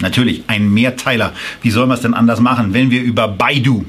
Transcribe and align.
Natürlich 0.00 0.44
ein 0.48 0.72
Mehrteiler. 0.72 1.32
Wie 1.62 1.70
soll 1.70 1.86
man 1.86 1.96
es 1.96 2.02
denn 2.02 2.14
anders 2.14 2.40
machen, 2.40 2.74
wenn 2.74 2.90
wir 2.90 3.02
über 3.02 3.28
Baidu, 3.28 3.84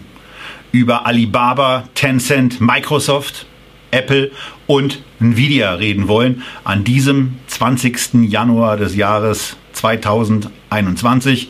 über 0.72 1.06
Alibaba, 1.06 1.88
Tencent, 1.96 2.62
Microsoft, 2.62 3.46
Apple 3.92 4.32
und 4.68 5.02
Nvidia 5.20 5.74
reden 5.74 6.08
wollen 6.08 6.44
an 6.64 6.84
diesem 6.84 7.36
20. 7.48 8.30
Januar 8.30 8.78
des 8.78 8.96
Jahres 8.96 9.56
2021. 9.74 11.50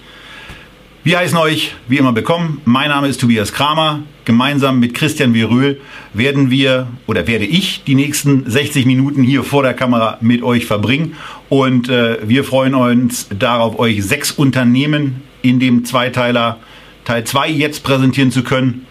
Wir 1.05 1.19
heißen 1.19 1.37
euch 1.37 1.75
wie 1.87 1.99
immer 1.99 2.15
willkommen. 2.15 2.63
Mein 2.65 2.89
Name 2.89 3.07
ist 3.07 3.21
Tobias 3.21 3.53
Kramer. 3.53 3.99
Gemeinsam 4.25 4.79
mit 4.79 4.95
Christian 4.95 5.35
Virül 5.35 5.79
werden 6.15 6.49
wir 6.49 6.87
oder 7.05 7.27
werde 7.27 7.45
ich 7.45 7.83
die 7.83 7.93
nächsten 7.93 8.49
60 8.49 8.87
Minuten 8.87 9.21
hier 9.21 9.43
vor 9.43 9.61
der 9.61 9.75
Kamera 9.75 10.17
mit 10.21 10.41
euch 10.41 10.65
verbringen. 10.65 11.15
Und 11.47 11.89
äh, 11.89 12.27
wir 12.27 12.43
freuen 12.43 12.73
uns 12.73 13.27
darauf, 13.29 13.77
euch 13.77 14.03
sechs 14.03 14.31
Unternehmen 14.31 15.21
in 15.43 15.59
dem 15.59 15.85
Zweiteiler 15.85 16.57
Teil 17.03 17.23
2 17.23 17.51
jetzt 17.51 17.83
präsentieren 17.83 18.31
zu 18.31 18.41
können. 18.41 18.87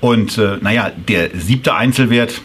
Und 0.00 0.38
äh, 0.38 0.58
naja, 0.60 0.92
der 1.08 1.30
siebte 1.34 1.74
Einzelwert, 1.74 2.42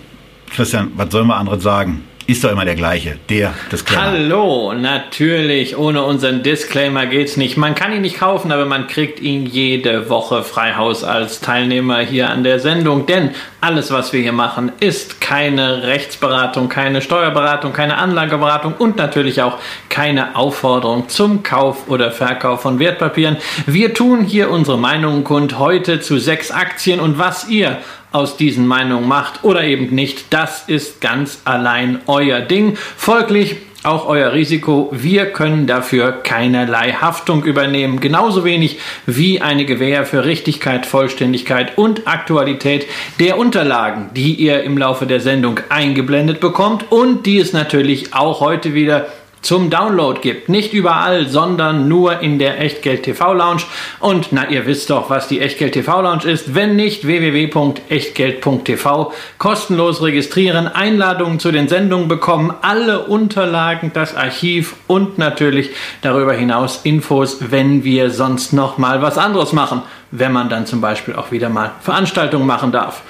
Christian, 0.49 0.93
was 0.95 1.11
sollen 1.11 1.27
wir 1.27 1.37
anderes 1.37 1.61
sagen? 1.61 2.01
Ist 2.31 2.43
doch 2.45 2.51
immer 2.51 2.63
der 2.63 2.75
gleiche, 2.75 3.17
der 3.29 3.53
Disclaimer. 3.71 4.03
Hallo, 4.03 4.73
natürlich, 4.73 5.77
ohne 5.77 6.03
unseren 6.03 6.43
Disclaimer 6.43 7.05
geht's 7.05 7.35
nicht. 7.35 7.57
Man 7.57 7.75
kann 7.75 7.91
ihn 7.91 8.01
nicht 8.01 8.17
kaufen, 8.17 8.53
aber 8.53 8.65
man 8.65 8.87
kriegt 8.87 9.19
ihn 9.19 9.45
jede 9.45 10.09
Woche 10.09 10.43
frei 10.43 10.75
Haus 10.75 11.03
als 11.03 11.41
Teilnehmer 11.41 11.99
hier 11.99 12.29
an 12.29 12.43
der 12.43 12.59
Sendung, 12.59 13.05
denn 13.05 13.31
alles, 13.59 13.91
was 13.91 14.13
wir 14.13 14.21
hier 14.21 14.31
machen, 14.31 14.71
ist 14.79 15.19
keine 15.19 15.83
Rechtsberatung, 15.83 16.69
keine 16.69 17.01
Steuerberatung, 17.01 17.73
keine 17.73 17.97
Anlageberatung 17.97 18.75
und 18.77 18.95
natürlich 18.95 19.41
auch 19.41 19.57
keine 19.89 20.35
Aufforderung 20.35 21.09
zum 21.09 21.43
Kauf 21.43 21.89
oder 21.89 22.11
Verkauf 22.11 22.61
von 22.61 22.79
Wertpapieren. 22.79 23.37
Wir 23.65 23.93
tun 23.93 24.23
hier 24.23 24.49
unsere 24.49 24.77
Meinungen 24.77 25.25
kund 25.25 25.59
heute 25.59 25.99
zu 25.99 26.17
sechs 26.17 26.49
Aktien 26.49 27.01
und 27.01 27.19
was 27.19 27.49
ihr 27.49 27.77
aus 28.11 28.37
diesen 28.37 28.67
Meinungen 28.67 29.07
macht 29.07 29.43
oder 29.43 29.63
eben 29.63 29.93
nicht, 29.93 30.33
das 30.33 30.63
ist 30.67 31.01
ganz 31.01 31.41
allein 31.45 31.99
euer 32.07 32.41
Ding. 32.41 32.75
Folglich 32.75 33.57
auch 33.83 34.07
euer 34.07 34.33
Risiko. 34.33 34.89
Wir 34.91 35.27
können 35.27 35.65
dafür 35.65 36.11
keinerlei 36.11 36.91
Haftung 36.93 37.43
übernehmen. 37.43 37.99
Genauso 37.99 38.45
wenig 38.45 38.79
wie 39.05 39.41
eine 39.41 39.65
Gewähr 39.65 40.05
für 40.05 40.25
Richtigkeit, 40.25 40.85
Vollständigkeit 40.85 41.77
und 41.77 42.07
Aktualität 42.07 42.85
der 43.19 43.37
Unterlagen, 43.37 44.09
die 44.15 44.35
ihr 44.35 44.63
im 44.63 44.77
Laufe 44.77 45.07
der 45.07 45.19
Sendung 45.19 45.59
eingeblendet 45.69 46.39
bekommt 46.39 46.91
und 46.91 47.25
die 47.25 47.39
es 47.39 47.53
natürlich 47.53 48.13
auch 48.13 48.39
heute 48.39 48.73
wieder 48.73 49.07
zum 49.41 49.69
Download 49.69 50.19
gibt. 50.21 50.49
Nicht 50.49 50.73
überall, 50.73 51.27
sondern 51.27 51.87
nur 51.87 52.19
in 52.19 52.39
der 52.39 52.59
Echtgeld 52.61 53.03
TV 53.03 53.33
Lounge. 53.33 53.61
Und 53.99 54.29
na, 54.31 54.49
ihr 54.49 54.65
wisst 54.65 54.89
doch, 54.89 55.09
was 55.09 55.27
die 55.27 55.41
Echtgeld 55.41 55.73
TV 55.73 56.01
Lounge 56.01 56.23
ist. 56.25 56.55
Wenn 56.55 56.75
nicht, 56.75 57.07
www.echtgeld.tv. 57.07 59.13
Kostenlos 59.37 60.01
registrieren, 60.01 60.67
Einladungen 60.67 61.39
zu 61.39 61.51
den 61.51 61.67
Sendungen 61.67 62.07
bekommen, 62.07 62.53
alle 62.61 63.05
Unterlagen, 63.05 63.91
das 63.93 64.15
Archiv 64.15 64.75
und 64.87 65.17
natürlich 65.17 65.71
darüber 66.01 66.33
hinaus 66.33 66.81
Infos, 66.83 67.51
wenn 67.51 67.83
wir 67.83 68.11
sonst 68.11 68.53
noch 68.53 68.77
mal 68.77 69.01
was 69.01 69.17
anderes 69.17 69.51
machen. 69.53 69.81
Wenn 70.11 70.33
man 70.33 70.49
dann 70.49 70.65
zum 70.65 70.81
Beispiel 70.81 71.15
auch 71.15 71.31
wieder 71.31 71.47
mal 71.49 71.71
Veranstaltungen 71.81 72.45
machen 72.45 72.73
darf. 72.73 73.01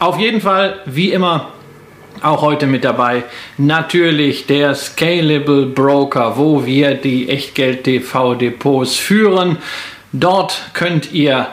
Auf 0.00 0.18
jeden 0.18 0.40
Fall, 0.40 0.80
wie 0.86 1.12
immer, 1.12 1.52
auch 2.22 2.42
heute 2.42 2.66
mit 2.66 2.84
dabei 2.84 3.24
natürlich 3.56 4.46
der 4.46 4.74
Scalable 4.74 5.66
Broker, 5.66 6.36
wo 6.36 6.64
wir 6.64 6.94
die 6.94 7.28
Echtgeld 7.28 7.84
TV 7.84 8.34
Depots 8.34 8.96
führen. 8.96 9.58
Dort 10.12 10.70
könnt 10.72 11.12
ihr 11.12 11.48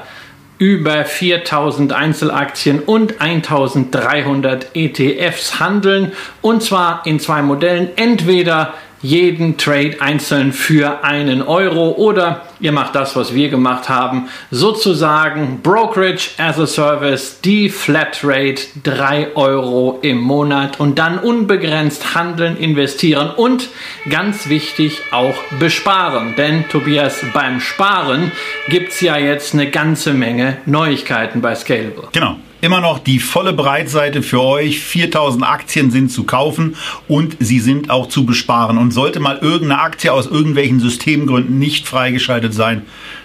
über 0.58 1.04
4000 1.04 1.92
Einzelaktien 1.92 2.80
und 2.80 3.20
1300 3.20 4.68
ETFs 4.74 5.60
handeln 5.60 6.14
und 6.42 6.64
zwar 6.64 7.06
in 7.06 7.20
zwei 7.20 7.42
Modellen. 7.42 7.90
Entweder 7.98 8.74
jeden 9.06 9.58
Trade 9.58 9.98
einzeln 10.00 10.52
für 10.52 11.04
einen 11.04 11.44
Euro 11.44 11.92
oder 11.92 12.42
ihr 12.60 12.72
macht 12.72 12.96
das, 12.96 13.16
was 13.16 13.36
wir 13.36 13.50
gemacht 13.50 13.88
haben, 13.88 14.30
sozusagen 14.50 15.60
Brokerage 15.62 16.32
as 16.40 16.60
a 16.60 16.66
Service, 16.66 17.40
die 17.42 17.70
Flatrate 17.70 18.64
3 18.84 19.36
Euro 19.36 20.00
im 20.02 20.20
Monat 20.20 20.80
und 20.80 20.98
dann 20.98 21.20
unbegrenzt 21.20 22.16
handeln, 22.16 22.58
investieren 22.58 23.30
und 23.30 23.70
ganz 24.10 24.50
wichtig 24.50 25.02
auch 25.12 25.36
besparen. 25.60 26.34
Denn 26.36 26.68
Tobias, 26.70 27.24
beim 27.34 27.60
Sparen 27.60 28.32
gibt 28.70 28.94
es 28.94 29.02
ja 29.02 29.18
jetzt 29.18 29.54
eine 29.54 29.70
ganze 29.70 30.14
Menge 30.14 30.58
Neuigkeiten 30.66 31.42
bei 31.42 31.54
Scalable. 31.54 32.08
Genau 32.12 32.38
immer 32.66 32.82
noch 32.82 33.00
die 33.00 33.20
volle 33.20 33.54
Breitseite 33.54 34.24
für 34.24 34.42
euch. 34.42 34.80
4000 34.80 35.48
Aktien 35.48 35.92
sind 35.92 36.12
zu 36.12 36.24
kaufen 36.24 36.76
und 37.08 37.38
sie 37.40 37.60
sind 37.60 37.92
auch 37.92 38.10
zu 38.10 38.26
besparen. 38.26 38.78
Und 38.78 38.92
sollte 38.92 39.20
mal 39.20 39.38
irgendeine 39.38 39.82
Aktie 39.82 40.12
aus 40.12 40.26
irgendwelchen 40.26 40.80
Systemgründen 40.80 41.60
nicht 41.60 41.88
freigeschaltet 41.88 42.56
sein, 42.56 42.82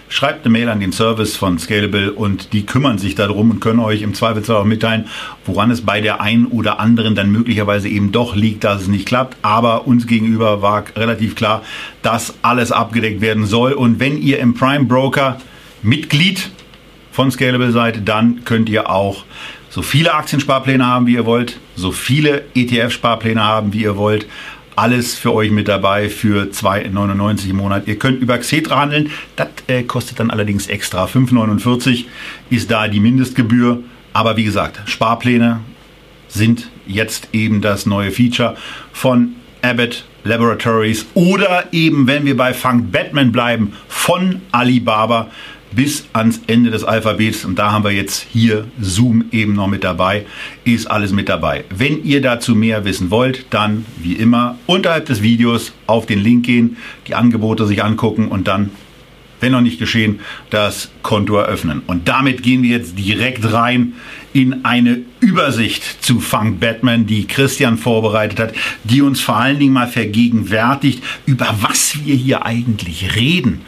schreibt 0.09 0.45
eine 0.45 0.51
Mail 0.51 0.69
an 0.69 0.79
den 0.79 0.91
Service 0.91 1.35
von 1.35 1.57
Scalable 1.57 2.13
und 2.13 2.53
die 2.53 2.65
kümmern 2.65 2.99
sich 2.99 3.15
darum 3.15 3.49
und 3.49 3.61
können 3.61 3.79
euch 3.79 4.03
im 4.03 4.13
Zweifelsfall 4.13 4.57
auch 4.57 4.65
mitteilen, 4.65 5.05
woran 5.45 5.71
es 5.71 5.81
bei 5.81 6.01
der 6.01 6.21
einen 6.21 6.45
oder 6.45 6.79
anderen 6.79 7.15
dann 7.15 7.31
möglicherweise 7.31 7.89
eben 7.89 8.11
doch 8.11 8.35
liegt, 8.35 8.63
dass 8.63 8.83
es 8.83 8.87
nicht 8.89 9.07
klappt. 9.07 9.37
Aber 9.41 9.87
uns 9.87 10.05
gegenüber 10.05 10.61
war 10.61 10.83
relativ 10.95 11.35
klar, 11.35 11.63
dass 12.03 12.35
alles 12.43 12.71
abgedeckt 12.71 13.21
werden 13.21 13.47
soll. 13.47 13.73
Und 13.73 13.99
wenn 13.99 14.21
ihr 14.21 14.39
im 14.39 14.53
Prime 14.53 14.85
Broker 14.85 15.39
Mitglied 15.81 16.51
von 17.11 17.31
Scalable 17.31 17.71
seid, 17.71 18.07
dann 18.07 18.43
könnt 18.45 18.69
ihr 18.69 18.89
auch 18.89 19.25
so 19.69 19.81
viele 19.81 20.13
Aktiensparpläne 20.13 20.85
haben, 20.85 21.07
wie 21.07 21.13
ihr 21.13 21.25
wollt, 21.25 21.57
so 21.75 21.91
viele 21.91 22.43
ETF-Sparpläne 22.55 23.43
haben, 23.43 23.73
wie 23.73 23.83
ihr 23.83 23.95
wollt. 23.95 24.27
Alles 24.75 25.15
für 25.15 25.33
euch 25.33 25.51
mit 25.51 25.67
dabei 25.67 26.09
für 26.09 26.43
2,99 26.45 27.49
im 27.49 27.57
Monat. 27.57 27.87
Ihr 27.87 27.97
könnt 27.99 28.21
über 28.21 28.37
Xetra 28.37 28.79
handeln. 28.79 29.11
Das 29.35 29.49
äh, 29.67 29.83
kostet 29.83 30.19
dann 30.19 30.31
allerdings 30.31 30.67
extra. 30.67 31.05
5,49 31.05 32.05
ist 32.49 32.71
da 32.71 32.87
die 32.87 32.99
Mindestgebühr. 32.99 33.83
Aber 34.13 34.37
wie 34.37 34.43
gesagt, 34.43 34.81
Sparpläne 34.89 35.59
sind 36.27 36.69
jetzt 36.87 37.29
eben 37.33 37.61
das 37.61 37.85
neue 37.85 38.11
Feature 38.11 38.55
von 38.91 39.33
Abbott 39.61 40.05
Laboratories 40.23 41.05
oder 41.13 41.65
eben, 41.71 42.07
wenn 42.07 42.25
wir 42.25 42.37
bei 42.37 42.53
Funk 42.53 42.91
Batman 42.91 43.31
bleiben, 43.31 43.73
von 43.87 44.41
Alibaba 44.51 45.31
bis 45.73 46.05
ans 46.13 46.41
Ende 46.47 46.71
des 46.71 46.83
Alphabets. 46.83 47.45
Und 47.45 47.57
da 47.57 47.71
haben 47.71 47.83
wir 47.83 47.91
jetzt 47.91 48.25
hier 48.31 48.65
Zoom 48.79 49.25
eben 49.31 49.53
noch 49.53 49.67
mit 49.67 49.83
dabei. 49.83 50.25
Ist 50.63 50.87
alles 50.87 51.11
mit 51.11 51.29
dabei. 51.29 51.63
Wenn 51.69 52.03
ihr 52.03 52.21
dazu 52.21 52.55
mehr 52.55 52.85
wissen 52.85 53.11
wollt, 53.11 53.45
dann 53.49 53.85
wie 53.97 54.13
immer 54.13 54.57
unterhalb 54.67 55.05
des 55.05 55.21
Videos 55.21 55.73
auf 55.87 56.05
den 56.05 56.19
Link 56.19 56.45
gehen, 56.45 56.77
die 57.07 57.15
Angebote 57.15 57.65
sich 57.65 57.83
angucken 57.83 58.27
und 58.27 58.47
dann, 58.47 58.71
wenn 59.39 59.53
noch 59.53 59.61
nicht 59.61 59.79
geschehen, 59.79 60.19
das 60.49 60.91
Konto 61.01 61.35
eröffnen. 61.37 61.81
Und 61.87 62.07
damit 62.07 62.43
gehen 62.43 62.63
wir 62.63 62.77
jetzt 62.77 62.97
direkt 62.97 63.51
rein 63.51 63.93
in 64.33 64.63
eine 64.63 65.01
Übersicht 65.19 66.03
zu 66.03 66.19
Funk 66.19 66.59
Batman, 66.59 67.05
die 67.05 67.27
Christian 67.27 67.77
vorbereitet 67.77 68.39
hat, 68.39 68.53
die 68.83 69.01
uns 69.01 69.19
vor 69.19 69.37
allen 69.37 69.59
Dingen 69.59 69.73
mal 69.73 69.87
vergegenwärtigt, 69.87 71.03
über 71.25 71.53
was 71.59 71.97
wir 72.05 72.15
hier 72.15 72.45
eigentlich 72.45 73.15
reden 73.15 73.61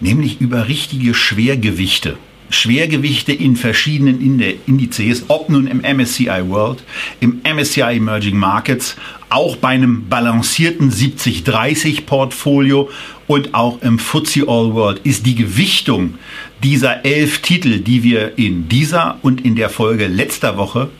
nämlich 0.00 0.40
über 0.40 0.68
richtige 0.68 1.14
Schwergewichte. 1.14 2.16
Schwergewichte 2.50 3.32
in 3.32 3.56
verschiedenen 3.56 4.20
Indizes, 4.66 5.24
ob 5.28 5.48
nun 5.48 5.66
im 5.66 5.80
MSCI 5.80 6.48
World, 6.48 6.84
im 7.20 7.40
MSCI 7.42 7.96
Emerging 7.96 8.36
Markets, 8.36 8.96
auch 9.28 9.56
bei 9.56 9.68
einem 9.68 10.08
balancierten 10.08 10.90
70-30 10.90 12.02
Portfolio 12.02 12.90
und 13.26 13.54
auch 13.54 13.82
im 13.82 13.98
FTSE 13.98 14.42
All 14.42 14.74
World 14.74 15.00
ist 15.04 15.26
die 15.26 15.34
Gewichtung 15.34 16.14
dieser 16.62 17.04
elf 17.04 17.40
Titel, 17.40 17.80
die 17.80 18.02
wir 18.02 18.38
in 18.38 18.68
dieser 18.68 19.18
und 19.22 19.44
in 19.44 19.56
der 19.56 19.70
Folge 19.70 20.06
letzter 20.06 20.56
Woche 20.56 20.90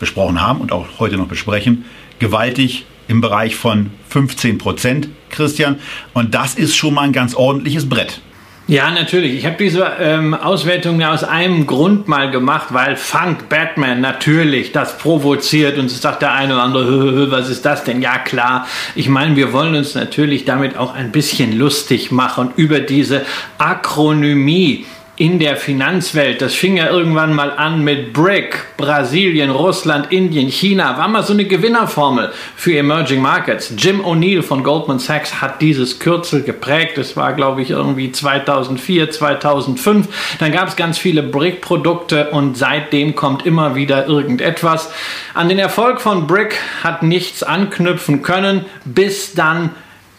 besprochen 0.00 0.40
haben 0.40 0.60
und 0.60 0.72
auch 0.72 0.86
heute 0.98 1.16
noch 1.16 1.28
besprechen, 1.28 1.84
gewaltig 2.18 2.84
im 3.08 3.20
Bereich 3.20 3.56
von 3.56 3.90
15 4.10 4.58
Prozent, 4.58 5.08
Christian. 5.30 5.78
Und 6.12 6.34
das 6.34 6.54
ist 6.54 6.76
schon 6.76 6.94
mal 6.94 7.02
ein 7.02 7.12
ganz 7.12 7.34
ordentliches 7.34 7.88
Brett. 7.88 8.20
Ja, 8.70 8.90
natürlich. 8.90 9.34
Ich 9.34 9.46
habe 9.46 9.56
diese 9.58 9.92
ähm, 9.98 10.34
Auswertung 10.34 11.00
ja 11.00 11.10
aus 11.14 11.24
einem 11.24 11.66
Grund 11.66 12.06
mal 12.06 12.30
gemacht, 12.30 12.66
weil 12.72 12.96
Funk 12.96 13.48
Batman 13.48 14.02
natürlich 14.02 14.72
das 14.72 14.98
provoziert 14.98 15.78
und 15.78 15.86
es 15.86 16.02
sagt 16.02 16.20
der 16.20 16.34
eine 16.34 16.52
oder 16.52 16.64
andere, 16.64 17.30
was 17.30 17.48
ist 17.48 17.64
das 17.64 17.84
denn? 17.84 18.02
Ja, 18.02 18.18
klar. 18.18 18.66
Ich 18.94 19.08
meine, 19.08 19.36
wir 19.36 19.54
wollen 19.54 19.74
uns 19.74 19.94
natürlich 19.94 20.44
damit 20.44 20.76
auch 20.76 20.94
ein 20.94 21.12
bisschen 21.12 21.56
lustig 21.56 22.12
machen 22.12 22.50
über 22.56 22.80
diese 22.80 23.24
Akronymie 23.56 24.84
in 25.18 25.40
der 25.40 25.56
Finanzwelt. 25.56 26.40
Das 26.40 26.54
fing 26.54 26.76
ja 26.76 26.88
irgendwann 26.88 27.34
mal 27.34 27.50
an 27.50 27.82
mit 27.82 28.12
BRIC, 28.12 28.76
Brasilien, 28.76 29.50
Russland, 29.50 30.12
Indien, 30.12 30.48
China. 30.48 30.96
War 30.96 31.08
mal 31.08 31.24
so 31.24 31.32
eine 31.32 31.44
Gewinnerformel 31.44 32.32
für 32.54 32.76
Emerging 32.78 33.20
Markets. 33.20 33.74
Jim 33.76 34.00
O'Neill 34.00 34.42
von 34.42 34.62
Goldman 34.62 35.00
Sachs 35.00 35.40
hat 35.40 35.60
dieses 35.60 35.98
Kürzel 35.98 36.44
geprägt. 36.44 36.98
Das 36.98 37.16
war, 37.16 37.32
glaube 37.32 37.62
ich, 37.62 37.70
irgendwie 37.70 38.12
2004, 38.12 39.10
2005. 39.10 40.36
Dann 40.38 40.52
gab 40.52 40.68
es 40.68 40.76
ganz 40.76 40.98
viele 40.98 41.24
BRIC-Produkte 41.24 42.30
und 42.30 42.56
seitdem 42.56 43.16
kommt 43.16 43.44
immer 43.44 43.74
wieder 43.74 44.06
irgendetwas. 44.06 44.92
An 45.34 45.48
den 45.48 45.58
Erfolg 45.58 46.00
von 46.00 46.28
BRIC 46.28 46.54
hat 46.84 47.02
nichts 47.02 47.42
anknüpfen 47.42 48.22
können, 48.22 48.66
bis 48.84 49.34
dann 49.34 49.70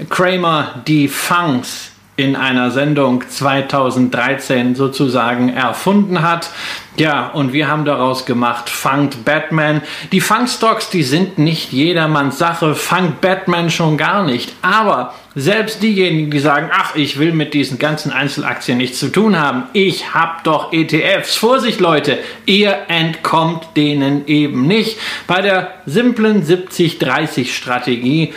Kramer 0.10 0.82
die 0.86 1.08
Funks 1.08 1.89
in 2.20 2.36
einer 2.36 2.70
Sendung 2.70 3.24
2013 3.26 4.76
sozusagen 4.76 5.48
erfunden 5.48 6.22
hat. 6.22 6.50
Ja, 6.98 7.30
und 7.30 7.54
wir 7.54 7.70
haben 7.70 7.86
daraus 7.86 8.26
gemacht 8.26 8.70
Funk 8.70 9.24
Batman. 9.24 9.82
Die 10.12 10.20
Funkstocks, 10.20 10.90
die 10.90 11.04
sind 11.04 11.38
nicht 11.40 11.72
jedermanns 11.72 12.38
Sache, 12.38 12.76
Funk 12.76 13.22
Batman 13.22 13.70
schon 13.70 13.98
gar 13.98 14.26
nicht. 14.26 14.54
Aber 14.62 15.14
selbst 15.34 15.82
diejenigen, 15.82 16.30
die 16.30 16.40
sagen, 16.40 16.70
ach, 16.74 16.98
ich 16.98 17.20
will 17.20 17.32
mit 17.32 17.54
diesen 17.54 17.80
ganzen 17.80 18.12
Einzelaktien 18.12 18.80
nichts 18.80 19.00
zu 19.00 19.08
tun 19.14 19.40
haben, 19.40 19.70
ich 19.72 20.14
hab 20.14 20.44
doch 20.44 20.74
ETFs. 20.74 21.38
Vorsicht 21.38 21.80
Leute, 21.80 22.18
ihr 22.46 22.76
entkommt 22.90 23.78
denen 23.78 24.28
eben 24.28 24.68
nicht. 24.68 25.00
Bei 25.26 25.42
der 25.42 25.72
simplen 25.86 26.44
70-30 26.46 27.46
Strategie 27.46 28.34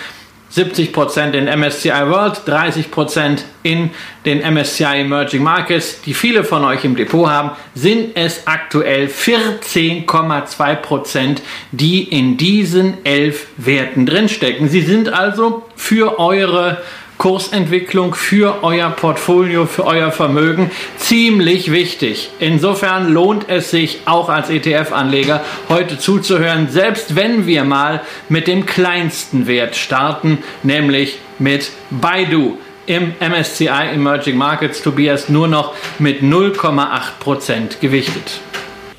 70% 0.55 1.33
in 1.33 1.47
MSCI 1.47 2.09
World, 2.09 2.43
30% 2.47 3.39
in 3.63 3.91
den 4.27 4.41
MSCI 4.41 5.01
Emerging 5.01 5.43
Markets, 5.43 6.03
die 6.03 6.13
viele 6.15 6.45
von 6.45 6.65
euch 6.65 6.85
im 6.85 6.95
Depot 6.95 7.29
haben, 7.29 7.53
sind 7.75 8.17
es 8.17 8.47
aktuell 8.47 9.07
14,2%, 9.07 11.39
die 11.71 12.03
in 12.03 12.37
diesen 12.37 13.03
elf 13.05 13.47
Werten 13.57 14.05
drinstecken. 14.05 14.69
Sie 14.69 14.83
sind 14.83 15.11
also 15.13 15.63
für 15.75 16.19
eure 16.19 16.83
Kursentwicklung 17.23 18.17
für 18.17 18.65
euer 18.65 18.91
Portfolio, 18.91 19.67
für 19.67 19.85
euer 19.85 20.11
Vermögen 20.11 20.73
ziemlich 20.97 21.71
wichtig. 21.71 22.31
Insofern 22.41 23.13
lohnt 23.13 23.49
es 23.49 23.71
sich 23.71 24.01
auch 24.07 24.29
als 24.29 24.51
ETF-Anleger 24.51 25.41
heute 25.69 26.01
zuzuhören, 26.01 26.69
selbst 26.69 27.15
wenn 27.15 27.47
wir 27.47 27.63
mal 27.63 28.01
mit 28.29 28.49
dem 28.49 28.67
kleinsten 28.67 29.47
Wert 29.47 29.77
starten, 29.77 30.39
nämlich 30.65 31.21
mit 31.39 31.71
Baidu 31.91 32.59
im 32.87 33.13
MSCI 33.21 33.69
Emerging 33.95 34.37
Markets, 34.37 34.83
Tobias, 34.83 35.29
nur 35.29 35.47
noch 35.47 35.75
mit 36.01 36.23
0,8% 36.23 37.79
gewichtet. 37.81 38.41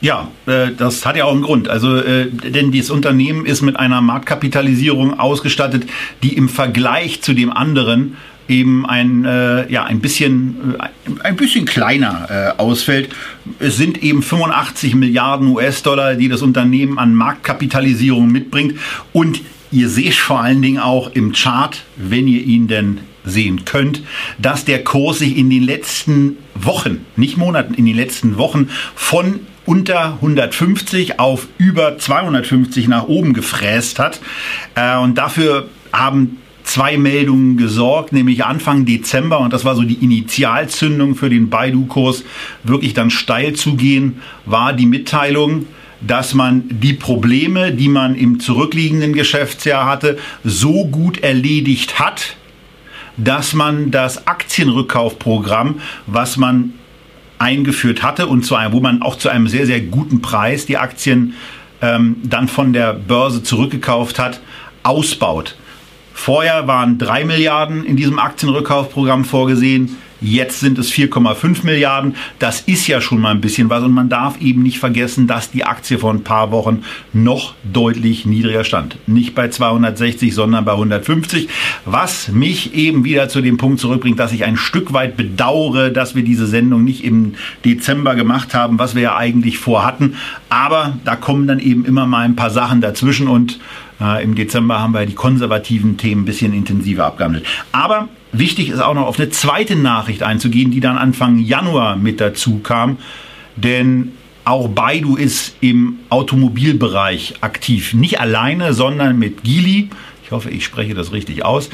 Ja, 0.03 0.27
äh, 0.47 0.71
das 0.77 1.05
hat 1.05 1.15
ja 1.15 1.23
auch 1.23 1.31
einen 1.31 1.43
Grund. 1.43 1.69
Also, 1.69 1.95
äh, 1.95 2.29
denn 2.29 2.73
dieses 2.73 2.89
Unternehmen 2.89 3.45
ist 3.45 3.61
mit 3.61 3.77
einer 3.77 4.01
Marktkapitalisierung 4.01 5.17
ausgestattet, 5.17 5.85
die 6.23 6.33
im 6.35 6.49
Vergleich 6.49 7.21
zu 7.21 7.33
dem 7.33 7.49
anderen 7.49 8.17
eben 8.49 8.85
ein, 8.85 9.23
äh, 9.23 9.71
ja, 9.71 9.85
ein, 9.85 10.01
bisschen, 10.01 10.75
ein 11.23 11.37
bisschen 11.37 11.63
kleiner 11.63 12.53
ausfällt. 12.57 13.15
Es 13.59 13.77
sind 13.77 14.03
eben 14.03 14.21
85 14.21 14.93
Milliarden 14.95 15.47
US-Dollar, 15.47 16.15
die 16.15 16.27
das 16.27 16.41
Unternehmen 16.41 16.99
an 16.99 17.15
Marktkapitalisierung 17.15 18.29
mitbringt. 18.29 18.75
Und 19.13 19.39
ihr 19.71 19.87
seht 19.87 20.15
vor 20.15 20.41
allen 20.41 20.61
Dingen 20.61 20.79
auch 20.79 21.11
im 21.13 21.31
Chart, 21.31 21.81
wenn 21.95 22.27
ihr 22.27 22.43
ihn 22.43 22.67
denn 22.67 22.99
sehen 23.23 23.63
könnt, 23.63 24.03
dass 24.37 24.65
der 24.65 24.83
Kurs 24.83 25.19
sich 25.19 25.37
in 25.37 25.49
den 25.49 25.63
letzten 25.63 26.39
Wochen, 26.55 27.05
nicht 27.15 27.37
Monaten, 27.37 27.73
in 27.73 27.85
den 27.85 27.95
letzten 27.95 28.37
Wochen 28.37 28.67
von 28.95 29.39
unter 29.65 30.13
150 30.15 31.19
auf 31.19 31.47
über 31.57 31.97
250 31.97 32.87
nach 32.87 33.07
oben 33.07 33.33
gefräst 33.33 33.99
hat. 33.99 34.19
Äh, 34.75 34.97
und 34.97 35.17
dafür 35.17 35.69
haben 35.91 36.37
zwei 36.63 36.97
Meldungen 36.97 37.57
gesorgt, 37.57 38.13
nämlich 38.13 38.45
Anfang 38.45 38.85
Dezember, 38.85 39.39
und 39.39 39.53
das 39.53 39.65
war 39.65 39.75
so 39.75 39.83
die 39.83 40.03
Initialzündung 40.03 41.15
für 41.15 41.29
den 41.29 41.49
Baidu-Kurs, 41.49 42.23
wirklich 42.63 42.93
dann 42.93 43.09
steil 43.09 43.53
zu 43.53 43.75
gehen, 43.75 44.21
war 44.45 44.73
die 44.73 44.85
Mitteilung, 44.85 45.67
dass 46.01 46.33
man 46.33 46.63
die 46.69 46.93
Probleme, 46.93 47.71
die 47.71 47.89
man 47.89 48.15
im 48.15 48.39
zurückliegenden 48.39 49.13
Geschäftsjahr 49.13 49.85
hatte, 49.85 50.17
so 50.43 50.85
gut 50.85 51.19
erledigt 51.19 51.99
hat, 51.99 52.35
dass 53.17 53.53
man 53.53 53.91
das 53.91 54.27
Aktienrückkaufprogramm, 54.27 55.79
was 56.07 56.37
man 56.37 56.73
eingeführt 57.43 58.01
hatte 58.01 58.27
und 58.27 58.45
einem, 58.55 58.71
wo 58.71 58.79
man 58.79 59.01
auch 59.01 59.17
zu 59.17 59.29
einem 59.29 59.47
sehr, 59.47 59.65
sehr 59.65 59.81
guten 59.81 60.21
Preis 60.21 60.65
die 60.65 60.77
Aktien 60.77 61.33
ähm, 61.81 62.15
dann 62.23 62.47
von 62.47 62.71
der 62.71 62.93
Börse 62.93 63.43
zurückgekauft 63.43 64.17
hat, 64.17 64.39
ausbaut. 64.83 65.57
Vorher 66.13 66.67
waren 66.67 66.97
drei 66.97 67.25
Milliarden 67.25 67.83
in 67.83 67.97
diesem 67.97 68.17
Aktienrückkaufprogramm 68.17 69.25
vorgesehen. 69.25 69.97
Jetzt 70.23 70.61
sind 70.61 70.79
es 70.79 70.89
4,5 70.89 71.65
Milliarden. 71.65 72.15
Das 72.39 72.61
ist 72.61 72.87
ja 72.87 73.01
schon 73.01 73.19
mal 73.19 73.31
ein 73.31 73.41
bisschen 73.41 73.69
was. 73.69 73.83
Und 73.83 73.91
man 73.91 74.07
darf 74.07 74.39
eben 74.39 74.63
nicht 74.63 74.79
vergessen, 74.79 75.27
dass 75.27 75.51
die 75.51 75.65
Aktie 75.65 75.99
vor 75.99 76.13
ein 76.13 76.23
paar 76.23 76.51
Wochen 76.51 76.83
noch 77.11 77.55
deutlich 77.63 78.25
niedriger 78.25 78.63
stand. 78.63 78.97
Nicht 79.05 79.35
bei 79.35 79.49
260, 79.49 80.33
sondern 80.33 80.63
bei 80.63 80.71
150. 80.71 81.49
Was 81.83 82.29
mich 82.29 82.73
eben 82.73 83.03
wieder 83.03 83.27
zu 83.27 83.41
dem 83.41 83.57
Punkt 83.57 83.81
zurückbringt, 83.81 84.17
dass 84.17 84.31
ich 84.31 84.45
ein 84.45 84.55
Stück 84.55 84.93
weit 84.93 85.17
bedauere, 85.17 85.89
dass 85.89 86.15
wir 86.15 86.23
diese 86.23 86.47
Sendung 86.47 86.85
nicht 86.85 87.03
im 87.03 87.33
Dezember 87.65 88.15
gemacht 88.15 88.53
haben, 88.53 88.79
was 88.79 88.95
wir 88.95 89.01
ja 89.01 89.17
eigentlich 89.17 89.57
vorhatten. 89.57 90.15
Aber 90.47 90.97
da 91.03 91.17
kommen 91.17 91.47
dann 91.47 91.59
eben 91.59 91.83
immer 91.83 92.07
mal 92.07 92.21
ein 92.21 92.37
paar 92.37 92.49
Sachen 92.49 92.79
dazwischen 92.79 93.27
und 93.27 93.59
äh, 94.01 94.23
Im 94.23 94.35
Dezember 94.35 94.79
haben 94.79 94.93
wir 94.93 95.05
die 95.05 95.13
konservativen 95.13 95.97
Themen 95.97 96.23
ein 96.23 96.25
bisschen 96.25 96.53
intensiver 96.53 97.05
abgehandelt. 97.05 97.45
Aber 97.71 98.09
wichtig 98.31 98.69
ist 98.69 98.79
auch 98.79 98.93
noch 98.93 99.07
auf 99.07 99.19
eine 99.19 99.29
zweite 99.29 99.75
Nachricht 99.75 100.23
einzugehen, 100.23 100.71
die 100.71 100.79
dann 100.79 100.97
Anfang 100.97 101.39
Januar 101.39 101.95
mit 101.95 102.19
dazu 102.19 102.59
kam. 102.59 102.97
Denn 103.55 104.13
auch 104.45 104.67
Baidu 104.67 105.15
ist 105.15 105.55
im 105.61 105.99
Automobilbereich 106.09 107.35
aktiv. 107.41 107.93
Nicht 107.93 108.19
alleine, 108.19 108.73
sondern 108.73 109.17
mit 109.17 109.43
Geely. 109.43 109.89
Ich 110.23 110.31
hoffe, 110.31 110.49
ich 110.49 110.65
spreche 110.65 110.93
das 110.93 111.13
richtig 111.13 111.45
aus. 111.45 111.69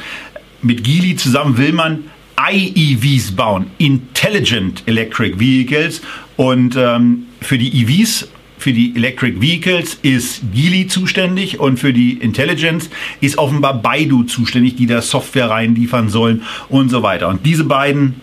Mit 0.62 0.84
Geely 0.84 1.16
zusammen 1.16 1.56
will 1.56 1.72
man 1.72 2.04
IEVs 2.48 3.32
bauen, 3.32 3.66
Intelligent 3.78 4.82
Electric 4.86 5.38
Vehicles. 5.38 6.00
Und 6.36 6.76
ähm, 6.76 7.26
für 7.40 7.58
die 7.58 7.82
EVs 7.82 8.28
für 8.60 8.72
die 8.72 8.94
Electric 8.94 9.40
Vehicles 9.40 9.98
ist 10.02 10.42
Geely 10.52 10.86
zuständig 10.86 11.58
und 11.58 11.78
für 11.78 11.92
die 11.92 12.12
Intelligence 12.12 12.90
ist 13.20 13.38
offenbar 13.38 13.80
Baidu 13.80 14.24
zuständig, 14.24 14.76
die 14.76 14.86
da 14.86 15.00
Software 15.00 15.48
reinliefern 15.48 16.10
sollen 16.10 16.42
und 16.68 16.90
so 16.90 17.02
weiter. 17.02 17.28
Und 17.28 17.46
diese 17.46 17.64
beiden 17.64 18.20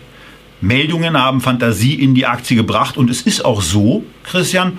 Meldungen 0.62 1.18
haben 1.18 1.42
Fantasie 1.42 1.96
in 1.96 2.14
die 2.14 2.28
Aktie 2.28 2.56
gebracht 2.56 2.98
und 2.98 3.10
es 3.10 3.22
ist 3.22 3.44
auch 3.44 3.62
so, 3.62 4.06
Christian, 4.24 4.78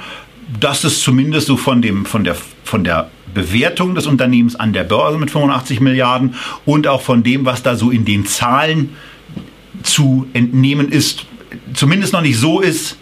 dass 0.61 0.85
es 0.85 1.03
zumindest 1.03 1.49
so 1.49 1.57
von 1.57 1.83
dem, 1.83 2.07
von 2.07 2.23
der, 2.23 2.37
von 2.63 2.85
der 2.85 3.11
Bewertung 3.35 3.95
des 3.95 4.07
Unternehmens 4.07 4.57
an 4.57 4.73
der 4.73 4.85
Börse 4.85 5.19
mit 5.19 5.31
85 5.31 5.81
Milliarden 5.81 6.35
und 6.65 6.87
auch 6.87 7.03
von 7.03 7.23
dem, 7.23 7.45
was 7.45 7.63
da 7.63 7.75
so 7.75 7.91
in 7.91 8.05
den 8.05 8.27
Zahlen 8.27 8.97
zu 9.83 10.27
entnehmen 10.33 10.89
ist, 10.89 11.27
zumindest 11.75 12.13
noch 12.13 12.23
nicht 12.23 12.39
so 12.39 12.61
ist, 12.61 12.97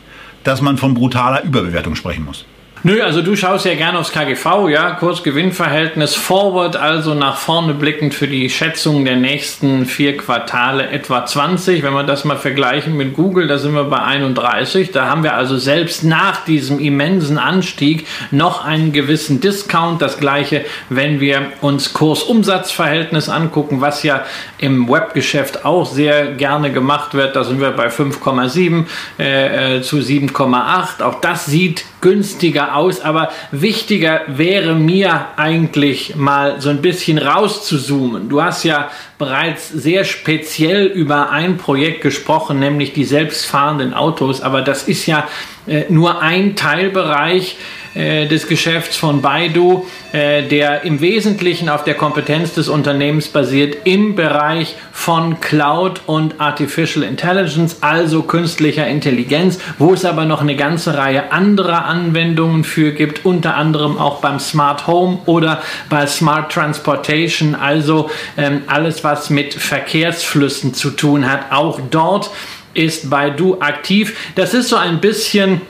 dass 0.47 0.62
man 0.62 0.76
von 0.76 0.95
brutaler 0.95 1.43
Überbewertung 1.43 1.97
sprechen 1.97 2.25
muss. 2.25 2.47
Nö, 2.87 3.02
also 3.02 3.21
du 3.21 3.35
schaust 3.35 3.64
ja 3.64 3.75
gerne 3.75 3.99
aufs 3.99 4.12
KGV, 4.12 4.69
ja, 4.69 4.93
Kurs-Gewinn-Verhältnis, 4.93 6.14
Forward, 6.14 6.76
also 6.76 7.14
nach 7.14 7.37
vorne 7.37 7.75
blickend 7.75 8.14
für 8.14 8.28
die 8.28 8.49
Schätzung 8.49 9.05
der 9.05 9.16
nächsten 9.16 9.87
vier 9.87 10.16
Quartale 10.16 10.90
etwa 10.90 11.26
20. 11.26 11.83
Wenn 11.83 11.95
wir 11.95 12.05
das 12.05 12.25
mal 12.25 12.37
vergleichen 12.37 12.97
mit 12.97 13.14
Google, 13.14 13.49
da 13.49 13.59
sind 13.59 13.75
wir 13.75 13.83
bei 13.83 13.99
31. 13.99 14.93
Da 14.93 15.07
haben 15.07 15.25
wir 15.25 15.35
also 15.35 15.59
selbst 15.59 16.05
nach 16.05 16.45
diesem 16.45 16.78
immensen 16.78 17.38
Anstieg 17.38 18.07
noch 18.31 18.64
einen 18.64 18.93
gewissen 18.93 19.40
Discount. 19.40 20.00
Das 20.00 20.19
gleiche, 20.19 20.64
wenn 20.88 21.19
wir 21.19 21.55
uns 21.62 21.93
Kurs-Umsatz-Verhältnis 21.93 23.28
angucken, 23.28 23.81
was 23.81 24.05
ja 24.05 24.25
im 24.59 24.88
Webgeschäft 24.88 25.64
auch 25.64 25.87
sehr 25.87 26.35
gerne 26.35 26.71
gemacht 26.71 27.14
wird. 27.14 27.35
Da 27.35 27.43
sind 27.43 27.61
wir 27.61 27.73
bei 27.73 27.88
5,7 27.88 28.85
äh, 29.19 29.78
äh, 29.78 29.83
zu 29.83 29.97
7,8. 29.97 31.02
Auch 31.02 31.21
das 31.21 31.47
sieht 31.47 31.85
günstiger 32.00 32.75
aus, 32.76 33.00
aber 33.00 33.30
wichtiger 33.50 34.23
wäre 34.26 34.75
mir 34.75 35.26
eigentlich 35.37 36.16
mal 36.16 36.61
so 36.61 36.71
ein 36.71 36.83
bisschen 36.83 37.18
rauszuzoomen. 37.18 38.28
Du 38.28 38.42
hast 38.42 38.64
ja 38.64 38.90
bereits 39.18 39.68
sehr 39.68 40.04
speziell 40.04 40.87
über 40.87 41.30
ein 41.30 41.56
Projekt 41.56 42.02
gesprochen, 42.02 42.59
nämlich 42.59 42.92
die 42.92 43.04
selbstfahrenden 43.04 43.95
Autos, 43.95 44.40
aber 44.40 44.62
das 44.62 44.85
ist 44.85 45.06
ja 45.06 45.26
äh, 45.66 45.85
nur 45.88 46.21
ein 46.23 46.56
Teilbereich 46.56 47.56
äh, 47.97 48.26
des 48.26 48.47
Geschäfts 48.47 48.97
von 48.97 49.23
Baidu, 49.23 49.87
äh, 50.12 50.43
der 50.43 50.83
im 50.83 51.00
Wesentlichen 51.00 51.71
auf 51.71 51.83
der 51.83 51.95
Kompetenz 51.95 52.53
des 52.53 52.69
Unternehmens 52.69 53.29
basiert 53.29 53.79
im 53.85 54.15
Bereich 54.15 54.76
von 54.93 55.41
Cloud 55.41 56.03
und 56.05 56.38
Artificial 56.38 57.05
Intelligence, 57.05 57.79
also 57.81 58.23
künstlicher 58.23 58.87
Intelligenz, 58.87 59.59
wo 59.79 59.95
es 59.95 60.05
aber 60.05 60.26
noch 60.26 60.43
eine 60.43 60.57
ganze 60.57 60.97
Reihe 60.97 61.33
anderer 61.33 61.87
Anwendungen 61.87 62.65
für 62.65 62.93
gibt, 62.93 63.25
unter 63.25 63.55
anderem 63.55 63.97
auch 63.97 64.21
beim 64.21 64.41
Smart 64.41 64.87
Home 64.87 65.21
oder 65.25 65.62
bei 65.88 66.07
Smart 66.07 66.53
Transportation, 66.53 67.55
also 67.55 68.11
ähm, 68.37 68.62
alles, 68.67 69.05
was 69.05 69.31
mit 69.31 69.55
Verkehrsflüssen 69.55 70.75
zu 70.75 70.91
tun 70.91 71.31
hat. 71.31 71.50
Auch 71.50 71.81
dort 71.91 72.31
ist 72.75 73.09
Baidu 73.09 73.57
aktiv. 73.61 74.17
Das 74.35 74.53
ist 74.53 74.69
so 74.69 74.76
ein 74.76 75.00
bisschen 75.00 75.62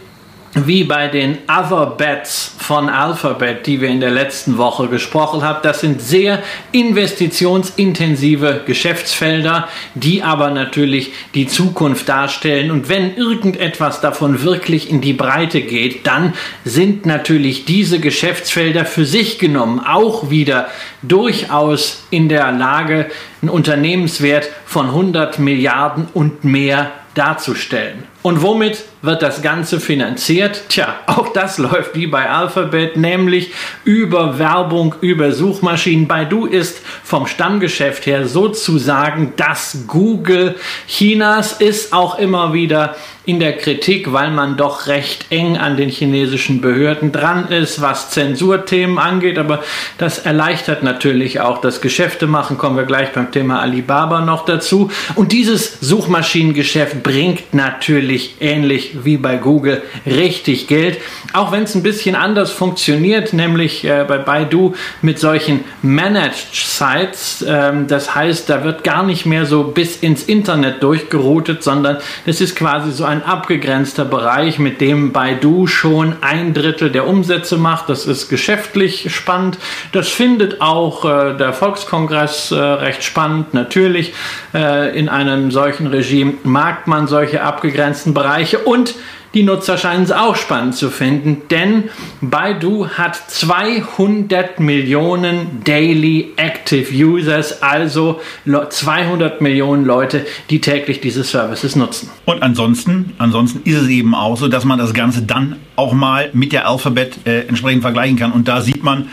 wie 0.64 0.84
bei 0.84 1.08
den 1.08 1.36
Other 1.48 1.86
Bets 1.86 2.54
von 2.58 2.88
Alphabet, 2.88 3.66
die 3.66 3.80
wir 3.80 3.88
in 3.88 4.00
der 4.00 4.10
letzten 4.10 4.56
Woche 4.56 4.88
gesprochen 4.88 5.42
haben. 5.42 5.58
Das 5.62 5.80
sind 5.80 6.00
sehr 6.00 6.42
investitionsintensive 6.72 8.62
Geschäftsfelder, 8.64 9.68
die 9.94 10.22
aber 10.22 10.50
natürlich 10.50 11.12
die 11.34 11.46
Zukunft 11.46 12.08
darstellen. 12.08 12.70
Und 12.70 12.88
wenn 12.88 13.16
irgendetwas 13.16 14.00
davon 14.00 14.42
wirklich 14.42 14.88
in 14.88 15.02
die 15.02 15.12
Breite 15.12 15.60
geht, 15.60 16.06
dann 16.06 16.32
sind 16.64 17.04
natürlich 17.04 17.66
diese 17.66 18.00
Geschäftsfelder 18.00 18.86
für 18.86 19.04
sich 19.04 19.38
genommen 19.38 19.80
auch 19.80 20.30
wieder 20.30 20.68
durchaus 21.02 22.04
in 22.10 22.30
der 22.30 22.50
Lage, 22.52 23.10
einen 23.42 23.50
Unternehmenswert 23.50 24.48
von 24.64 24.86
100 24.86 25.38
Milliarden 25.38 26.08
und 26.14 26.44
mehr 26.44 26.90
darzustellen. 27.16 28.04
Und 28.23 28.42
womit 28.42 28.85
wird 29.02 29.23
das 29.23 29.40
Ganze 29.40 29.80
finanziert? 29.80 30.64
Tja, 30.68 30.96
auch 31.06 31.28
das 31.28 31.58
läuft 31.58 31.94
wie 31.94 32.06
bei 32.06 32.28
Alphabet, 32.28 32.96
nämlich 32.96 33.52
über 33.85 34.38
Werbung, 34.38 34.94
über 35.00 35.32
Suchmaschinen. 35.32 36.06
Baidu 36.06 36.46
ist 36.46 36.80
vom 37.02 37.26
Stammgeschäft 37.26 38.06
her 38.06 38.26
sozusagen 38.26 39.32
das 39.37 39.85
Google 39.87 40.56
Chinas, 40.87 41.52
ist 41.54 41.92
auch 41.92 42.18
immer 42.18 42.52
wieder 42.52 42.96
in 43.26 43.40
der 43.40 43.56
Kritik, 43.56 44.12
weil 44.12 44.30
man 44.30 44.56
doch 44.56 44.87
recht 44.87 45.26
eng 45.30 45.56
an 45.59 45.76
den 45.76 45.88
chinesischen 45.88 46.61
Behörden 46.61 47.11
dran 47.11 47.49
ist, 47.49 47.83
was 47.83 48.11
Zensurthemen 48.11 48.99
angeht. 48.99 49.37
Aber 49.37 49.64
das 49.99 50.21
erleichtert 50.21 50.85
natürlich 50.85 51.40
auch 51.40 51.61
das 51.61 51.80
Geschäftemachen. 51.80 52.56
Kommen 52.56 52.76
wir 52.76 52.85
gleich 52.85 53.12
beim 53.12 53.33
Thema 53.33 53.61
Alibaba 53.61 54.21
noch 54.21 54.45
dazu. 54.45 54.92
Und 55.16 55.33
dieses 55.33 55.80
Suchmaschinengeschäft 55.80 57.02
bringt 57.02 57.52
natürlich 57.52 58.37
ähnlich 58.38 59.04
wie 59.04 59.16
bei 59.16 59.38
Google 59.38 59.83
richtig 60.06 60.68
Geld. 60.68 60.99
Auch 61.33 61.50
wenn 61.50 61.64
es 61.64 61.75
ein 61.75 61.83
bisschen 61.83 62.14
anders 62.14 62.52
funktioniert, 62.52 63.33
nämlich 63.33 63.85
äh, 63.85 64.04
bei 64.06 64.18
Baidu 64.18 64.75
mit 65.02 65.18
solchen 65.18 65.64
Managed 65.83 66.47
Sites. 66.52 67.45
Ähm, 67.47 67.88
das 67.88 68.14
heißt, 68.14 68.49
da 68.49 68.62
wird 68.62 68.85
gar 68.85 69.02
nicht 69.02 69.26
mehr 69.26 69.47
so 69.47 69.64
bis 69.64 69.97
ins 69.97 70.23
Internet 70.23 70.80
durchgeroutet, 70.85 71.64
sondern 71.64 71.99
es 72.25 72.40
ist 72.40 72.54
quasi 72.54 72.92
so 72.92 73.04
ein 73.04 73.15
ein 73.16 73.25
abgegrenzter 73.25 74.04
Bereich, 74.04 74.58
mit 74.58 74.80
dem 74.80 75.12
Baidu 75.12 75.66
schon 75.66 76.16
ein 76.20 76.52
Drittel 76.52 76.90
der 76.90 77.06
Umsätze 77.06 77.56
macht. 77.56 77.88
Das 77.88 78.06
ist 78.06 78.28
geschäftlich 78.28 79.14
spannend. 79.14 79.58
Das 79.92 80.08
findet 80.08 80.61
auch 80.61 81.04
äh, 81.04 81.37
der 81.37 81.52
Volkskongress 81.52 82.50
äh, 82.50 82.56
recht 82.56 83.02
spannend. 83.02 83.54
Natürlich 83.54 84.12
äh, 84.54 84.96
in 84.99 85.08
einem 85.08 85.50
solchen 85.50 85.87
Regime 85.87 86.35
mag 86.42 86.87
man 86.87 87.06
solche 87.06 87.42
abgegrenzten 87.42 88.12
Bereiche 88.12 88.58
und 88.58 88.94
die 89.37 89.43
Nutzer 89.43 89.76
scheinen 89.76 90.05
es 90.05 90.12
auch 90.12 90.35
spannend 90.35 90.76
zu 90.76 90.88
finden, 90.88 91.43
denn 91.50 91.90
Baidu 92.23 92.88
hat 92.88 93.16
200 93.16 94.61
Millionen 94.61 95.62
Daily 95.62 96.33
Active 96.37 96.90
Users, 96.90 97.62
also 97.62 98.19
200 98.47 99.43
Millionen 99.43 99.85
Leute, 99.85 100.25
die 100.49 100.62
täglich 100.62 101.02
diese 101.02 101.23
Services 101.23 101.76
nutzen. 101.76 102.09
Und 102.25 102.43
ansonsten, 102.43 103.12
ansonsten 103.19 103.61
ist 103.69 103.83
es 103.83 103.88
eben 103.88 104.14
auch 104.14 104.38
so, 104.38 104.49
dass 104.49 104.64
man 104.64 104.78
das 104.78 104.95
Ganze 104.95 105.21
dann 105.21 105.57
auch 105.76 105.93
mal 105.93 106.31
mit 106.33 106.52
der 106.52 106.66
Alphabet 106.66 107.19
äh, 107.26 107.40
entsprechend 107.40 107.83
vergleichen 107.83 108.16
kann. 108.16 108.33
Und 108.33 108.49
da 108.49 108.62
sieht 108.62 108.83
man, 108.83 109.11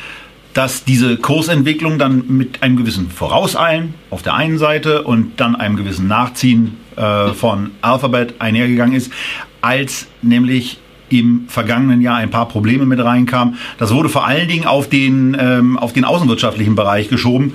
dass 0.54 0.86
diese 0.86 1.18
Kursentwicklung 1.18 2.00
dann 2.00 2.24
mit 2.30 2.64
einem 2.64 2.78
gewissen 2.78 3.10
Vorauseilen 3.10 3.94
auf 4.10 4.22
der 4.22 4.36
einen 4.36 4.58
Seite 4.58 5.02
und 5.02 5.42
dann 5.42 5.58
einem 5.58 5.76
gewissen 5.76 6.08
Nachziehen 6.08 6.78
äh, 6.96 7.34
von 7.34 7.72
Alphabet 7.82 8.36
einhergegangen 8.40 8.96
ist 8.96 9.12
als 9.64 10.08
nämlich 10.22 10.78
im 11.10 11.46
vergangenen 11.48 12.02
Jahr 12.02 12.18
ein 12.18 12.32
paar 12.32 12.48
Probleme 12.48 12.86
mit 12.86 13.00
reinkamen. 13.00 13.56
Das 13.78 13.94
wurde 13.94 14.10
vor 14.10 14.28
allen 14.28 14.48
Dingen 14.48 14.66
auf 14.66 14.90
den, 14.90 15.38
ähm, 15.40 15.78
auf 15.78 15.94
den 15.94 16.06
außenwirtschaftlichen 16.06 16.76
Bereich 16.76 17.08
geschoben. 17.08 17.54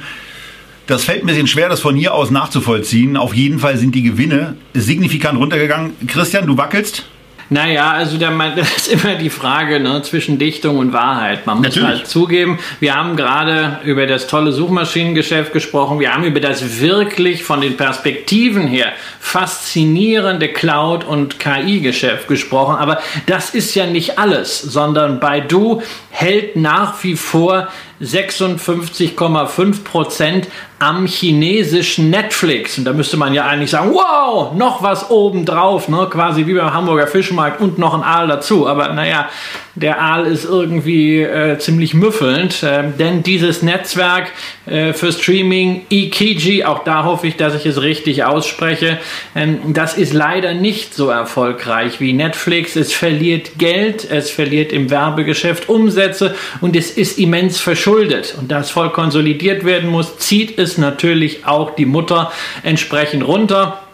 Das 0.87 1.05
fällt 1.05 1.23
ein 1.23 1.27
bisschen 1.27 1.47
schwer, 1.47 1.69
das 1.69 1.81
von 1.81 1.97
hier 1.97 2.15
aus 2.15 2.31
nachzuvollziehen. 2.31 3.17
Auf 3.19 3.35
jeden 3.35 3.59
Fall 3.59 3.77
sind 3.77 3.95
die 3.95 4.03
Gewinne 4.03 4.57
signifikant 4.73 5.39
runtergegangen. 5.39 5.93
Christian, 6.07 6.47
du 6.47 6.57
wackelst? 6.57 7.05
Naja, 7.51 7.93
also 7.93 8.17
das 8.57 8.77
ist 8.77 8.89
immer 8.89 9.15
die 9.15 9.31
Frage 9.31 9.81
ne, 9.81 10.03
zwischen 10.03 10.39
Dichtung 10.39 10.79
und 10.79 10.93
Wahrheit. 10.93 11.47
Man 11.47 11.59
muss 11.59 11.69
Natürlich. 11.69 11.89
halt 11.89 12.07
zugeben, 12.07 12.59
wir 12.81 12.95
haben 12.95 13.17
gerade 13.17 13.81
über 13.85 14.07
das 14.07 14.27
tolle 14.27 14.53
Suchmaschinengeschäft 14.53 15.53
gesprochen, 15.53 16.01
wir 16.01 16.15
haben 16.15 16.25
über 16.25 16.41
das 16.41 16.81
wirklich 16.81 17.45
von 17.45 17.61
den 17.61 17.77
Perspektiven 17.77 18.67
her 18.67 18.93
faszinierende 19.21 20.49
Cloud- 20.49 21.05
und 21.05 21.39
KI-Geschäft 21.39 22.29
gesprochen, 22.29 22.77
aber 22.77 22.99
das 23.27 23.51
ist 23.51 23.75
ja 23.75 23.87
nicht 23.87 24.19
alles, 24.19 24.61
sondern 24.61 25.21
Baidu 25.21 25.83
hält 26.11 26.57
nach 26.57 27.03
wie 27.05 27.17
vor 27.17 27.69
56,5 28.01 29.85
Prozent 29.85 30.49
am 30.79 31.07
chinesischen 31.07 32.11
Netflix. 32.11 32.79
Und 32.79 32.85
da 32.85 32.93
müsste 32.93 33.17
man 33.17 33.35
ja 33.35 33.47
eigentlich 33.47 33.71
sagen, 33.71 33.93
wow, 33.93 34.55
noch 34.55 34.83
was 34.83 35.11
obendrauf, 35.11 35.89
ne? 35.89 36.07
quasi 36.11 36.47
wie 36.47 36.55
beim 36.55 36.73
Hamburger 36.73 37.09
Fischmarkt 37.09 37.61
und 37.61 37.79
noch 37.79 37.95
ein 37.95 38.03
Aal 38.03 38.29
dazu. 38.29 38.69
Aber 38.69 38.93
naja, 38.93 39.29
der 39.75 40.01
Aal 40.01 40.27
ist 40.27 40.45
irgendwie 40.45 41.23
äh, 41.23 41.59
ziemlich 41.59 41.95
müffelnd, 41.95 42.63
äh, 42.63 42.85
denn 42.99 43.23
dieses 43.23 43.63
Netzwerk 43.63 44.31
äh, 44.69 44.93
für 44.93 45.13
Streaming, 45.13 45.87
Ikiji, 45.91 46.65
auch 46.65 46.85
da 46.85 47.05
hoffe 47.05 47.27
ich, 47.27 47.37
dass 47.37 47.55
ich 47.55 47.67
es 47.67 47.83
richtig 47.83 48.25
ausspreche, 48.25 48.99
ähm, 49.35 49.73
das 49.75 49.97
ist 49.97 50.13
leider 50.13 50.55
nicht 50.55 50.95
so 50.95 51.09
erfolgreich 51.09 52.01
wie 52.01 52.13
Netflix. 52.13 52.77
Es 52.77 52.93
verliert 52.93 53.59
Geld, 53.59 54.09
es 54.11 54.31
verliert 54.31 54.73
im 54.73 54.91
Werbegeschäft 54.91 55.69
Umsätze 55.69 56.35
und 56.61 56.77
es 56.77 56.91
ist 56.91 57.19
immens 57.19 57.59
verschuldet. 57.61 58.37
Und 58.39 58.51
da 58.51 58.61
es 58.61 58.71
voll 58.71 58.91
konsolidiert 58.91 59.65
werden 59.65 59.91
muss, 59.91 60.19
zieht 60.19 60.59
es 60.59 60.79
natürlich 60.79 61.47
auch 61.47 61.75
die 61.75 61.87
Mutter 61.87 62.33
entsprechend 62.63 63.27
runter. 63.27 63.88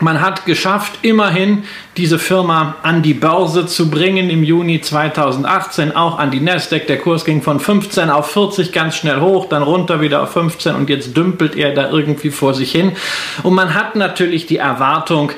Man 0.00 0.22
hat 0.22 0.46
geschafft, 0.46 1.00
immerhin 1.02 1.64
diese 1.96 2.18
Firma 2.18 2.76
an 2.82 3.02
die 3.02 3.12
Börse 3.12 3.66
zu 3.66 3.90
bringen 3.90 4.30
im 4.30 4.42
Juni 4.42 4.80
2018, 4.80 5.94
auch 5.94 6.18
an 6.18 6.30
die 6.30 6.40
Nasdaq. 6.40 6.86
Der 6.86 6.98
Kurs 6.98 7.26
ging 7.26 7.42
von 7.42 7.60
15 7.60 8.08
auf 8.08 8.30
40 8.30 8.72
ganz 8.72 8.96
schnell 8.96 9.20
hoch, 9.20 9.48
dann 9.48 9.62
runter 9.62 10.00
wieder 10.00 10.22
auf 10.22 10.32
15 10.32 10.74
und 10.74 10.88
jetzt 10.88 11.16
dümpelt 11.16 11.54
er 11.54 11.74
da 11.74 11.90
irgendwie 11.90 12.30
vor 12.30 12.54
sich 12.54 12.72
hin. 12.72 12.92
Und 13.42 13.54
man 13.54 13.74
hat 13.74 13.94
natürlich 13.94 14.46
die 14.46 14.56
Erwartung, 14.56 15.32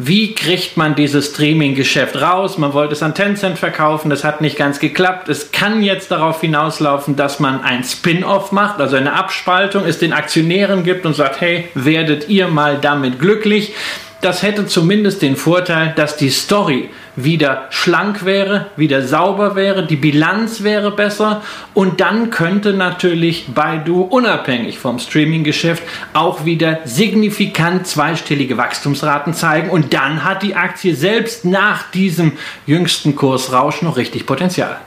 wie 0.00 0.32
kriegt 0.32 0.76
man 0.76 0.94
dieses 0.94 1.32
Streaming-Geschäft 1.32 2.14
raus? 2.20 2.56
Man 2.56 2.72
wollte 2.72 2.92
es 2.92 3.02
an 3.02 3.16
Tencent 3.16 3.58
verkaufen, 3.58 4.10
das 4.10 4.22
hat 4.22 4.40
nicht 4.40 4.56
ganz 4.56 4.78
geklappt. 4.78 5.28
Es 5.28 5.50
kann 5.50 5.82
jetzt 5.82 6.12
darauf 6.12 6.40
hinauslaufen, 6.40 7.16
dass 7.16 7.40
man 7.40 7.62
ein 7.64 7.82
Spin-off 7.82 8.52
macht, 8.52 8.80
also 8.80 8.94
eine 8.94 9.14
Abspaltung, 9.14 9.84
es 9.84 9.98
den 9.98 10.12
Aktionären 10.12 10.84
gibt 10.84 11.04
und 11.04 11.14
sagt, 11.14 11.40
hey, 11.40 11.68
werdet 11.74 12.28
ihr 12.28 12.46
mal 12.46 12.78
damit 12.80 13.18
glücklich? 13.18 13.74
Das 14.20 14.42
hätte 14.42 14.66
zumindest 14.66 15.22
den 15.22 15.36
Vorteil, 15.36 15.92
dass 15.94 16.16
die 16.16 16.30
Story 16.30 16.90
wieder 17.14 17.66
schlank 17.70 18.24
wäre, 18.24 18.66
wieder 18.74 19.06
sauber 19.06 19.54
wäre, 19.54 19.86
die 19.86 19.94
Bilanz 19.94 20.64
wäre 20.64 20.90
besser 20.90 21.42
und 21.72 22.00
dann 22.00 22.30
könnte 22.30 22.72
natürlich 22.72 23.46
Baidu 23.54 24.02
unabhängig 24.02 24.80
vom 24.80 24.98
Streaming-Geschäft 24.98 25.84
auch 26.14 26.44
wieder 26.44 26.80
signifikant 26.84 27.86
zweistellige 27.86 28.56
Wachstumsraten 28.56 29.34
zeigen 29.34 29.70
und 29.70 29.94
dann 29.94 30.24
hat 30.24 30.42
die 30.42 30.56
Aktie 30.56 30.96
selbst 30.96 31.44
nach 31.44 31.88
diesem 31.92 32.32
jüngsten 32.66 33.14
Kursrausch 33.14 33.82
noch 33.82 33.96
richtig 33.96 34.26
Potenzial. 34.26 34.78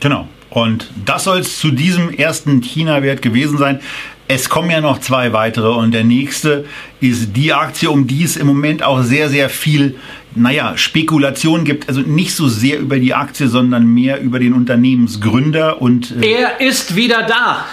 Genau. 0.00 0.26
Und 0.50 0.90
das 1.06 1.24
soll 1.24 1.38
es 1.38 1.58
zu 1.58 1.70
diesem 1.70 2.10
ersten 2.10 2.60
China-Wert 2.60 3.22
gewesen 3.22 3.56
sein. 3.56 3.80
Es 4.28 4.48
kommen 4.48 4.70
ja 4.70 4.80
noch 4.80 4.98
zwei 4.98 5.32
weitere 5.32 5.68
und 5.68 5.92
der 5.92 6.04
nächste 6.04 6.64
ist 7.00 7.36
die 7.36 7.52
Aktie, 7.52 7.90
um 7.90 8.06
die 8.06 8.24
es 8.24 8.36
im 8.36 8.46
Moment 8.46 8.82
auch 8.82 9.02
sehr, 9.02 9.28
sehr 9.28 9.50
viel, 9.50 9.96
naja, 10.34 10.76
Spekulation 10.76 11.64
gibt. 11.64 11.88
Also 11.88 12.00
nicht 12.00 12.34
so 12.34 12.48
sehr 12.48 12.78
über 12.78 12.98
die 12.98 13.14
Aktie, 13.14 13.48
sondern 13.48 13.86
mehr 13.86 14.20
über 14.20 14.38
den 14.38 14.54
Unternehmensgründer 14.54 15.82
und. 15.82 16.14
Äh 16.22 16.32
er 16.32 16.60
ist 16.60 16.96
wieder 16.96 17.24
da. 17.24 17.66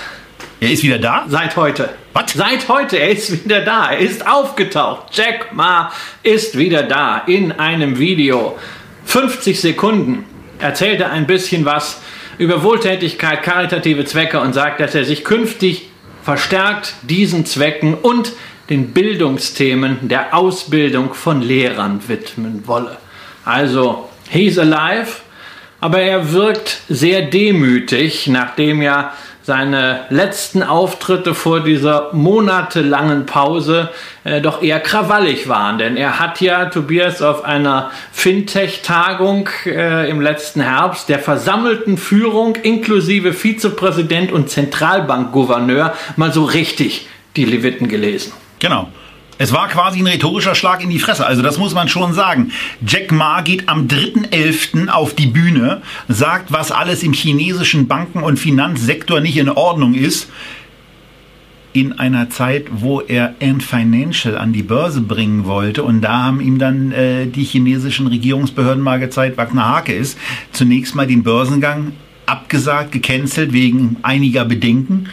Er 0.60 0.72
ist 0.72 0.84
wieder 0.84 1.00
da? 1.00 1.26
Seit 1.30 1.56
heute. 1.56 1.90
Was? 2.12 2.34
Seit 2.34 2.68
heute, 2.68 2.98
er 2.98 3.12
ist 3.12 3.46
wieder 3.46 3.62
da. 3.62 3.92
Er 3.92 4.00
ist 4.00 4.28
aufgetaucht. 4.28 5.08
Jack 5.14 5.54
Ma 5.54 5.92
ist 6.24 6.58
wieder 6.58 6.84
da 6.84 7.20
in 7.20 7.54
einem 7.54 7.98
Video. 7.98 8.58
50 9.06 9.60
Sekunden 9.60 10.26
erzählt 10.60 11.00
er 11.00 11.12
ein 11.12 11.26
bisschen 11.26 11.64
was 11.64 12.02
über 12.38 12.64
Wohltätigkeit, 12.64 13.42
karitative 13.44 14.06
Zwecke 14.06 14.40
und 14.40 14.54
sagt, 14.54 14.80
dass 14.80 14.96
er 14.96 15.06
sich 15.06 15.24
künftig 15.24 15.89
verstärkt 16.24 16.94
diesen 17.02 17.46
Zwecken 17.46 17.94
und 17.94 18.34
den 18.70 18.92
Bildungsthemen 18.94 20.08
der 20.08 20.36
Ausbildung 20.36 21.14
von 21.14 21.42
Lehrern 21.42 22.02
widmen 22.08 22.68
wolle. 22.68 22.98
Also, 23.46 24.10
he's 24.30 24.58
alive, 24.60 25.22
aber 25.80 26.02
er 26.02 26.32
wirkt 26.32 26.82
sehr 26.88 27.24
demütig, 27.24 28.28
nachdem 28.28 28.82
ja 28.82 29.14
seine 29.50 30.02
letzten 30.12 30.62
Auftritte 30.62 31.34
vor 31.34 31.62
dieser 31.62 32.14
monatelangen 32.14 33.26
Pause 33.26 33.90
äh, 34.24 34.42
doch 34.42 34.62
eher 34.62 34.80
krawallig 34.80 35.50
waren. 35.50 35.80
Denn 35.80 35.98
er 35.98 36.20
hat 36.20 36.40
ja, 36.40 36.66
Tobias, 36.66 37.24
auf 37.24 37.44
einer 37.44 37.90
Fintech-Tagung 38.12 39.50
äh, 39.66 40.08
im 40.08 40.22
letzten 40.22 40.62
Herbst 40.62 41.10
der 41.10 41.18
versammelten 41.18 41.98
Führung 41.98 42.58
inklusive 42.58 43.34
Vizepräsident 43.34 44.32
und 44.32 44.52
Zentralbankgouverneur 44.52 45.96
mal 46.16 46.32
so 46.32 46.44
richtig 46.44 47.08
die 47.36 47.46
Leviten 47.46 47.88
gelesen. 47.88 48.34
Genau. 48.60 48.88
Es 49.42 49.54
war 49.54 49.70
quasi 49.70 50.00
ein 50.00 50.08
rhetorischer 50.08 50.54
Schlag 50.54 50.84
in 50.84 50.90
die 50.90 51.00
Fresse. 51.00 51.26
Also 51.26 51.42
das 51.42 51.58
muss 51.58 51.74
man 51.74 51.88
schon 51.88 52.14
sagen. 52.14 52.52
Jack 52.86 53.14
Ma 53.14 53.40
geht 53.40 53.70
am 53.70 53.88
3.11. 53.88 54.90
auf 54.90 55.16
die 55.16 55.28
Bühne, 55.28 55.82
sagt, 56.10 56.52
was 56.52 56.74
alles 56.74 57.04
im 57.04 57.14
chinesischen 57.14 57.88
Banken- 57.88 58.22
und 58.22 58.38
Finanzsektor 58.38 59.22
nicht 59.22 59.38
in 59.38 59.48
Ordnung 59.48 59.94
ist. 59.94 60.30
In 61.72 61.98
einer 62.00 62.30
Zeit, 62.30 62.66
wo 62.70 63.00
er 63.00 63.36
Ant 63.42 63.64
Financial 63.64 64.38
an 64.38 64.52
die 64.52 64.64
Börse 64.64 65.00
bringen 65.00 65.46
wollte. 65.46 65.84
Und 65.84 66.02
da 66.02 66.24
haben 66.24 66.42
ihm 66.42 66.60
dann 66.60 66.92
äh, 66.92 67.26
die 67.28 67.46
chinesischen 67.46 68.08
Regierungsbehörden 68.08 68.84
mal 68.84 69.00
gezeigt, 69.00 69.38
was 69.38 69.52
eine 69.52 69.66
Hake 69.66 69.94
ist. 69.94 70.18
Zunächst 70.52 70.96
mal 70.96 71.08
den 71.08 71.24
Börsengang 71.24 71.94
abgesagt, 72.26 72.92
gecancelt 72.92 73.54
wegen 73.54 73.96
einiger 74.02 74.44
Bedenken. 74.44 75.08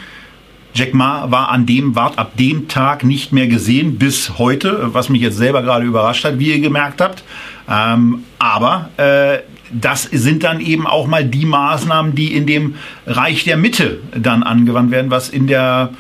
Jack 0.77 0.93
Ma 0.93 1.31
war 1.31 1.49
an 1.49 1.65
dem, 1.65 1.97
wart 1.97 2.19
ab 2.19 2.37
dem 2.37 2.69
Tag 2.69 3.03
nicht 3.03 3.33
mehr 3.33 3.49
gesehen 3.49 3.97
bis 3.97 4.39
heute, 4.39 4.91
was 4.93 5.09
mich 5.09 5.23
jetzt 5.23 5.39
selber 5.39 5.63
gerade 5.63 5.87
überrascht 5.87 6.25
hat, 6.25 6.39
wie 6.39 6.53
ihr 6.53 6.61
gemerkt 6.61 7.01
habt. 7.01 7.25
Ähm, 7.69 8.25
aber 8.39 8.91
äh, 8.99 9.39
das 9.73 10.05
sind 10.05 10.45
dann 10.45 10.61
eben 10.61 10.87
auch 10.87 11.07
mal 11.07 11.25
die 11.25 11.47
Maßnahmen, 11.47 12.15
die 12.15 12.35
in 12.35 12.47
dem 12.47 12.77
Reich 13.07 13.45
der 13.45 13.57
Mitte 13.57 14.01
dann 14.15 14.43
angewandt 14.43 14.91
werden, 14.91 15.11
was 15.11 15.29
in 15.29 15.47
der, 15.47 15.91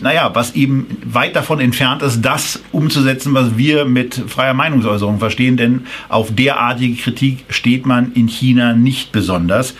naja, 0.00 0.30
was 0.34 0.54
eben 0.54 0.86
weit 1.04 1.36
davon 1.36 1.60
entfernt 1.60 2.02
ist, 2.02 2.22
das 2.22 2.62
umzusetzen, 2.72 3.34
was 3.34 3.56
wir 3.56 3.84
mit 3.84 4.14
freier 4.26 4.54
Meinungsäußerung 4.54 5.18
verstehen, 5.18 5.56
denn 5.56 5.86
auf 6.08 6.34
derartige 6.34 7.00
Kritik 7.00 7.44
steht 7.50 7.86
man 7.86 8.12
in 8.14 8.28
China 8.28 8.72
nicht 8.72 9.12
besonders. 9.12 9.74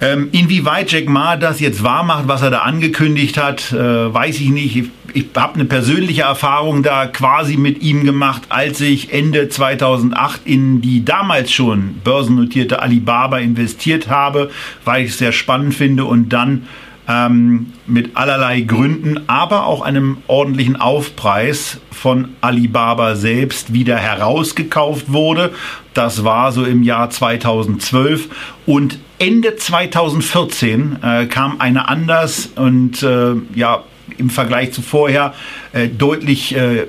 Ähm, 0.00 0.28
inwieweit 0.30 0.92
Jack 0.92 1.08
Ma 1.08 1.36
das 1.36 1.58
jetzt 1.58 1.82
wahr 1.82 2.04
macht, 2.04 2.28
was 2.28 2.42
er 2.42 2.50
da 2.50 2.58
angekündigt 2.58 3.36
hat, 3.36 3.72
äh, 3.72 4.14
weiß 4.14 4.40
ich 4.40 4.50
nicht. 4.50 4.76
Ich, 4.76 4.84
ich 5.12 5.26
habe 5.36 5.54
eine 5.54 5.64
persönliche 5.64 6.22
Erfahrung 6.22 6.84
da 6.84 7.06
quasi 7.06 7.56
mit 7.56 7.82
ihm 7.82 8.04
gemacht, 8.04 8.42
als 8.48 8.80
ich 8.80 9.12
Ende 9.12 9.48
2008 9.48 10.42
in 10.44 10.80
die 10.80 11.04
damals 11.04 11.50
schon 11.50 11.96
börsennotierte 12.04 12.80
Alibaba 12.80 13.38
investiert 13.38 14.08
habe, 14.08 14.50
weil 14.84 15.04
ich 15.04 15.10
es 15.10 15.18
sehr 15.18 15.32
spannend 15.32 15.74
finde 15.74 16.04
und 16.04 16.28
dann 16.28 16.68
ähm, 17.08 17.72
mit 17.86 18.16
allerlei 18.16 18.60
Gründen, 18.60 19.28
aber 19.28 19.66
auch 19.66 19.80
einem 19.80 20.18
ordentlichen 20.26 20.76
Aufpreis 20.76 21.80
von 21.90 22.28
Alibaba 22.42 23.16
selbst 23.16 23.72
wieder 23.72 23.96
herausgekauft 23.96 25.10
wurde. 25.12 25.52
Das 25.94 26.22
war 26.22 26.52
so 26.52 26.64
im 26.64 26.82
Jahr 26.82 27.10
2012 27.10 28.28
und 28.66 28.98
Ende 29.18 29.56
2014 29.56 30.98
äh, 31.02 31.26
kam 31.26 31.60
eine 31.60 31.88
anders 31.88 32.50
und 32.54 33.02
äh, 33.02 33.34
ja 33.54 33.82
im 34.16 34.30
Vergleich 34.30 34.72
zu 34.72 34.82
vorher 34.82 35.34
äh, 35.72 35.88
deutlich 35.88 36.54
äh, 36.54 36.86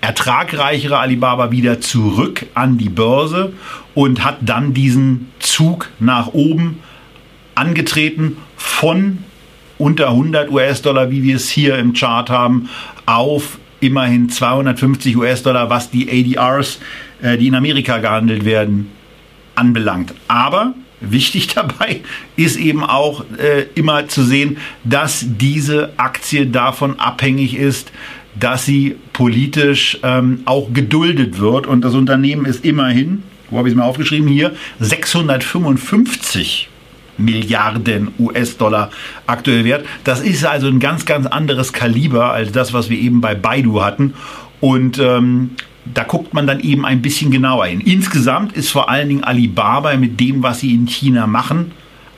ertragreichere 0.00 0.98
Alibaba 0.98 1.50
wieder 1.50 1.80
zurück 1.80 2.46
an 2.54 2.78
die 2.78 2.88
Börse 2.88 3.52
und 3.94 4.24
hat 4.24 4.38
dann 4.42 4.74
diesen 4.74 5.30
Zug 5.40 5.90
nach 5.98 6.28
oben 6.28 6.78
angetreten 7.54 8.36
von 8.56 9.24
unter 9.80 10.08
100 10.08 10.50
US-Dollar, 10.50 11.10
wie 11.10 11.22
wir 11.22 11.36
es 11.36 11.48
hier 11.48 11.78
im 11.78 11.94
Chart 11.94 12.28
haben, 12.28 12.68
auf 13.06 13.58
immerhin 13.80 14.28
250 14.28 15.16
US-Dollar, 15.16 15.70
was 15.70 15.90
die 15.90 16.08
ADRs, 16.10 16.78
äh, 17.22 17.38
die 17.38 17.48
in 17.48 17.54
Amerika 17.54 17.98
gehandelt 17.98 18.44
werden, 18.44 18.90
anbelangt. 19.54 20.12
Aber 20.28 20.74
wichtig 21.00 21.48
dabei 21.54 22.02
ist 22.36 22.56
eben 22.56 22.84
auch 22.84 23.24
äh, 23.38 23.66
immer 23.74 24.06
zu 24.06 24.22
sehen, 24.22 24.58
dass 24.84 25.24
diese 25.26 25.94
Aktie 25.96 26.46
davon 26.46 27.00
abhängig 27.00 27.56
ist, 27.56 27.90
dass 28.38 28.66
sie 28.66 28.96
politisch 29.12 29.98
ähm, 30.02 30.42
auch 30.44 30.72
geduldet 30.72 31.40
wird. 31.40 31.66
Und 31.66 31.80
das 31.82 31.94
Unternehmen 31.94 32.44
ist 32.44 32.64
immerhin, 32.64 33.22
wo 33.48 33.58
habe 33.58 33.68
ich 33.68 33.72
es 33.72 33.78
mir 33.78 33.84
aufgeschrieben, 33.84 34.28
hier 34.28 34.54
655 34.78 36.69
Milliarden 37.24 38.08
US-Dollar 38.18 38.90
aktuell 39.26 39.64
wert. 39.64 39.86
Das 40.04 40.20
ist 40.20 40.44
also 40.44 40.66
ein 40.68 40.80
ganz, 40.80 41.04
ganz 41.04 41.26
anderes 41.26 41.72
Kaliber 41.72 42.32
als 42.32 42.52
das, 42.52 42.72
was 42.72 42.90
wir 42.90 42.98
eben 42.98 43.20
bei 43.20 43.34
Baidu 43.34 43.82
hatten. 43.82 44.14
Und 44.60 44.98
ähm, 44.98 45.50
da 45.92 46.04
guckt 46.04 46.34
man 46.34 46.46
dann 46.46 46.60
eben 46.60 46.84
ein 46.84 47.02
bisschen 47.02 47.30
genauer 47.30 47.66
hin. 47.66 47.80
Insgesamt 47.80 48.52
ist 48.52 48.70
vor 48.70 48.90
allen 48.90 49.08
Dingen 49.08 49.24
Alibaba 49.24 49.96
mit 49.96 50.20
dem, 50.20 50.42
was 50.42 50.60
sie 50.60 50.74
in 50.74 50.86
China 50.86 51.26
machen, 51.26 51.72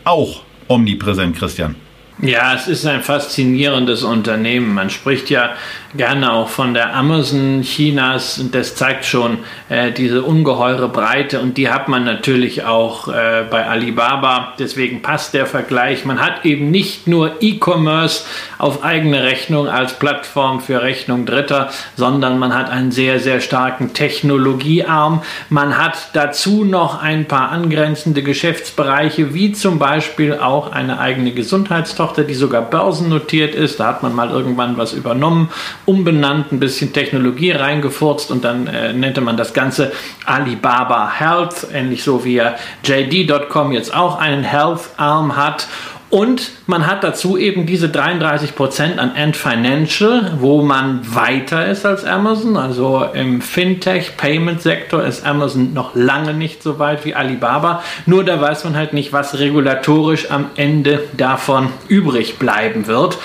auch 0.04 0.42
omnipräsent, 0.68 1.36
Christian. 1.36 1.74
Ja, 2.20 2.54
es 2.54 2.68
ist 2.68 2.86
ein 2.86 3.02
faszinierendes 3.02 4.02
Unternehmen. 4.02 4.74
Man 4.74 4.90
spricht 4.90 5.30
ja 5.30 5.54
gerne 5.94 6.32
auch 6.32 6.48
von 6.48 6.72
der 6.72 6.94
Amazon 6.94 7.62
Chinas 7.62 8.38
und 8.38 8.54
das 8.54 8.76
zeigt 8.76 9.04
schon 9.04 9.38
äh, 9.68 9.92
diese 9.92 10.22
ungeheure 10.22 10.88
Breite 10.88 11.40
und 11.40 11.58
die 11.58 11.68
hat 11.68 11.88
man 11.88 12.04
natürlich 12.04 12.64
auch 12.64 13.08
äh, 13.08 13.44
bei 13.50 13.66
Alibaba. 13.66 14.54
Deswegen 14.58 15.02
passt 15.02 15.34
der 15.34 15.46
Vergleich. 15.46 16.04
Man 16.04 16.20
hat 16.20 16.44
eben 16.44 16.70
nicht 16.70 17.06
nur 17.06 17.36
E-Commerce 17.40 18.24
auf 18.58 18.84
eigene 18.84 19.22
Rechnung 19.24 19.68
als 19.68 19.98
Plattform 19.98 20.60
für 20.60 20.82
Rechnung 20.82 21.26
Dritter, 21.26 21.70
sondern 21.96 22.38
man 22.38 22.54
hat 22.54 22.70
einen 22.70 22.92
sehr, 22.92 23.20
sehr 23.20 23.40
starken 23.40 23.92
Technologiearm. 23.92 25.22
Man 25.50 25.76
hat 25.76 26.10
dazu 26.14 26.64
noch 26.64 27.02
ein 27.02 27.26
paar 27.26 27.50
angrenzende 27.50 28.22
Geschäftsbereiche, 28.22 29.34
wie 29.34 29.52
zum 29.52 29.78
Beispiel 29.78 30.34
auch 30.34 30.72
eine 30.72 31.00
eigene 31.00 31.32
Gesundheitstochter, 32.02 32.24
die 32.24 32.34
sogar 32.34 32.62
börsennotiert 32.62 33.54
ist. 33.54 33.80
Da 33.80 33.86
hat 33.86 34.02
man 34.02 34.14
mal 34.14 34.30
irgendwann 34.30 34.76
was 34.76 34.92
übernommen 34.92 35.50
umbenannt, 35.86 36.52
ein 36.52 36.60
bisschen 36.60 36.92
Technologie 36.92 37.52
reingefurzt 37.52 38.30
und 38.30 38.44
dann 38.44 38.66
äh, 38.66 38.92
nannte 38.92 39.20
man 39.20 39.36
das 39.36 39.52
Ganze 39.52 39.92
Alibaba 40.26 41.10
Health, 41.10 41.66
ähnlich 41.72 42.02
so 42.02 42.24
wie 42.24 42.42
JD.com 42.84 43.72
jetzt 43.72 43.94
auch 43.94 44.18
einen 44.18 44.42
Health 44.42 44.90
Arm 44.96 45.36
hat. 45.36 45.68
Und 46.12 46.50
man 46.66 46.86
hat 46.86 47.04
dazu 47.04 47.38
eben 47.38 47.64
diese 47.64 47.86
33% 47.86 48.98
an 48.98 49.12
Ant 49.16 49.34
Financial, 49.34 50.32
wo 50.40 50.60
man 50.60 51.00
weiter 51.14 51.64
ist 51.66 51.86
als 51.86 52.04
Amazon. 52.04 52.58
Also 52.58 53.02
im 53.14 53.40
Fintech-Payment-Sektor 53.40 55.02
ist 55.04 55.24
Amazon 55.24 55.72
noch 55.72 55.94
lange 55.94 56.34
nicht 56.34 56.62
so 56.62 56.78
weit 56.78 57.06
wie 57.06 57.14
Alibaba. 57.14 57.82
Nur 58.04 58.24
da 58.24 58.38
weiß 58.38 58.64
man 58.64 58.76
halt 58.76 58.92
nicht, 58.92 59.14
was 59.14 59.38
regulatorisch 59.38 60.30
am 60.30 60.50
Ende 60.54 61.02
davon 61.16 61.70
übrig 61.88 62.38
bleiben 62.38 62.86
wird. 62.86 63.16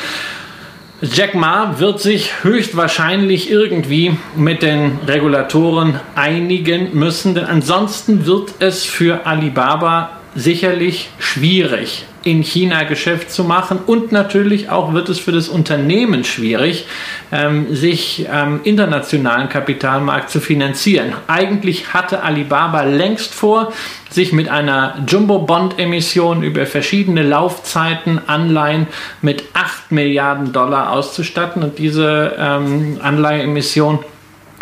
Jack 1.01 1.35
Ma 1.35 1.79
wird 1.79 1.99
sich 1.99 2.41
höchstwahrscheinlich 2.43 3.51
irgendwie 3.51 4.15
mit 4.37 4.61
den 4.61 4.99
Regulatoren 5.05 5.99
einigen 6.15 6.97
müssen, 6.97 7.35
denn 7.35 7.47
ansonsten 7.47 8.25
wird 8.25 8.53
es 8.59 8.85
für 8.85 9.25
Alibaba 9.25 10.11
sicherlich 10.35 11.09
schwierig, 11.19 12.05
in 12.27 12.43
China 12.43 12.83
Geschäft 12.83 13.31
zu 13.31 13.45
machen 13.45 13.79
und 13.85 14.11
natürlich 14.11 14.69
auch 14.69 14.93
wird 14.93 15.07
es 15.07 15.17
für 15.17 15.31
das 15.31 15.47
Unternehmen 15.47 16.25
schwierig, 16.25 16.85
ähm, 17.31 17.73
sich 17.73 18.27
am 18.29 18.55
ähm, 18.55 18.59
internationalen 18.65 19.47
Kapitalmarkt 19.47 20.29
zu 20.29 20.41
finanzieren. 20.41 21.13
Eigentlich 21.27 21.93
hatte 21.93 22.23
Alibaba 22.23 22.83
längst 22.83 23.33
vor, 23.33 23.71
sich 24.09 24.33
mit 24.33 24.49
einer 24.49 25.05
Jumbo-Bond-Emission 25.07 26.43
über 26.43 26.65
verschiedene 26.65 27.23
Laufzeiten 27.23 28.19
Anleihen 28.27 28.87
mit 29.21 29.45
8 29.53 29.93
Milliarden 29.93 30.51
Dollar 30.51 30.91
auszustatten 30.91 31.63
und 31.63 31.79
diese 31.79 32.35
ähm, 32.37 32.99
Anleiheemission 33.01 33.99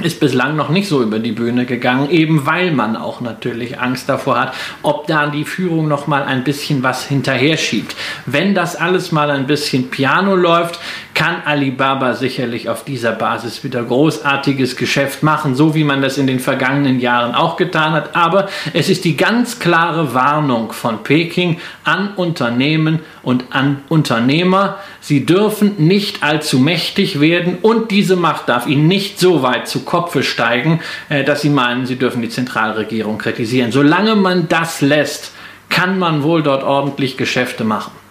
ist 0.05 0.19
bislang 0.19 0.55
noch 0.55 0.69
nicht 0.69 0.87
so 0.87 1.01
über 1.01 1.17
die 1.17 1.31
Bühne 1.31 1.65
gegangen, 1.65 2.11
eben 2.11 2.45
weil 2.45 2.71
man 2.71 2.95
auch 2.95 3.21
natürlich 3.21 3.79
Angst 3.79 4.07
davor 4.07 4.39
hat, 4.39 4.53
ob 4.83 5.07
da 5.07 5.27
die 5.27 5.45
Führung 5.45 5.87
noch 5.87 6.05
mal 6.05 6.23
ein 6.23 6.43
bisschen 6.43 6.83
was 6.83 7.05
hinterher 7.05 7.57
schiebt. 7.57 7.95
Wenn 8.27 8.53
das 8.53 8.75
alles 8.75 9.11
mal 9.11 9.31
ein 9.31 9.47
bisschen 9.47 9.89
piano 9.89 10.35
läuft, 10.35 10.79
kann 11.15 11.41
Alibaba 11.45 12.13
sicherlich 12.13 12.69
auf 12.69 12.83
dieser 12.83 13.13
Basis 13.13 13.63
wieder 13.63 13.81
großartiges 13.81 14.75
Geschäft 14.75 15.23
machen, 15.23 15.55
so 15.55 15.73
wie 15.73 15.85
man 15.85 16.01
das 16.01 16.17
in 16.19 16.27
den 16.27 16.39
vergangenen 16.39 16.99
Jahren 16.99 17.33
auch 17.33 17.55
getan 17.55 17.93
hat. 17.93 18.15
Aber 18.15 18.49
es 18.73 18.89
ist 18.89 19.05
die 19.05 19.15
ganz 19.15 19.57
klare 19.59 20.13
Warnung 20.13 20.73
von 20.73 21.03
Peking 21.03 21.59
an 21.85 22.13
Unternehmen 22.15 22.99
und 23.23 23.45
an 23.51 23.81
Unternehmer. 23.87 24.77
Sie 24.99 25.25
dürfen 25.25 25.75
nicht 25.77 26.21
allzu 26.21 26.59
mächtig 26.59 27.21
werden 27.21 27.59
und 27.61 27.91
diese 27.91 28.17
Macht 28.17 28.49
darf 28.49 28.67
ihnen 28.67 28.87
nicht 28.87 29.17
so 29.17 29.41
weit 29.41 29.69
zu 29.69 29.85
Kopfe 29.85 30.21
steigen, 30.21 30.81
äh, 31.07 31.23
dass 31.23 31.41
sie 31.41 31.49
meinen, 31.49 31.85
sie 31.85 31.95
dürfen 31.95 32.21
die 32.21 32.29
Zentralregierung 32.29 33.17
kritisieren. 33.17 33.71
Solange 33.71 34.15
man 34.15 34.49
das 34.49 34.81
lässt, 34.81 35.31
kann 35.69 35.97
man 35.97 36.23
wohl 36.23 36.43
dort 36.43 36.63
ordentlich 36.63 37.15
Geschäfte 37.15 37.63
machen. 37.63 38.04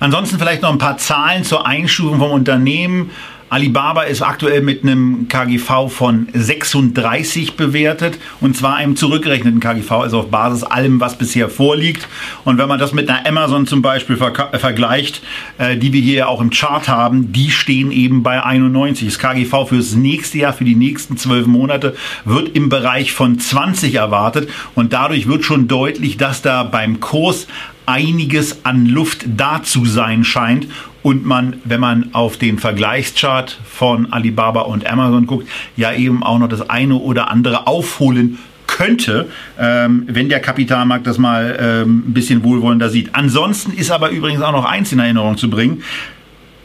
Ansonsten 0.00 0.38
vielleicht 0.38 0.62
noch 0.62 0.72
ein 0.72 0.78
paar 0.78 0.96
Zahlen 0.96 1.44
zur 1.44 1.66
Einstufung 1.66 2.18
vom 2.18 2.30
Unternehmen. 2.30 3.10
Alibaba 3.50 4.02
ist 4.02 4.22
aktuell 4.22 4.62
mit 4.62 4.84
einem 4.84 5.26
KGV 5.28 5.88
von 5.88 6.28
36 6.32 7.56
bewertet 7.56 8.16
und 8.40 8.56
zwar 8.56 8.76
einem 8.76 8.94
zurückgerechneten 8.94 9.58
KGV, 9.58 9.90
also 9.90 10.20
auf 10.20 10.30
Basis 10.30 10.62
allem, 10.62 11.00
was 11.00 11.18
bisher 11.18 11.48
vorliegt. 11.48 12.06
Und 12.44 12.58
wenn 12.58 12.68
man 12.68 12.78
das 12.78 12.92
mit 12.92 13.10
einer 13.10 13.26
Amazon 13.26 13.66
zum 13.66 13.82
Beispiel 13.82 14.16
ver 14.16 14.32
äh, 14.52 14.58
vergleicht, 14.58 15.20
äh, 15.58 15.76
die 15.76 15.92
wir 15.92 16.00
hier 16.00 16.28
auch 16.28 16.40
im 16.40 16.50
Chart 16.50 16.88
haben, 16.88 17.32
die 17.32 17.50
stehen 17.50 17.90
eben 17.90 18.22
bei 18.22 18.40
91. 18.40 19.08
Das 19.08 19.18
KGV 19.18 19.68
fürs 19.68 19.96
nächste 19.96 20.38
Jahr, 20.38 20.52
für 20.52 20.64
die 20.64 20.76
nächsten 20.76 21.16
zwölf 21.16 21.48
Monate, 21.48 21.96
wird 22.24 22.54
im 22.54 22.68
Bereich 22.68 23.12
von 23.12 23.40
20 23.40 23.96
erwartet 23.96 24.48
und 24.76 24.92
dadurch 24.92 25.26
wird 25.26 25.44
schon 25.44 25.66
deutlich, 25.66 26.16
dass 26.16 26.40
da 26.40 26.62
beim 26.62 27.00
Kurs 27.00 27.48
einiges 27.86 28.64
an 28.64 28.86
Luft 28.86 29.24
da 29.36 29.62
zu 29.62 29.84
sein 29.86 30.24
scheint 30.24 30.68
und 31.02 31.24
man, 31.24 31.56
wenn 31.64 31.80
man 31.80 32.10
auf 32.12 32.36
den 32.36 32.58
Vergleichschart 32.58 33.58
von 33.64 34.12
Alibaba 34.12 34.62
und 34.62 34.86
Amazon 34.86 35.26
guckt, 35.26 35.48
ja 35.76 35.92
eben 35.92 36.22
auch 36.22 36.38
noch 36.38 36.48
das 36.48 36.68
eine 36.68 36.96
oder 36.96 37.30
andere 37.30 37.66
aufholen 37.66 38.38
könnte, 38.66 39.28
ähm, 39.58 40.04
wenn 40.06 40.28
der 40.28 40.40
Kapitalmarkt 40.40 41.06
das 41.06 41.18
mal 41.18 41.58
ähm, 41.60 42.04
ein 42.06 42.14
bisschen 42.14 42.44
wohlwollender 42.44 42.88
sieht. 42.88 43.14
Ansonsten 43.14 43.72
ist 43.72 43.90
aber 43.90 44.10
übrigens 44.10 44.42
auch 44.42 44.52
noch 44.52 44.64
eins 44.64 44.92
in 44.92 44.98
Erinnerung 45.00 45.36
zu 45.36 45.50
bringen. 45.50 45.82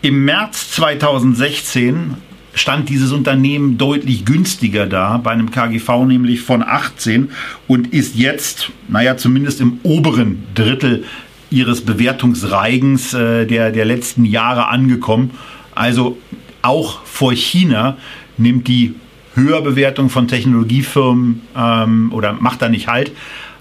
Im 0.01 0.23
März 0.23 0.71
2016 0.71 2.15
stand 2.55 2.89
dieses 2.89 3.11
Unternehmen 3.11 3.77
deutlich 3.77 4.25
günstiger 4.25 4.87
da, 4.87 5.17
bei 5.17 5.31
einem 5.31 5.51
KGV 5.51 6.05
nämlich 6.07 6.41
von 6.41 6.63
18 6.63 7.29
und 7.67 7.93
ist 7.93 8.15
jetzt, 8.15 8.71
naja, 8.87 9.17
zumindest 9.17 9.61
im 9.61 9.79
oberen 9.83 10.43
Drittel 10.55 11.03
ihres 11.51 11.81
Bewertungsreigens 11.81 13.13
äh, 13.13 13.45
der, 13.45 13.71
der 13.71 13.85
letzten 13.85 14.25
Jahre 14.25 14.69
angekommen. 14.69 15.31
Also 15.75 16.17
auch 16.61 17.03
vor 17.03 17.33
China 17.33 17.97
nimmt 18.37 18.67
die 18.67 18.95
Höherbewertung 19.35 20.09
von 20.09 20.27
Technologiefirmen 20.27 21.41
ähm, 21.55 22.11
oder 22.13 22.33
macht 22.33 22.61
da 22.61 22.69
nicht 22.69 22.87
halt. 22.87 23.11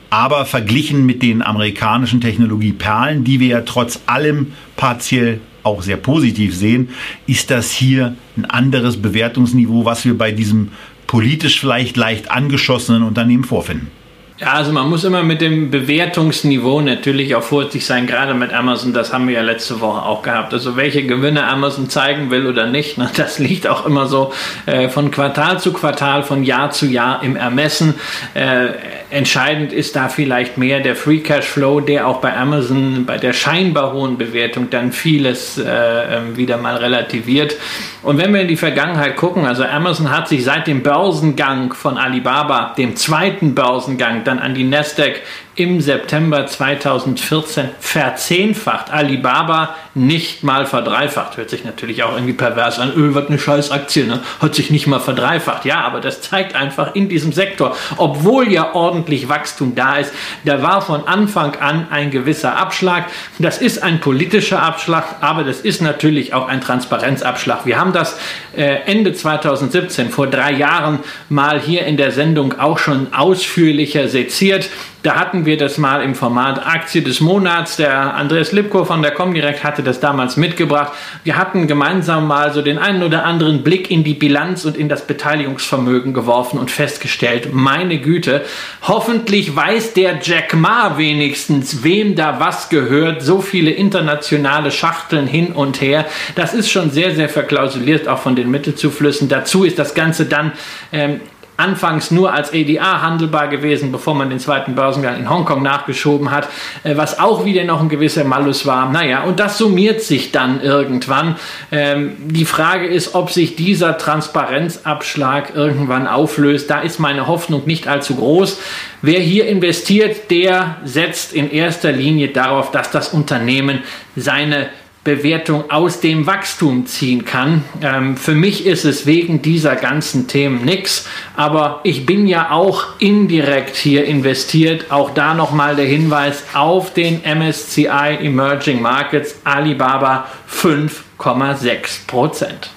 Aber 0.09 0.47
verglichen 0.47 1.05
mit 1.05 1.23
den 1.23 1.43
amerikanischen 1.43 2.21
Technologieperlen, 2.21 3.25
die 3.25 3.41
wir 3.41 3.49
ja 3.49 3.61
trotz 3.63 4.01
allem 4.07 4.53
partiell 4.77 5.41
auch 5.65 5.83
sehr 5.83 5.97
positiv 5.97 6.57
sehen, 6.57 6.91
ist 7.27 7.51
das 7.51 7.73
hier 7.73 8.17
ein 8.37 8.45
anderes 8.45 9.01
Bewertungsniveau, 9.01 9.85
was 9.85 10.05
wir 10.05 10.17
bei 10.17 10.31
diesem 10.31 10.71
politisch 11.07 11.61
vielleicht 11.61 11.97
leicht 11.97 12.31
angeschossenen 12.31 13.03
Unternehmen 13.03 13.45
vorfinden. 13.45 13.89
Ja, 14.37 14.55
also 14.55 14.73
man 14.73 14.91
muss 14.91 15.05
immer 15.05 15.23
mit 15.23 15.41
dem 15.41 15.71
Bewertungsniveau 15.71 16.81
natürlich 16.81 17.37
auch 17.37 17.43
vorsichtig 17.45 17.87
sein, 17.87 18.09
gerade 18.09 18.35
mit 18.35 18.53
Amazon, 18.53 18.93
das 18.93 19.13
haben 19.13 19.29
wir 19.29 19.35
ja 19.37 19.43
letzte 19.43 19.81
Woche 19.81 20.03
auch 20.03 20.23
gehabt. 20.23 20.53
Also 20.53 20.75
welche 20.75 21.07
Gewinne 21.07 21.47
Amazon 21.47 21.89
zeigen 21.89 22.33
will 22.33 22.49
oder 22.49 22.67
nicht, 22.67 22.99
ne, 22.99 23.09
das 23.17 23.39
liegt 23.39 23.69
auch 23.69 23.87
immer 23.87 24.07
so 24.07 24.33
äh, 24.67 24.89
von 24.89 25.13
Quartal 25.13 25.61
zu 25.61 25.73
Quartal, 25.73 26.25
von 26.25 26.43
Jahr 26.43 26.73
zu 26.73 26.87
Jahr 26.87 27.23
im 27.23 27.37
Ermessen. 27.37 27.95
Äh, 28.35 28.71
entscheidend 29.11 29.73
ist 29.73 29.95
da 29.95 30.09
vielleicht 30.09 30.59
mehr 30.59 30.81
der 30.81 30.97
Free 30.97 31.19
Cash 31.19 31.47
Flow, 31.47 31.79
der 31.79 32.09
auch 32.09 32.21
bei 32.21 32.37
Amazon 32.37 33.07
bei 33.07 33.19
der 33.19 33.35
scheinbar 33.35 33.93
hohen 33.93 34.19
Bewertung 34.19 34.69
dann 34.69 34.91
vieles 34.91 35.59
äh, 35.59 35.65
ähm, 35.65 36.37
wieder 36.37 36.57
mal 36.57 36.75
relativiert. 36.75 37.55
Und 38.03 38.19
wenn 38.19 38.35
wir 38.35 38.41
in 38.41 38.49
die 38.49 38.57
Vergangenheit 38.57 39.15
gucken, 39.15 39.47
also 39.47 39.63
Amazon 39.65 40.11
hat 40.11 40.27
sich 40.27 40.43
seit 40.43 40.67
dem 40.67 40.83
Börsengang 40.83 41.73
von 41.73 41.97
Alibaba, 41.97 42.75
dem 42.77 42.97
zweiten 42.97 43.55
Börsengang, 43.55 44.24
dann 44.27 44.39
an 44.39 44.55
die 44.55 44.65
Nasdaq 44.65 45.21
im 45.57 45.81
September 45.81 46.47
2014 46.47 47.71
verzehnfacht. 47.79 48.91
Alibaba 48.91 49.77
nicht 49.95 50.43
mal 50.43 50.67
verdreifacht. 50.67 51.37
Hört 51.37 51.51
sich 51.51 51.65
natürlich 51.65 52.03
auch 52.03 52.15
irgendwie 52.15 52.33
pervers 52.33 52.81
an. 52.81 52.93
Öl 52.95 53.15
wird 53.15 53.29
eine 53.29 53.39
scheiß 53.39 53.71
Aktie, 53.71 54.05
ne? 54.05 54.21
Hat 54.41 54.55
sich 54.55 54.71
nicht 54.71 54.87
mal 54.87 54.99
verdreifacht. 54.99 55.65
Ja, 55.65 55.83
aber 55.83 56.01
das 56.01 56.21
zeigt 56.21 56.57
einfach 56.57 56.95
in 56.95 57.09
diesem 57.09 57.33
Sektor, 57.33 57.77
obwohl 57.97 58.51
ja 58.51 58.75
ordentlich 58.75 59.29
Wachstum 59.29 59.75
da 59.75 59.97
ist, 59.97 60.13
da 60.45 60.63
war 60.63 60.83
von 60.83 61.07
Anfang 61.07 61.55
an 61.57 61.87
ein 61.91 62.11
gewisser 62.11 62.57
Abschlag. 62.57 63.07
Das 63.39 63.59
ist 63.59 63.83
ein 63.83 64.01
politischer 64.01 64.61
Abschlag, 64.61 65.17
aber 65.21 65.45
das 65.45 65.61
ist 65.61 65.81
natürlich 65.81 66.35
auch 66.35 66.49
ein 66.49 66.61
Transparenzabschlag. 66.61 67.65
Wir 67.65 67.79
haben 67.79 67.93
das 67.93 68.19
äh, 68.57 68.81
Ende 68.87 69.13
2017, 69.13 70.11
vor 70.11 70.27
drei 70.27 70.53
Jahren, 70.53 70.99
mal 71.29 71.61
hier 71.61 71.87
in 71.87 71.97
der 71.97 72.11
Sendung 72.11 72.59
auch 72.59 72.79
schon 72.79 73.13
ausführlicher 73.13 74.09
seziert. 74.09 74.69
Da 75.05 75.17
hatten 75.17 75.44
wir 75.47 75.57
das 75.57 75.79
mal 75.79 76.03
im 76.03 76.15
Format 76.15 76.67
Aktie 76.67 77.03
des 77.03 77.21
Monats. 77.21 77.77
Der 77.77 78.15
Andreas 78.15 78.53
Lipko 78.53 78.85
von 78.85 79.03
der 79.03 79.11
Comdirect 79.11 79.65
hatte 79.65 79.83
das 79.83 80.01
damals 80.01 80.37
mitgebracht. 80.37 80.93
Wir 81.25 81.37
hatten 81.37 81.67
gemeinsam 81.67 82.27
mal 82.27 82.53
so 82.53 82.63
den 82.63 82.79
einen 82.79 83.03
oder 83.03 83.25
anderen 83.25 83.63
Blick 83.63 83.91
in 83.91 84.05
die 84.05 84.15
Bilanz 84.15 84.65
und 84.65 84.77
in 84.77 84.89
das 84.89 85.07
Beteiligungsvermögen 85.07 86.15
geworfen 86.15 86.59
und 86.59 86.71
festgestellt, 86.71 87.53
meine 87.53 87.99
Güte, 87.99 88.45
hoffentlich 88.83 89.55
weiß 89.55 89.95
der 89.95 90.19
Jack 90.23 90.55
Ma 90.55 90.97
wenigstens, 90.97 91.83
wem 91.83 92.15
da 92.15 92.41
was 92.41 92.69
gehört. 92.69 93.23
So 93.23 93.41
viele 93.41 93.71
internationale 93.71 94.71
Schachteln 94.71 95.27
hin 95.27 95.53
und 95.53 95.81
her. 95.81 96.07
Das 96.35 96.55
ist 96.55 96.71
schon 96.71 96.91
sehr, 96.91 97.15
sehr 97.15 97.29
verklausuliert, 97.29 98.09
auch 98.09 98.19
von 98.19 98.37
den 98.37 98.51
Mittelzuflüssen. 98.51 99.29
Dazu 99.29 99.65
ist 99.65 99.79
das 99.79 99.95
Ganze 99.95 100.27
dann 100.27 100.53
ähm, 100.93 101.21
anfangs 101.57 102.11
nur 102.11 102.33
als 102.33 102.53
ADR 102.53 103.03
handelbar 103.03 103.49
gewesen, 103.49 103.93
bevor 103.93 104.15
man 104.15 104.31
den 104.31 104.41
zweiten 104.41 104.75
Börsengang 104.75 105.17
in 105.17 105.31
Hongkong 105.31 105.63
nachgeschoben 105.63 106.31
hat, 106.31 106.49
äh, 106.83 106.97
was 106.97 107.19
auch 107.19 107.45
wieder 107.45 107.65
noch 107.65 107.81
ein 107.81 107.89
gewisser 107.89 108.25
Malus 108.25 108.67
war. 108.67 108.91
Naja, 108.91 109.23
und 109.23 109.39
das 109.41 109.59
summiert 109.59 110.03
sich 110.03 110.33
dann 110.33 110.61
irgendwann. 110.61 111.37
Ähm, 111.71 112.17
die 112.19 112.45
Frage 112.45 112.87
ist, 112.87 113.15
ob 113.15 113.31
sich 113.31 113.57
dieser 113.57 113.99
Transparenzabschlag 113.99 115.55
irgendwann 115.55 116.07
auflöst. 116.07 116.71
Da 116.71 116.81
ist 116.81 116.99
meine 116.99 117.27
Hoffnung 117.27 117.63
nicht 117.67 117.87
allzu 117.87 118.17
groß. 118.17 118.61
Wer 119.03 119.21
hier 119.21 119.47
investiert, 119.47 120.31
der 120.31 120.79
setzt 120.85 121.33
in 121.33 121.51
erster 121.51 121.93
Linie 121.93 122.29
darauf, 122.29 122.71
dass 122.71 122.91
das 122.91 123.11
Unternehmen 123.11 123.83
seine 124.17 124.71
Bewertung 125.05 125.71
aus 125.71 126.01
dem 126.01 126.27
Wachstum 126.27 126.87
ziehen 126.87 127.27
kann. 127.27 127.63
Ähm, 127.83 128.17
für 128.17 128.35
mich 128.35 128.67
ist 128.67 128.85
es 128.85 129.05
wegen 129.05 129.43
dieser 129.43 129.77
ganzen 129.77 130.27
Themen 130.29 130.65
nichts, 130.65 131.07
aber 131.37 131.81
ich 131.85 132.07
bin 132.07 132.27
ja 132.27 132.51
auch 132.51 132.99
indirekt 132.99 133.77
hier 133.77 134.07
investiert. 134.07 134.91
Auch 134.91 135.11
da 135.11 135.35
nochmal 135.35 135.77
der 135.77 135.85
Hinweis 135.85 136.43
auf 136.55 136.95
den 136.95 137.21
MSCI 137.23 138.19
Emerging 138.23 138.81
Markets 138.81 139.37
Alibaba 139.45 140.27
5,6 140.51 142.07
Prozent. 142.07 142.71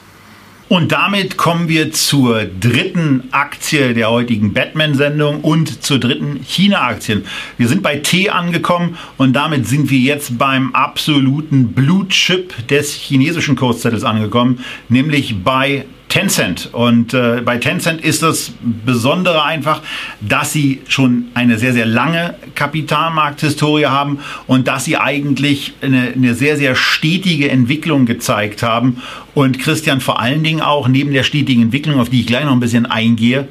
Und 0.69 0.91
damit 0.91 1.37
kommen 1.37 1.69
wir 1.69 1.93
zur 1.93 2.43
dritten 2.43 3.29
Aktie 3.31 3.93
der 3.93 4.09
heutigen 4.09 4.51
Batman-Sendung 4.51 5.39
und 5.39 5.81
zur 5.81 5.97
dritten 5.97 6.41
China-Aktien. 6.43 7.23
Wir 7.57 7.69
sind 7.69 7.81
bei 7.81 7.97
T 7.97 8.29
angekommen 8.29 8.97
und 9.15 9.31
damit 9.31 9.65
sind 9.65 9.89
wir 9.89 9.99
jetzt 9.99 10.37
beim 10.37 10.75
absoluten 10.75 11.69
Blue 11.69 12.05
Chip 12.09 12.67
des 12.67 12.93
chinesischen 12.93 13.55
Kurszettels 13.55 14.03
angekommen, 14.03 14.59
nämlich 14.89 15.41
bei 15.41 15.85
Tencent. 16.09 16.69
Und 16.71 17.13
äh, 17.13 17.41
bei 17.43 17.57
Tencent 17.57 18.01
ist 18.01 18.23
das 18.23 18.51
Besondere 18.61 19.43
einfach, 19.43 19.81
dass 20.21 20.53
sie 20.53 20.81
schon 20.87 21.25
eine 21.33 21.57
sehr, 21.57 21.73
sehr 21.73 21.85
lange 21.85 22.35
Kapitalmarkthistorie 22.55 23.87
haben 23.87 24.19
und 24.47 24.67
dass 24.67 24.85
sie 24.85 24.97
eigentlich 24.97 25.73
eine, 25.81 26.13
eine 26.15 26.33
sehr, 26.33 26.57
sehr 26.57 26.75
stetige 26.75 27.49
Entwicklung 27.49 28.05
gezeigt 28.05 28.63
haben. 28.63 29.01
Und 29.33 29.59
Christian 29.59 29.99
vor 29.99 30.19
allen 30.19 30.43
Dingen 30.43 30.61
auch 30.61 30.87
neben 30.87 31.11
der 31.11 31.23
stetigen 31.23 31.63
Entwicklung, 31.63 31.99
auf 31.99 32.09
die 32.09 32.21
ich 32.21 32.27
gleich 32.27 32.45
noch 32.45 32.53
ein 32.53 32.59
bisschen 32.59 32.85
eingehe, 32.85 33.47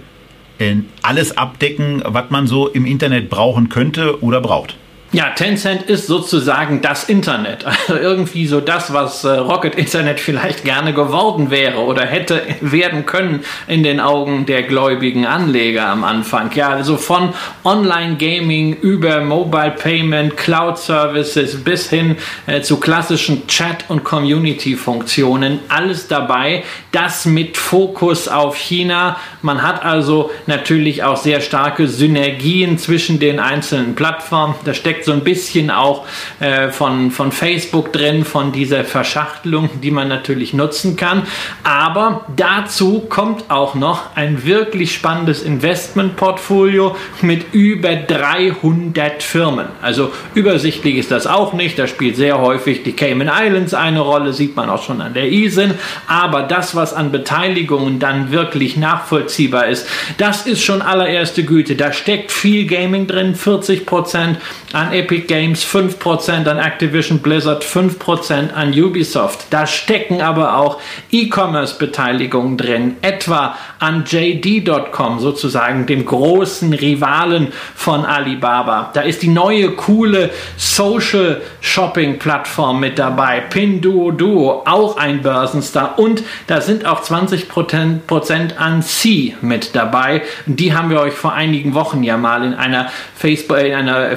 alles 1.03 1.37
abdecken, 1.37 2.03
was 2.05 2.31
man 2.31 2.47
so 2.47 2.69
im 2.69 2.87
Internet 2.87 3.29
brauchen 3.29 3.69
könnte 3.69 4.23
oder 4.23 4.41
braucht. 4.41 4.77
Ja, 5.17 5.31
Tencent 5.31 5.85
ist 5.85 6.09
sozusagen 6.09 6.83
das 6.83 7.05
Internet. 7.05 7.65
Also 7.87 8.01
irgendwie 8.01 8.47
so 8.49 8.61
das, 8.61 8.93
was 8.93 9.23
äh, 9.23 9.29
Rocket 9.29 9.77
Internet 9.77 10.19
vielleicht 10.19 10.65
gerne 10.65 10.93
geworden 10.93 11.53
wäre 11.53 11.79
oder 11.79 12.05
hätte 12.05 12.43
werden 12.61 13.07
können 13.07 13.45
in 13.69 13.85
den 13.85 14.01
Augen 14.01 14.45
der 14.45 14.65
gläubigen 14.65 15.25
Anleger 15.25 15.87
am 15.87 16.03
Anfang. 16.03 16.51
Ja, 16.55 16.71
also 16.71 16.97
von 16.97 17.33
Online-Gaming 17.65 18.75
über 18.75 19.21
Mobile 19.21 19.71
Payment, 19.71 20.37
Cloud 20.37 20.79
Services 20.79 21.63
bis 21.63 21.89
hin 21.89 22.17
äh, 22.47 22.61
zu 22.63 22.81
klassischen 22.81 23.47
Chat- 23.47 23.85
und 23.89 24.03
Community-Funktionen. 24.03 25.61
Alles 25.69 26.09
dabei. 26.09 26.65
Das 26.91 27.25
mit 27.25 27.57
Fokus 27.57 28.27
auf 28.27 28.57
China. 28.57 29.17
Man 29.43 29.63
hat 29.63 29.85
also 29.85 30.33
natürlich 30.47 31.05
auch 31.05 31.17
sehr 31.17 31.41
starke 31.41 31.87
Synergien 31.87 32.79
zwischen 32.79 33.21
den 33.21 33.39
einzelnen 33.39 33.95
Plattformen. 33.95 34.57
Da 34.65 34.75
steckt 34.75 35.06
so 35.07 35.13
ein 35.13 35.25
bisschen 35.25 35.71
auch 35.71 36.05
äh, 36.41 36.69
von, 36.69 37.11
von 37.11 37.33
Facebook 37.33 37.93
drin, 37.93 38.25
von 38.25 38.53
dieser 38.53 38.85
Verschachtelung, 38.85 39.71
die 39.83 39.91
man 39.91 40.09
natürlich 40.09 40.53
nutzen 40.53 40.97
kann. 40.97 41.23
Aber 41.65 42.27
dazu 42.37 43.07
kommt 43.09 43.51
auch 43.51 43.75
noch 43.75 44.15
ein 44.15 44.45
wirklich 44.45 44.95
spannendes 44.95 45.43
Investmentportfolio 45.43 46.97
mit 47.23 47.55
über 47.55 47.97
300 47.97 49.23
Firmen. 49.23 49.67
Also 49.81 50.13
übersichtlich 50.35 50.97
ist 50.97 51.11
das 51.11 51.27
auch 51.27 51.53
nicht. 51.53 51.79
Da 51.79 51.87
spielt 51.87 52.17
sehr 52.17 52.41
häufig 52.41 52.83
die 52.83 52.93
Cayman 52.93 53.31
Islands 53.33 53.73
eine 53.73 54.01
Rolle, 54.01 54.33
sieht 54.33 54.57
man 54.57 54.69
auch 54.69 54.83
schon 54.83 55.01
an 55.01 55.15
der 55.15 55.31
ISIN. 55.31 55.75
Aber 56.07 56.43
das, 56.43 56.75
was 56.75 56.93
an 56.93 57.13
Beteiligungen 57.13 57.99
dann 57.99 58.31
wirklich 58.31 58.77
nachvollziehbar 58.77 59.69
ist, 59.69 59.87
das 60.19 60.47
ist 60.47 60.63
schon 60.63 60.83
allererste 60.83 61.45
Güte. 61.45 61.77
Da 61.77 61.93
steckt 61.93 62.33
viel 62.33 62.67
Gaming 62.67 63.07
drin, 63.07 63.35
40 63.35 63.87
Prozent 63.87 64.39
an 64.73 64.86
Epic 64.93 65.27
Games, 65.27 65.65
5% 65.65 66.49
an 66.49 66.59
Activision 66.59 67.19
Blizzard, 67.21 67.65
5% 67.65 68.53
an 68.53 68.73
Ubisoft. 68.73 69.47
Da 69.51 69.67
stecken 69.67 70.21
aber 70.21 70.57
auch 70.57 70.81
E-Commerce-Beteiligungen 71.11 72.57
drin, 72.57 72.97
etwa 73.03 73.57
an 73.79 74.05
JD.com, 74.07 75.21
sozusagen 75.21 75.87
dem 75.87 76.05
großen 76.07 76.73
Rivalen 76.73 77.49
von 77.75 78.05
Alibaba. 78.05 78.91
Da 78.93 79.03
ist 79.03 79.23
die 79.23 79.29
neue 79.29 79.71
coole 79.73 80.31
Social 80.57 81.43
Shopping 81.61 82.19
Plattform 82.19 82.81
mit 82.81 82.99
dabei, 82.99 83.41
Pinduoduo, 83.41 84.63
auch 84.67 84.97
ein 84.97 85.23
Börsenstar 85.23 85.99
und 85.99 86.23
da 86.47 86.61
sind 86.61 86.87
auch 86.87 87.03
20% 87.03 88.57
an 88.57 88.83
C 88.83 89.35
mit 89.41 89.75
dabei. 89.75 90.23
Die 90.47 90.75
haben 90.75 90.91
wir 90.91 91.01
euch 91.01 91.15
vor 91.15 91.33
einigen 91.33 91.75
Wochen 91.75 92.03
ja 92.03 92.17
mal 92.17 92.45
in 92.45 92.55
einer 92.55 92.89
Facebook, 93.15 93.59
in 93.59 93.75
einer 93.75 94.17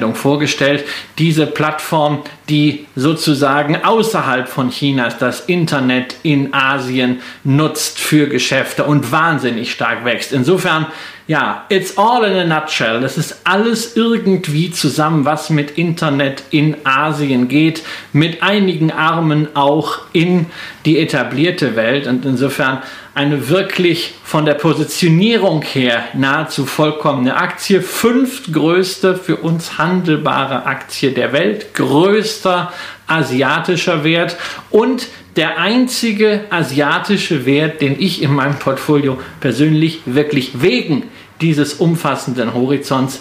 Feedback-Sendung 0.00 0.14
vorgestellt. 0.14 0.84
Diese 1.18 1.46
Plattform, 1.46 2.22
die 2.48 2.86
sozusagen 2.96 3.76
außerhalb 3.84 4.48
von 4.48 4.70
Chinas 4.70 5.18
das 5.18 5.40
Internet 5.40 6.16
in 6.22 6.52
Asien 6.54 7.20
nutzt 7.44 7.98
für 7.98 8.28
Geschäfte 8.28 8.84
und 8.84 9.12
wahnsinnig 9.12 9.70
stark 9.70 10.04
wächst. 10.04 10.32
Insofern, 10.32 10.86
ja, 11.26 11.66
it's 11.68 11.96
all 11.96 12.24
in 12.24 12.50
a 12.50 12.60
nutshell. 12.60 13.00
Das 13.00 13.18
ist 13.18 13.40
alles 13.44 13.96
irgendwie 13.96 14.70
zusammen, 14.70 15.24
was 15.24 15.50
mit 15.50 15.72
Internet 15.72 16.42
in 16.50 16.76
Asien 16.84 17.48
geht, 17.48 17.82
mit 18.12 18.42
einigen 18.42 18.90
Armen 18.90 19.48
auch 19.54 20.00
in 20.12 20.46
die 20.84 20.98
etablierte 20.98 21.76
Welt. 21.76 22.06
Und 22.06 22.24
insofern 22.24 22.78
eine 23.20 23.50
wirklich 23.50 24.14
von 24.24 24.46
der 24.46 24.54
Positionierung 24.54 25.60
her 25.60 26.04
nahezu 26.14 26.64
vollkommene 26.64 27.36
Aktie. 27.36 27.82
Fünftgrößte 27.82 29.14
für 29.14 29.36
uns 29.36 29.76
handelbare 29.76 30.64
Aktie 30.64 31.10
der 31.10 31.34
Welt. 31.34 31.74
Größter 31.74 32.72
asiatischer 33.06 34.04
Wert 34.04 34.38
und 34.70 35.08
der 35.36 35.58
einzige 35.58 36.46
asiatische 36.48 37.44
Wert, 37.44 37.82
den 37.82 38.00
ich 38.00 38.22
in 38.22 38.32
meinem 38.32 38.58
Portfolio 38.58 39.18
persönlich 39.40 40.00
wirklich 40.06 40.62
wegen 40.62 41.02
dieses 41.42 41.74
umfassenden 41.74 42.54
Horizonts 42.54 43.20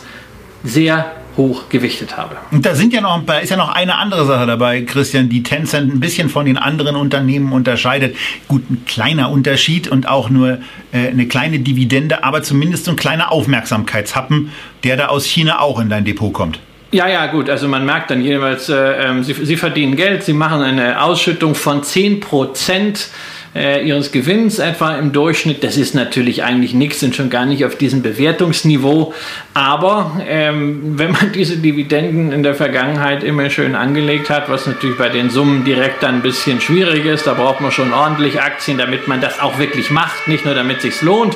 sehr 0.63 1.11
hoch 1.39 1.69
gewichtet 1.69 2.17
habe. 2.17 2.35
Und 2.51 2.65
da 2.65 2.75
sind 2.75 2.93
ja 2.93 3.01
noch, 3.01 3.25
da 3.25 3.39
ist 3.39 3.49
ja 3.49 3.57
noch 3.57 3.69
eine 3.69 3.97
andere 3.97 4.25
Sache 4.27 4.45
dabei, 4.45 4.81
Christian, 4.81 5.29
die 5.29 5.41
Tencent 5.41 5.91
ein 5.91 5.99
bisschen 5.99 6.29
von 6.29 6.45
den 6.45 6.57
anderen 6.57 6.95
Unternehmen 6.95 7.51
unterscheidet. 7.53 8.15
Gut, 8.47 8.69
ein 8.69 8.83
kleiner 8.85 9.31
Unterschied 9.31 9.87
und 9.87 10.07
auch 10.07 10.29
nur 10.29 10.59
äh, 10.91 11.07
eine 11.07 11.27
kleine 11.27 11.59
Dividende, 11.59 12.23
aber 12.23 12.43
zumindest 12.43 12.85
so 12.85 12.91
ein 12.91 12.97
kleiner 12.97 13.31
Aufmerksamkeitshappen, 13.31 14.51
der 14.83 14.97
da 14.97 15.07
aus 15.07 15.25
China 15.25 15.61
auch 15.61 15.79
in 15.79 15.89
dein 15.89 16.05
Depot 16.05 16.31
kommt. 16.31 16.59
Ja, 16.91 17.07
ja, 17.07 17.27
gut. 17.27 17.49
Also 17.49 17.67
man 17.67 17.85
merkt 17.85 18.11
dann 18.11 18.21
jeweils, 18.21 18.67
äh, 18.67 18.75
ähm, 18.75 19.23
sie, 19.23 19.33
sie 19.33 19.57
verdienen 19.57 19.95
Geld, 19.95 20.23
sie 20.23 20.33
machen 20.33 20.61
eine 20.61 21.01
Ausschüttung 21.01 21.55
von 21.55 21.83
10 21.83 22.19
Prozent 22.19 23.09
äh, 23.55 23.85
ihres 23.85 24.11
Gewinns 24.11 24.59
etwa 24.59 24.95
im 24.97 25.11
Durchschnitt. 25.11 25.63
Das 25.63 25.77
ist 25.77 25.95
natürlich 25.95 26.43
eigentlich 26.43 26.73
nichts 26.73 27.01
und 27.03 27.15
schon 27.15 27.29
gar 27.29 27.45
nicht 27.45 27.65
auf 27.65 27.75
diesem 27.75 28.01
Bewertungsniveau. 28.01 29.13
Aber 29.53 30.21
ähm, 30.27 30.97
wenn 30.97 31.11
man 31.11 31.31
diese 31.35 31.57
Dividenden 31.57 32.31
in 32.31 32.43
der 32.43 32.55
Vergangenheit 32.55 33.23
immer 33.23 33.49
schön 33.49 33.75
angelegt 33.75 34.29
hat, 34.29 34.49
was 34.49 34.67
natürlich 34.67 34.97
bei 34.97 35.09
den 35.09 35.29
Summen 35.29 35.63
direkt 35.65 36.03
dann 36.03 36.15
ein 36.15 36.21
bisschen 36.21 36.61
schwierig 36.61 37.05
ist, 37.05 37.27
da 37.27 37.33
braucht 37.33 37.61
man 37.61 37.71
schon 37.71 37.93
ordentlich 37.93 38.41
Aktien, 38.41 38.77
damit 38.77 39.07
man 39.07 39.21
das 39.21 39.39
auch 39.39 39.59
wirklich 39.59 39.91
macht, 39.91 40.27
nicht 40.27 40.45
nur 40.45 40.53
damit 40.53 40.77
es 40.77 40.83
sich 40.83 41.01
lohnt 41.01 41.35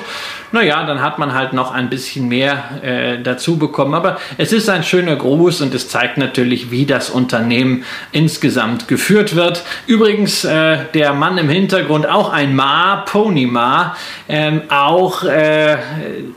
naja, 0.53 0.85
dann 0.85 1.01
hat 1.01 1.17
man 1.17 1.33
halt 1.33 1.53
noch 1.53 1.71
ein 1.71 1.89
bisschen 1.89 2.27
mehr 2.27 2.81
äh, 2.83 3.21
dazu 3.21 3.57
bekommen. 3.57 3.95
Aber 3.95 4.19
es 4.37 4.53
ist 4.53 4.69
ein 4.69 4.83
schöner 4.83 5.15
Gruß 5.15 5.61
und 5.61 5.73
es 5.73 5.89
zeigt 5.89 6.19
natürlich, 6.19 6.69
wie 6.69 6.85
das 6.85 7.09
Unternehmen 7.09 7.85
insgesamt 8.11 8.87
geführt 8.87 9.35
wird. 9.35 9.63
Übrigens, 9.87 10.45
äh, 10.45 10.77
der 10.93 11.13
Mann 11.13 11.39
im 11.39 11.49
Hintergrund, 11.49 12.07
auch 12.07 12.31
ein 12.31 12.55
Ma, 12.55 12.97
Pony 12.97 13.47
Ma, 13.47 13.95
ähm, 14.29 14.61
auch 14.69 15.23
äh, 15.23 15.75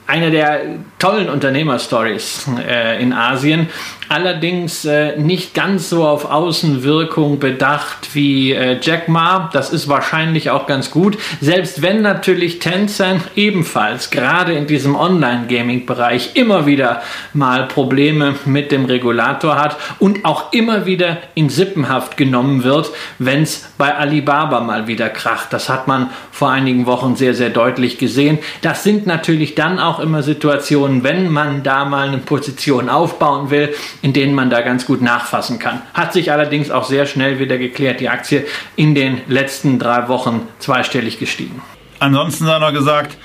einer 0.06 0.30
der 0.30 0.62
tollen 0.98 1.28
Unternehmerstories 1.28 2.46
äh, 2.66 3.02
in 3.02 3.12
Asien 3.12 3.68
allerdings 4.08 4.84
äh, 4.84 5.16
nicht 5.16 5.54
ganz 5.54 5.88
so 5.90 6.06
auf 6.06 6.30
Außenwirkung 6.30 7.38
bedacht 7.38 8.14
wie 8.14 8.52
äh, 8.52 8.78
Jack 8.80 9.08
Ma. 9.08 9.50
Das 9.52 9.72
ist 9.72 9.88
wahrscheinlich 9.88 10.50
auch 10.50 10.66
ganz 10.66 10.90
gut. 10.90 11.18
Selbst 11.40 11.82
wenn 11.82 12.02
natürlich 12.02 12.58
Tencent 12.58 13.22
ebenfalls 13.34 14.10
gerade 14.10 14.52
in 14.54 14.66
diesem 14.66 14.94
Online-Gaming-Bereich 14.94 16.30
immer 16.34 16.66
wieder 16.66 17.02
mal 17.32 17.66
Probleme 17.66 18.36
mit 18.44 18.72
dem 18.72 18.84
Regulator 18.84 19.56
hat 19.56 19.76
und 19.98 20.24
auch 20.24 20.52
immer 20.52 20.86
wieder 20.86 21.18
in 21.34 21.48
Sippenhaft 21.48 22.16
genommen 22.16 22.64
wird, 22.64 22.90
wenn 23.18 23.42
es 23.42 23.68
bei 23.78 23.94
Alibaba 23.94 24.60
mal 24.60 24.86
wieder 24.86 25.08
kracht. 25.08 25.52
Das 25.52 25.68
hat 25.68 25.88
man 25.88 26.10
vor 26.36 26.50
einigen 26.50 26.84
Wochen 26.84 27.16
sehr, 27.16 27.32
sehr 27.32 27.48
deutlich 27.48 27.96
gesehen. 27.96 28.38
Das 28.60 28.84
sind 28.84 29.06
natürlich 29.06 29.54
dann 29.54 29.78
auch 29.78 30.00
immer 30.00 30.22
Situationen, 30.22 31.02
wenn 31.02 31.32
man 31.32 31.62
da 31.62 31.86
mal 31.86 32.08
eine 32.08 32.18
Position 32.18 32.90
aufbauen 32.90 33.48
will, 33.48 33.74
in 34.02 34.12
denen 34.12 34.34
man 34.34 34.50
da 34.50 34.60
ganz 34.60 34.84
gut 34.84 35.00
nachfassen 35.00 35.58
kann. 35.58 35.80
Hat 35.94 36.12
sich 36.12 36.30
allerdings 36.30 36.70
auch 36.70 36.84
sehr 36.84 37.06
schnell 37.06 37.38
wieder 37.38 37.56
geklärt, 37.56 38.00
die 38.00 38.10
Aktie 38.10 38.44
in 38.76 38.94
den 38.94 39.22
letzten 39.28 39.78
drei 39.78 40.08
Wochen 40.08 40.46
zweistellig 40.58 41.18
gestiegen. 41.18 41.62
Ansonsten 42.00 42.46
hat 42.48 42.60
er 42.60 42.72
gesagt, 42.72 43.16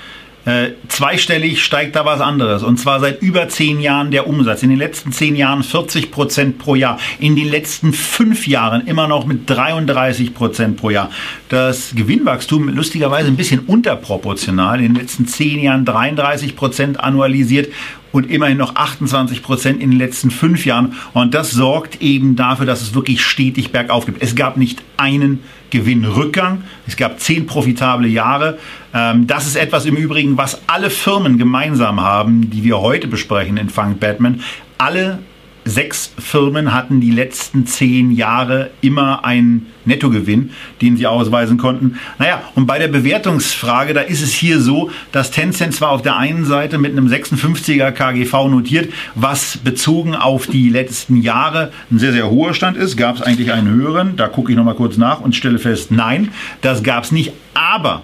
äh, 0.44 0.70
zweistellig 0.88 1.62
steigt 1.62 1.94
da 1.94 2.04
was 2.04 2.20
anderes. 2.20 2.62
Und 2.62 2.78
zwar 2.78 3.00
seit 3.00 3.22
über 3.22 3.48
zehn 3.48 3.80
Jahren 3.80 4.10
der 4.10 4.26
Umsatz. 4.26 4.62
In 4.62 4.70
den 4.70 4.78
letzten 4.78 5.12
zehn 5.12 5.36
Jahren 5.36 5.62
40 5.62 6.10
Prozent 6.10 6.58
pro 6.58 6.74
Jahr. 6.74 6.98
In 7.20 7.36
den 7.36 7.48
letzten 7.48 7.92
fünf 7.92 8.46
Jahren 8.46 8.86
immer 8.86 9.06
noch 9.06 9.24
mit 9.24 9.48
33 9.48 10.34
Prozent 10.34 10.76
pro 10.76 10.90
Jahr. 10.90 11.10
Das 11.48 11.92
Gewinnwachstum 11.94 12.68
lustigerweise 12.68 13.28
ein 13.28 13.36
bisschen 13.36 13.60
unterproportional. 13.60 14.80
In 14.80 14.94
den 14.94 15.00
letzten 15.00 15.26
zehn 15.26 15.60
Jahren 15.60 15.84
33 15.84 16.56
Prozent 16.56 16.98
annualisiert 16.98 17.68
und 18.12 18.30
immerhin 18.30 18.58
noch 18.58 18.76
28 18.76 19.42
Prozent 19.42 19.82
in 19.82 19.90
den 19.90 19.98
letzten 19.98 20.30
fünf 20.30 20.64
Jahren. 20.64 20.94
Und 21.14 21.34
das 21.34 21.50
sorgt 21.50 22.00
eben 22.00 22.36
dafür, 22.36 22.66
dass 22.66 22.82
es 22.82 22.94
wirklich 22.94 23.24
stetig 23.24 23.72
bergauf 23.72 24.06
gibt. 24.06 24.22
Es 24.22 24.36
gab 24.36 24.56
nicht 24.56 24.82
einen 24.96 25.40
Gewinnrückgang. 25.70 26.64
Es 26.86 26.96
gab 26.96 27.18
zehn 27.18 27.46
profitable 27.46 28.08
Jahre. 28.08 28.58
Ähm, 28.94 29.26
das 29.26 29.46
ist 29.46 29.56
etwas 29.56 29.86
im 29.86 29.96
Übrigen, 29.96 30.36
was 30.36 30.60
alle 30.66 30.90
Firmen 30.90 31.38
gemeinsam 31.38 32.00
haben, 32.00 32.50
die 32.50 32.62
wir 32.62 32.80
heute 32.80 33.08
besprechen 33.08 33.56
in 33.56 33.70
Funk 33.70 33.98
Batman. 33.98 34.42
Alle 34.76 35.20
sechs 35.64 36.12
Firmen 36.18 36.72
hatten 36.72 37.00
die 37.00 37.10
letzten 37.10 37.66
zehn 37.66 38.12
Jahre 38.12 38.70
immer 38.80 39.24
einen 39.24 39.66
Nettogewinn, 39.84 40.50
den 40.80 40.96
sie 40.96 41.06
ausweisen 41.06 41.58
konnten. 41.58 41.98
Naja, 42.18 42.42
und 42.54 42.66
bei 42.66 42.78
der 42.78 42.88
Bewertungsfrage, 42.88 43.94
da 43.94 44.00
ist 44.00 44.22
es 44.22 44.32
hier 44.32 44.60
so, 44.60 44.90
dass 45.12 45.30
Tencent 45.30 45.74
zwar 45.74 45.90
auf 45.90 46.02
der 46.02 46.16
einen 46.16 46.44
Seite 46.44 46.78
mit 46.78 46.92
einem 46.92 47.06
56er 47.06 47.90
KGV 47.92 48.48
notiert, 48.48 48.92
was 49.14 49.58
bezogen 49.58 50.14
auf 50.14 50.46
die 50.46 50.68
letzten 50.68 51.16
Jahre 51.16 51.72
ein 51.90 51.98
sehr, 51.98 52.12
sehr 52.12 52.30
hoher 52.30 52.54
Stand 52.54 52.76
ist. 52.76 52.96
Gab 52.96 53.16
es 53.16 53.22
eigentlich 53.22 53.52
einen 53.52 53.68
höheren? 53.68 54.16
Da 54.16 54.28
gucke 54.28 54.52
ich 54.52 54.56
nochmal 54.56 54.74
kurz 54.74 54.96
nach 54.96 55.20
und 55.20 55.34
stelle 55.34 55.58
fest, 55.58 55.90
nein, 55.90 56.28
das 56.60 56.82
gab 56.82 57.04
es 57.04 57.12
nicht. 57.12 57.32
Aber 57.54 58.02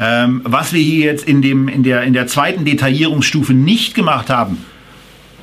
ähm, 0.00 0.42
was 0.44 0.72
wir 0.72 0.80
hier 0.80 1.06
jetzt 1.06 1.26
in, 1.26 1.42
dem, 1.42 1.68
in, 1.68 1.82
der, 1.82 2.02
in 2.02 2.12
der 2.12 2.26
zweiten 2.26 2.64
Detaillierungsstufe 2.64 3.52
nicht 3.52 3.94
gemacht 3.94 4.30
haben, 4.30 4.58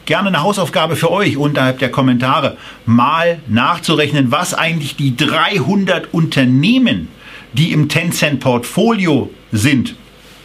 gerne 0.06 0.30
eine 0.30 0.44
Hausaufgabe 0.44 0.96
für 0.96 1.12
euch 1.12 1.38
unterhalb 1.38 1.80
der 1.80 1.89
Kommentare, 1.89 2.58
mal 2.86 3.39
nachzurechnen, 3.48 4.32
was 4.32 4.54
eigentlich 4.54 4.96
die 4.96 5.15
300 5.15 6.13
Unternehmen, 6.13 7.10
die 7.54 7.72
im 7.72 7.89
Tencent-Portfolio 7.89 9.30
sind, 9.52 9.96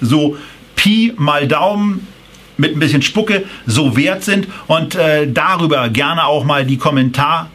so 0.00 0.36
Pi 0.76 1.12
mal 1.16 1.46
Daumen 1.46 2.06
mit 2.56 2.76
ein 2.76 2.78
bisschen 2.78 3.02
Spucke 3.02 3.44
so 3.66 3.96
wert 3.96 4.22
sind 4.22 4.46
und 4.66 4.94
äh, 4.94 5.30
darüber 5.30 5.88
gerne 5.88 6.26
auch 6.26 6.44
mal 6.44 6.64
die 6.64 6.76
Kommentar 6.76 7.50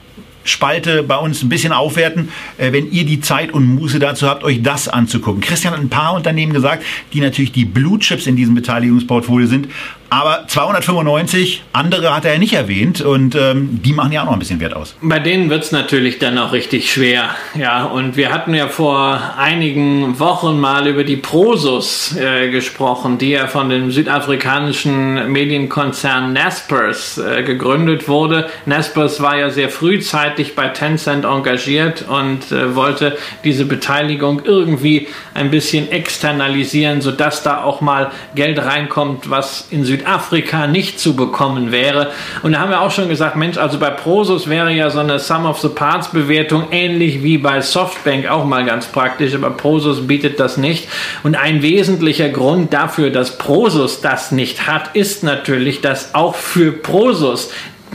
Spalte 0.45 1.01
bei 1.01 1.17
uns 1.17 1.41
ein 1.41 1.49
bisschen 1.49 1.73
aufwerten, 1.73 2.29
äh, 2.57 2.71
wenn 2.71 2.91
ihr 2.91 3.03
die 3.03 3.19
Zeit 3.19 3.51
und 3.51 3.65
Muße 3.65 3.99
dazu 3.99 4.27
habt, 4.27 4.43
euch 4.43 4.61
das 4.61 4.87
anzugucken. 4.87 5.41
Christian 5.41 5.73
hat 5.73 5.81
ein 5.81 5.89
paar 5.89 6.13
Unternehmen 6.13 6.53
gesagt, 6.53 6.83
die 7.13 7.19
natürlich 7.19 7.51
die 7.51 7.65
Blue 7.65 7.99
Chips 7.99 8.27
in 8.27 8.35
diesem 8.35 8.55
Beteiligungsportfolio 8.55 9.47
sind, 9.47 9.67
aber 10.09 10.45
295 10.47 11.63
andere 11.73 12.15
hat 12.15 12.25
er 12.25 12.37
nicht 12.37 12.53
erwähnt 12.53 13.01
und 13.01 13.35
ähm, 13.35 13.81
die 13.83 13.91
machen 13.91 14.11
ja 14.11 14.21
auch 14.21 14.25
noch 14.25 14.33
ein 14.33 14.39
bisschen 14.39 14.59
Wert 14.59 14.75
aus. 14.75 14.95
Bei 15.01 15.19
denen 15.19 15.49
wird 15.49 15.63
es 15.63 15.71
natürlich 15.71 16.19
dann 16.19 16.37
auch 16.37 16.53
richtig 16.53 16.91
schwer. 16.91 17.31
Ja, 17.55 17.85
und 17.85 18.15
wir 18.15 18.31
hatten 18.31 18.53
ja 18.53 18.67
vor 18.67 19.19
einigen 19.37 20.19
Wochen 20.19 20.59
mal 20.59 20.87
über 20.87 21.03
die 21.03 21.17
Prosus 21.17 22.15
äh, 22.15 22.49
gesprochen, 22.49 23.17
die 23.17 23.31
ja 23.31 23.47
von 23.47 23.69
dem 23.69 23.91
südafrikanischen 23.91 25.31
Medienkonzern 25.31 26.33
Naspers 26.33 27.17
äh, 27.17 27.43
gegründet 27.43 28.07
wurde. 28.07 28.47
Naspers 28.65 29.21
war 29.21 29.37
ja 29.37 29.49
sehr 29.49 29.69
frühzeitig 29.69 30.55
bei 30.55 30.69
Tencent 30.69 31.25
engagiert 31.25 32.05
und 32.07 32.51
äh, 32.51 32.75
wollte 32.75 33.17
diese 33.43 33.65
Beteiligung 33.65 34.43
irgendwie 34.45 35.07
ein 35.33 35.51
bisschen 35.51 35.91
externalisieren, 35.91 37.01
sodass 37.01 37.43
da 37.43 37.63
auch 37.63 37.81
mal 37.81 38.11
Geld 38.35 38.59
reinkommt, 38.59 39.29
was 39.29 39.67
in 39.71 39.83
Südafrika 39.83 39.94
Südafrika 39.97 40.67
nicht 40.67 40.99
zu 40.99 41.15
bekommen 41.15 41.71
wäre. 41.71 42.11
Und 42.43 42.53
da 42.53 42.59
haben 42.59 42.69
wir 42.69 42.81
auch 42.81 42.91
schon 42.91 43.09
gesagt, 43.09 43.35
Mensch, 43.35 43.57
also 43.57 43.79
bei 43.79 43.89
Prosus 43.89 44.49
wäre 44.49 44.71
ja 44.71 44.89
so 44.89 44.99
eine 44.99 45.19
Sum 45.19 45.45
of 45.45 45.59
the 45.59 45.69
Parts 45.69 46.09
Bewertung 46.09 46.67
ähnlich 46.71 47.23
wie 47.23 47.37
bei 47.37 47.61
Softbank 47.61 48.27
auch 48.29 48.45
mal 48.45 48.65
ganz 48.65 48.87
praktisch, 48.87 49.33
aber 49.33 49.51
Prosus 49.51 50.07
bietet 50.07 50.39
das 50.39 50.57
nicht. 50.57 50.87
Und 51.23 51.35
ein 51.35 51.61
wesentlicher 51.61 52.29
Grund 52.29 52.73
dafür, 52.73 53.09
dass 53.09 53.37
Prosus 53.37 54.01
das 54.01 54.31
nicht 54.31 54.67
hat, 54.67 54.95
ist 54.95 55.23
natürlich, 55.23 55.81
dass 55.81 56.13
auch 56.13 56.35
für 56.35 56.71
Prosus 56.71 57.51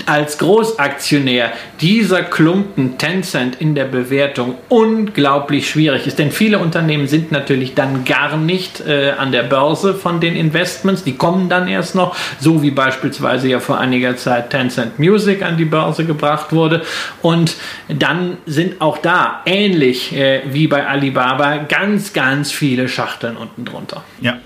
als 0.08 0.38
Großaktionär 0.38 1.52
dieser 1.80 2.22
Klumpen 2.22 2.98
Tencent 2.98 3.60
in 3.60 3.74
der 3.74 3.84
Bewertung 3.84 4.56
unglaublich 4.68 5.68
schwierig 5.68 6.06
ist. 6.06 6.18
Denn 6.18 6.30
viele 6.30 6.58
Unternehmen 6.58 7.06
sind 7.06 7.32
natürlich 7.32 7.74
dann 7.74 8.04
gar 8.04 8.36
nicht 8.36 8.80
äh, 8.80 9.12
an 9.16 9.32
der 9.32 9.42
Börse 9.42 9.94
von 9.94 10.20
den 10.20 10.36
Investments. 10.36 11.04
Die 11.04 11.16
kommen 11.16 11.48
dann 11.48 11.68
erst 11.68 11.94
noch, 11.94 12.16
so 12.38 12.62
wie 12.62 12.70
beispielsweise 12.70 13.48
ja 13.48 13.60
vor 13.60 13.78
einiger 13.78 14.16
Zeit 14.16 14.50
Tencent 14.50 14.98
Music 14.98 15.42
an 15.42 15.56
die 15.56 15.64
Börse 15.64 16.04
gebracht 16.04 16.52
wurde. 16.52 16.82
Und 17.22 17.56
dann 17.88 18.38
sind 18.46 18.80
auch 18.80 18.98
da, 18.98 19.42
ähnlich 19.46 20.14
äh, 20.14 20.42
wie 20.46 20.66
bei 20.66 20.86
Alibaba, 20.86 21.56
ganz, 21.58 22.12
ganz 22.12 22.52
viele 22.52 22.88
Schachteln 22.88 23.36
unten 23.36 23.64
drunter. 23.64 24.04
Ja. 24.20 24.38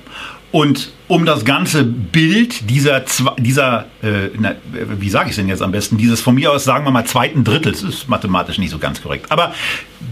Und 0.55 0.93
um 1.09 1.27
das 1.27 1.45
ganze 1.45 1.83
Bild 1.83 2.71
dieser, 2.71 3.03
dieser 3.39 3.87
äh, 4.05 4.31
na, 4.39 4.55
wie 4.73 5.11
sage 5.11 5.25
ich 5.25 5.31
es 5.31 5.37
denn 5.37 5.49
jetzt 5.49 5.63
am 5.63 5.73
besten, 5.73 5.99
dieses 5.99 6.21
von 6.21 6.37
mir 6.37 6.53
aus, 6.53 6.63
sagen 6.63 6.85
wir 6.85 6.93
mal, 6.93 7.05
zweiten 7.05 7.43
Drittels, 7.43 7.83
ist 7.83 8.09
mathematisch 8.09 8.59
nicht 8.59 8.71
so 8.71 8.79
ganz 8.79 9.03
korrekt, 9.03 9.33
aber 9.33 9.53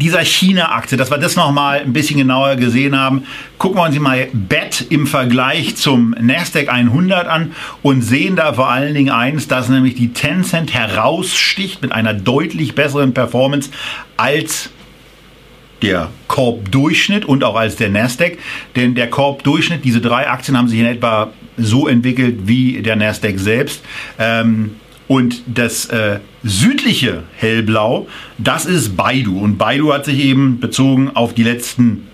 dieser 0.00 0.24
China-Aktie, 0.24 0.98
dass 0.98 1.12
wir 1.12 1.18
das 1.18 1.36
nochmal 1.36 1.82
ein 1.82 1.92
bisschen 1.92 2.18
genauer 2.18 2.56
gesehen 2.56 2.98
haben, 2.98 3.22
gucken 3.58 3.78
wir 3.78 3.84
uns 3.84 3.96
mal 4.00 4.30
BET 4.32 4.84
im 4.90 5.06
Vergleich 5.06 5.76
zum 5.76 6.12
Nasdaq 6.20 6.68
100 6.68 7.28
an 7.28 7.52
und 7.82 8.02
sehen 8.02 8.34
da 8.34 8.52
vor 8.52 8.68
allen 8.68 8.94
Dingen 8.94 9.10
eins, 9.10 9.46
dass 9.46 9.68
nämlich 9.68 9.94
die 9.94 10.12
Tencent 10.12 10.74
heraussticht 10.74 11.82
mit 11.82 11.92
einer 11.92 12.14
deutlich 12.14 12.74
besseren 12.74 13.14
Performance 13.14 13.70
als 14.16 14.70
der 15.82 16.10
Korb-Durchschnitt 16.28 17.24
und 17.24 17.44
auch 17.44 17.56
als 17.56 17.76
der 17.76 17.90
Nasdaq. 17.90 18.38
Denn 18.76 18.94
der 18.94 19.10
Korb-Durchschnitt, 19.10 19.84
diese 19.84 20.00
drei 20.00 20.28
Aktien 20.28 20.56
haben 20.56 20.68
sich 20.68 20.80
in 20.80 20.86
etwa 20.86 21.32
so 21.56 21.88
entwickelt 21.88 22.40
wie 22.46 22.82
der 22.82 22.96
Nasdaq 22.96 23.38
selbst. 23.38 23.82
Ähm, 24.18 24.76
und 25.08 25.42
das 25.46 25.86
äh, 25.86 26.20
südliche 26.42 27.24
Hellblau, 27.36 28.06
das 28.38 28.64
ist 28.64 28.96
Baidu. 28.96 29.38
Und 29.38 29.58
Baidu 29.58 29.92
hat 29.92 30.06
sich 30.06 30.24
eben 30.24 30.60
bezogen 30.60 31.10
auf 31.14 31.34
die 31.34 31.42
letzten 31.42 32.06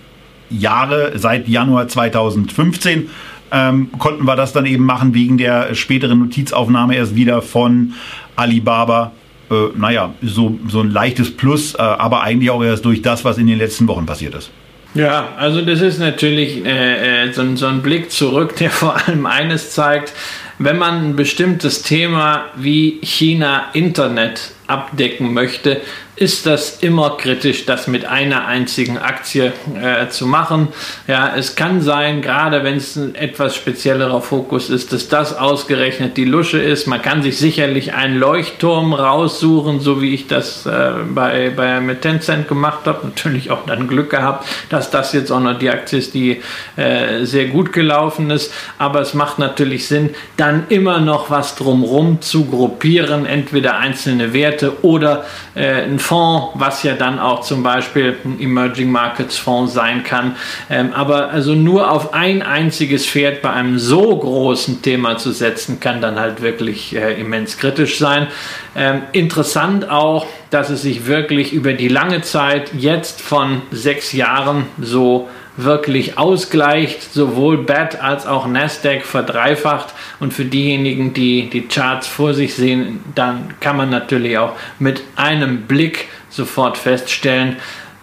Jahre, 0.51 1.13
seit 1.17 1.47
Januar 1.47 1.89
2015, 1.89 3.09
ähm, 3.51 3.91
konnten 3.99 4.25
wir 4.25 4.37
das 4.37 4.53
dann 4.53 4.67
eben 4.67 4.85
machen 4.85 5.15
wegen 5.15 5.39
der 5.39 5.75
späteren 5.75 6.19
Notizaufnahme 6.19 6.97
erst 6.97 7.15
wieder 7.15 7.41
von 7.43 7.95
Alibaba 8.37 9.13
äh, 9.51 9.69
naja, 9.77 10.15
so, 10.23 10.59
so 10.69 10.81
ein 10.81 10.91
leichtes 10.91 11.37
Plus, 11.37 11.75
äh, 11.75 11.79
aber 11.79 12.23
eigentlich 12.23 12.51
auch 12.51 12.63
erst 12.63 12.85
durch 12.85 13.03
das, 13.03 13.25
was 13.25 13.39
in 13.39 13.47
den 13.47 13.59
letzten 13.59 13.89
Wochen 13.89 14.07
passiert 14.07 14.35
ist. 14.35 14.51
Ja, 14.95 15.35
also 15.37 15.61
das 15.63 15.81
ist 15.81 15.99
natürlich 15.99 16.65
äh, 16.65 17.27
äh 17.27 17.33
so, 17.33 17.57
so 17.57 17.67
ein 17.67 17.83
Blick 17.83 18.11
zurück, 18.11 18.57
der 18.57 18.71
vor 18.73 18.97
allem 18.97 19.27
eines 19.27 19.73
zeigt, 19.73 20.13
wenn 20.59 20.79
man 20.79 21.11
ein 21.11 21.17
bestimmtes 21.17 21.83
Thema 21.83 22.47
wie 22.57 22.99
China 23.03 23.67
Internet 23.75 24.53
abdecken 24.67 25.33
möchte, 25.33 25.81
ist 26.19 26.47
das 26.47 26.79
immer 26.81 27.17
kritisch, 27.17 27.65
das 27.65 27.87
mit 27.87 28.05
einer 28.05 28.47
einzigen 28.47 28.99
Aktie 28.99 29.53
äh, 29.81 30.09
zu 30.09 30.27
machen. 30.27 30.69
Ja, 31.07 31.33
es 31.37 31.55
kann 31.55 31.81
sein, 31.81 32.23
gerade 32.23 32.65
wenn 32.65 32.77
es 32.77 32.97
ein 32.97 33.15
etwas 33.15 33.55
speziellerer 33.55 34.21
Fokus 34.21 34.69
ist, 34.69 34.93
dass 34.93 35.09
das 35.09 35.37
ausgerechnet 35.37 36.17
die 36.17 36.25
Lusche 36.25 36.61
ist. 36.61 36.87
Man 36.87 37.03
kann 37.03 37.23
sich 37.23 37.39
sicherlich 37.39 37.95
einen 37.95 38.19
Leuchtturm 38.19 38.95
raussuchen, 38.95 39.81
so 39.81 40.03
wie 40.03 40.15
ich 40.15 40.27
das 40.27 40.67
äh, 40.67 40.91
bei, 41.15 41.51
bei 41.51 41.81
mit 41.81 42.03
Tencent 42.03 42.49
gemacht 42.49 42.81
habe. 42.87 43.07
Natürlich 43.07 43.51
auch 43.53 43.65
dann 43.67 43.87
Glück 43.87 44.11
gehabt, 44.11 44.47
dass 44.71 44.91
das 44.91 45.13
jetzt 45.13 45.31
auch 45.31 45.41
noch 45.41 45.59
die 45.59 45.71
Aktie 45.71 46.01
ist, 46.01 46.15
die 46.15 46.43
äh, 46.77 47.25
sehr 47.25 47.47
gut 47.47 47.73
gelaufen 47.73 48.31
ist. 48.31 48.53
Aber 48.77 49.01
es 49.01 49.15
macht 49.15 49.39
natürlich 49.39 49.87
Sinn, 49.87 50.11
dann 50.37 50.65
immer 50.69 50.99
noch 50.99 51.31
was 51.31 51.55
drumherum 51.55 52.21
zu 52.21 52.47
gruppieren, 52.47 53.25
entweder 53.25 53.79
einzelne 53.79 54.33
Werte 54.33 54.83
oder 54.83 55.25
äh, 55.55 55.85
ein 55.85 56.01
Fonds, 56.09 56.53
was 56.55 56.83
ja 56.85 56.95
dann 56.95 57.19
auch 57.19 57.43
zum 57.43 57.63
Beispiel 57.63 58.17
ein 58.25 58.41
Emerging 58.41 58.91
Markets 58.91 59.37
Fonds 59.37 59.75
sein 59.75 60.05
kann. 60.05 60.37
Ähm, 60.71 60.95
aber 60.95 61.29
also 61.29 61.55
nur 61.55 61.91
auf 61.91 62.15
ein 62.15 62.41
einziges 62.41 63.05
Pferd 63.05 63.43
bei 63.43 63.51
einem 63.51 63.79
so 63.79 64.17
großen 64.17 64.81
Thema 64.81 65.19
zu 65.19 65.33
setzen, 65.33 65.81
kann 65.81 66.01
dann 66.01 66.19
halt 66.19 66.41
wirklich 66.41 66.97
äh, 66.97 67.21
immens 67.21 67.59
kritisch 67.59 67.99
sein. 67.99 68.29
Ähm, 68.75 69.03
interessant 69.13 69.91
auch, 69.91 70.27
dass 70.49 70.71
es 70.71 70.81
sich 70.81 71.07
wirklich 71.07 71.53
über 71.53 71.75
die 71.75 71.89
lange 71.89 72.23
Zeit 72.23 72.71
jetzt 72.75 73.21
von 73.21 73.61
sechs 73.71 74.15
Jahren 74.15 74.65
so 74.81 75.29
wirklich 75.59 76.17
ausgleicht, 76.17 77.13
sowohl 77.13 77.59
BAT 77.59 78.01
als 78.01 78.27
auch 78.27 78.47
Nasdaq 78.47 79.05
verdreifacht. 79.05 79.93
Und 80.21 80.33
für 80.33 80.45
diejenigen, 80.45 81.13
die 81.13 81.51
die 81.51 81.67
Charts 81.67 82.07
vor 82.07 82.33
sich 82.33 82.55
sehen, 82.55 83.01
dann 83.15 83.55
kann 83.61 83.77
man 83.77 83.91
natürlich 83.91 84.39
auch 84.39 84.53
mit 84.79 85.03
einem 85.17 85.63
Blick 85.63 86.09
sofort 86.31 86.79
feststellen, 86.79 87.57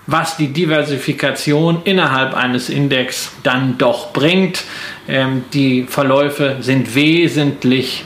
was 0.06 0.38
die 0.38 0.50
Diversifikation 0.50 1.82
innerhalb 1.86 2.36
eines 2.36 2.70
Index 2.70 3.32
dann 3.42 3.78
doch 3.78 4.12
bringt. 4.12 4.64
Ähm, 5.08 5.46
die 5.54 5.86
Verläufe 5.88 6.58
sind 6.60 6.94
wesentlich 6.94 8.04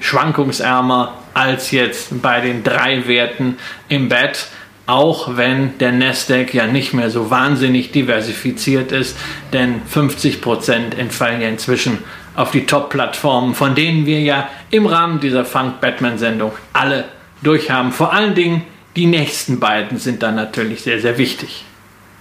schwankungsärmer 0.00 1.14
als 1.34 1.70
jetzt 1.70 2.20
bei 2.20 2.40
den 2.40 2.62
drei 2.62 3.06
Werten 3.08 3.56
im 3.88 4.08
BET 4.10 4.46
auch 4.86 5.36
wenn 5.36 5.78
der 5.78 5.92
Nasdaq 5.92 6.54
ja 6.54 6.66
nicht 6.66 6.92
mehr 6.92 7.10
so 7.10 7.30
wahnsinnig 7.30 7.92
diversifiziert 7.92 8.92
ist, 8.92 9.16
denn 9.52 9.82
50% 9.92 10.96
entfallen 10.96 11.40
ja 11.40 11.48
inzwischen 11.48 11.98
auf 12.34 12.50
die 12.50 12.66
Top-Plattformen, 12.66 13.54
von 13.54 13.74
denen 13.74 14.06
wir 14.06 14.20
ja 14.20 14.48
im 14.70 14.86
Rahmen 14.86 15.20
dieser 15.20 15.44
Funk-Batman-Sendung 15.44 16.52
alle 16.72 17.04
durchhaben. 17.42 17.92
Vor 17.92 18.12
allen 18.12 18.34
Dingen 18.34 18.62
die 18.96 19.06
nächsten 19.06 19.60
beiden 19.60 19.98
sind 19.98 20.22
dann 20.22 20.34
natürlich 20.34 20.82
sehr, 20.82 21.00
sehr 21.00 21.16
wichtig. 21.18 21.64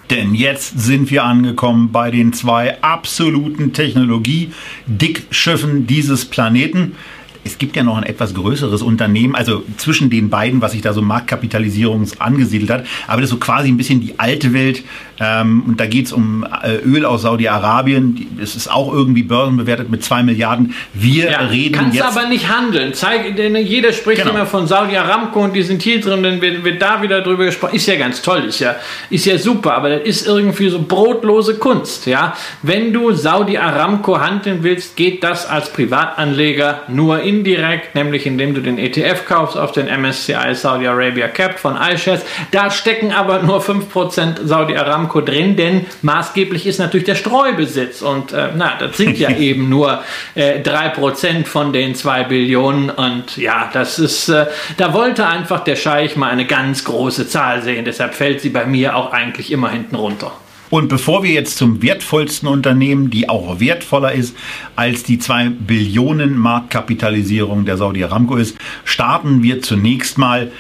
Denn 0.10 0.34
jetzt 0.36 0.80
sind 0.80 1.10
wir 1.10 1.24
angekommen 1.24 1.92
bei 1.92 2.12
den 2.12 2.34
zwei 2.34 2.82
absoluten 2.82 3.72
Technologie-Dickschiffen 3.72 5.88
dieses 5.88 6.26
Planeten. 6.26 6.98
Es 7.44 7.58
gibt 7.58 7.76
ja 7.76 7.84
noch 7.84 7.98
ein 7.98 8.04
etwas 8.04 8.34
größeres 8.34 8.82
Unternehmen, 8.82 9.36
also 9.36 9.64
zwischen 9.78 10.10
den 10.10 10.30
beiden, 10.30 10.62
was 10.62 10.74
sich 10.74 10.82
da 10.82 10.94
so 10.94 11.02
Marktkapitalisierung 11.02 12.08
angesiedelt 12.20 12.70
hat. 12.70 12.86
Aber 13.08 13.22
das 13.22 13.30
ist 13.30 13.34
so 13.34 13.38
quasi 13.38 13.70
ein 13.70 13.78
bisschen 13.78 14.02
die 14.02 14.20
alte 14.20 14.54
Welt. 14.54 14.84
Ähm, 15.20 15.64
und 15.68 15.80
da 15.80 15.86
geht 15.86 16.08
es 16.08 16.14
um 16.14 16.46
äh, 16.64 16.78
Öl 16.78 17.06
aus 17.06 17.24
Saudi-Arabien. 17.24 18.38
Es 18.42 18.56
ist 18.56 18.72
auch 18.72 18.92
irgendwie 18.92 19.24
börsenbewertet 19.24 19.90
mit 19.90 20.04
zwei 20.04 20.24
Milliarden. 20.24 20.74
Wir 20.94 21.32
ja, 21.32 21.40
reden 21.40 21.74
kannst 21.74 21.96
jetzt. 21.96 22.06
aber 22.06 22.28
nicht 22.28 22.50
handeln. 22.50 22.94
Zeig, 22.94 23.38
jeder 23.38 23.94
spricht 23.94 24.22
genau. 24.22 24.36
immer 24.36 24.46
von 24.46 24.68
Saudi 24.68 24.98
Aramco 24.98 25.44
und 25.44 25.54
die 25.54 25.62
sind 25.62 25.82
hier 25.82 26.02
drin, 26.02 26.24
dann 26.24 26.42
wird, 26.42 26.64
wird 26.64 26.82
da 26.82 27.02
wieder 27.02 27.22
drüber 27.22 27.46
gesprochen. 27.46 27.76
Ist 27.76 27.88
ja 27.88 27.96
ganz 27.96 28.22
toll, 28.22 28.46
ist 28.46 28.60
ja, 28.60 28.76
ist 29.10 29.26
ja 29.26 29.38
super, 29.38 29.76
aber 29.76 29.90
das 29.90 30.02
ist 30.04 30.28
irgendwie 30.28 30.70
so 30.70 30.82
brotlose 30.82 31.56
Kunst. 31.56 32.06
Ja? 32.08 32.36
Wenn 32.62 32.94
du 32.94 33.12
Saudi 33.12 33.58
Aramco 33.58 34.20
handeln 34.20 34.60
willst, 34.64 34.96
geht 34.96 35.24
das 35.24 35.46
als 35.46 35.72
Privatanleger 35.72 36.82
nur 36.88 37.22
indirekt, 37.32 37.96
nämlich 37.96 38.26
indem 38.26 38.54
du 38.54 38.62
den 38.62 38.78
ETF 38.78 39.26
kaufst 39.26 39.58
auf 39.58 39.72
den 39.72 39.88
MSCI 39.88 40.54
Saudi 40.54 40.88
Arabia 40.88 41.30
Cap 41.30 41.58
von 41.58 41.78
iShares. 41.78 42.22
Da 42.52 42.70
stecken 42.70 43.12
aber 43.12 43.42
nur 43.42 43.62
5% 43.62 44.46
Saudi 44.46 44.76
Aramco 44.76 45.22
drin, 45.22 45.56
denn 45.56 45.86
maßgeblich 46.02 46.68
ist 46.68 46.80
natürlich 46.80 47.06
der 47.06 47.16
Streubesitz 47.16 48.02
und 48.02 48.34
äh, 48.34 48.50
na, 48.56 48.74
das 48.78 48.98
sind 48.98 49.18
ja 49.18 49.30
eben 49.38 49.70
nur 49.70 50.04
äh, 50.36 50.62
3% 50.62 51.46
von 51.46 51.72
den 51.72 51.96
2 51.96 52.26
Billionen 52.26 52.90
und 52.90 53.38
ja, 53.38 53.70
das 53.72 53.98
ist, 53.98 54.30
äh, 54.30 54.48
da 54.78 54.94
wollte 54.94 55.26
einfach 55.26 55.64
der 55.64 55.78
Scheich 55.78 56.16
mal 56.16 56.30
eine 56.30 56.46
ganz 56.46 56.84
große 56.84 57.28
Zahl 57.28 57.62
sehen, 57.62 57.86
deshalb 57.86 58.14
fällt 58.14 58.42
sie 58.42 58.50
bei 58.50 58.66
mir 58.66 58.96
auch 58.96 59.14
eigentlich 59.14 59.52
immer 59.52 59.70
hinten 59.70 59.96
runter. 59.96 60.34
Und 60.72 60.88
bevor 60.88 61.22
wir 61.22 61.32
jetzt 61.32 61.58
zum 61.58 61.84
wertvollsten 61.84 62.48
Unternehmen, 62.48 63.12
die 63.12 63.30
auch 63.30 63.60
wertvoller 63.60 64.14
ist 64.14 64.36
als 64.76 65.04
die 65.04 65.20
2 65.20 65.50
Billionen 65.50 66.38
Marktkapitalisierung 66.38 67.66
der 67.66 67.78
Saudi 67.78 68.04
Aramco 68.04 68.38
ist, 68.38 68.58
starten 68.86 69.44
wir 69.44 69.62
zunächst 69.62 70.18
mal, 70.18 70.52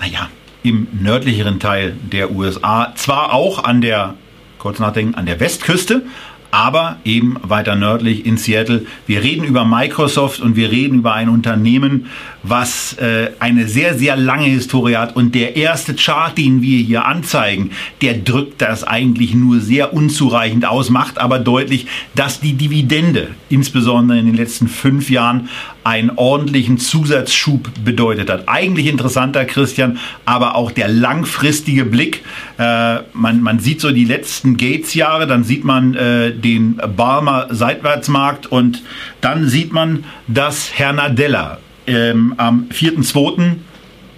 naja, 0.00 0.28
im 0.64 0.88
nördlicheren 0.92 1.60
Teil 1.60 1.96
der 2.12 2.32
USA. 2.32 2.92
Zwar 2.96 3.32
auch 3.32 3.62
an 3.62 3.80
der, 3.80 4.14
kurz 4.58 4.80
nachdenken, 4.80 5.14
an 5.14 5.26
der 5.26 5.38
Westküste, 5.38 6.02
aber 6.50 6.96
eben 7.04 7.36
weiter 7.42 7.76
nördlich 7.76 8.26
in 8.26 8.36
Seattle. 8.36 8.86
Wir 9.06 9.22
reden 9.22 9.44
über 9.44 9.64
Microsoft 9.64 10.40
und 10.40 10.56
wir 10.56 10.70
reden 10.70 10.98
über 10.98 11.14
ein 11.14 11.28
Unternehmen, 11.28 12.06
was 12.42 12.94
äh, 12.94 13.30
eine 13.38 13.68
sehr, 13.68 13.94
sehr 13.94 14.16
lange 14.16 14.46
Historie 14.46 14.96
hat. 14.96 15.14
Und 15.14 15.34
der 15.34 15.56
erste 15.56 15.94
Chart, 15.94 16.36
den 16.36 16.62
wir 16.62 16.78
hier 16.78 17.04
anzeigen, 17.04 17.70
der 18.00 18.14
drückt 18.14 18.62
das 18.62 18.84
eigentlich 18.84 19.34
nur 19.34 19.60
sehr 19.60 19.92
unzureichend 19.92 20.64
aus, 20.64 20.90
macht 20.90 21.18
aber 21.18 21.38
deutlich, 21.38 21.86
dass 22.14 22.40
die 22.40 22.54
Dividende, 22.54 23.28
insbesondere 23.48 24.18
in 24.18 24.26
den 24.26 24.36
letzten 24.36 24.68
fünf 24.68 25.10
Jahren, 25.10 25.48
einen 25.82 26.10
ordentlichen 26.10 26.78
Zusatzschub 26.78 27.70
bedeutet 27.84 28.28
hat. 28.28 28.48
Eigentlich 28.48 28.86
interessanter, 28.86 29.44
Christian, 29.44 29.98
aber 30.24 30.54
auch 30.54 30.70
der 30.70 30.88
langfristige 30.88 31.84
Blick. 31.84 32.22
Äh, 32.58 32.98
man, 33.14 33.42
man 33.42 33.60
sieht 33.60 33.80
so 33.80 33.90
die 33.90 34.04
letzten 34.04 34.56
Gates-Jahre, 34.56 35.26
dann 35.26 35.42
sieht 35.42 35.64
man 35.64 35.94
äh, 35.94 36.32
den 36.40 36.80
Barmer 36.96 37.48
Seitwärtsmarkt 37.50 38.46
und 38.46 38.82
dann 39.20 39.48
sieht 39.48 39.72
man, 39.72 40.04
dass 40.26 40.72
Herr 40.74 40.92
Nadella 40.92 41.58
ähm, 41.86 42.34
am 42.36 42.68
4.2. 42.72 43.56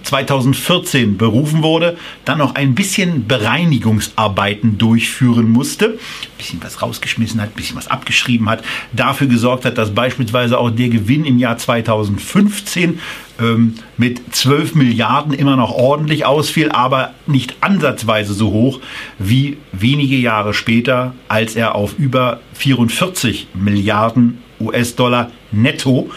2014 0.02 1.16
berufen 1.16 1.62
wurde, 1.62 1.96
dann 2.24 2.38
noch 2.38 2.54
ein 2.54 2.74
bisschen 2.74 3.26
Bereinigungsarbeiten 3.26 4.78
durchführen 4.78 5.50
musste, 5.50 5.86
ein 5.86 6.38
bisschen 6.38 6.62
was 6.62 6.82
rausgeschmissen 6.82 7.40
hat, 7.40 7.50
ein 7.50 7.56
bisschen 7.56 7.76
was 7.76 7.88
abgeschrieben 7.88 8.48
hat, 8.48 8.62
dafür 8.92 9.26
gesorgt 9.26 9.64
hat, 9.64 9.78
dass 9.78 9.94
beispielsweise 9.94 10.58
auch 10.58 10.70
der 10.70 10.88
Gewinn 10.88 11.24
im 11.24 11.38
Jahr 11.38 11.58
2015 11.58 13.00
ähm, 13.40 13.74
mit 13.96 14.34
12 14.34 14.74
Milliarden 14.74 15.32
immer 15.32 15.56
noch 15.56 15.72
ordentlich 15.72 16.24
ausfiel, 16.24 16.70
aber 16.70 17.14
nicht 17.26 17.56
ansatzweise 17.60 18.34
so 18.34 18.50
hoch 18.50 18.80
wie 19.18 19.58
wenige 19.72 20.16
Jahre 20.16 20.54
später, 20.54 21.14
als 21.28 21.56
er 21.56 21.74
auf 21.74 21.98
über 21.98 22.40
44 22.54 23.48
Milliarden 23.54 24.38
US-Dollar 24.60 25.30
netto 25.50 26.10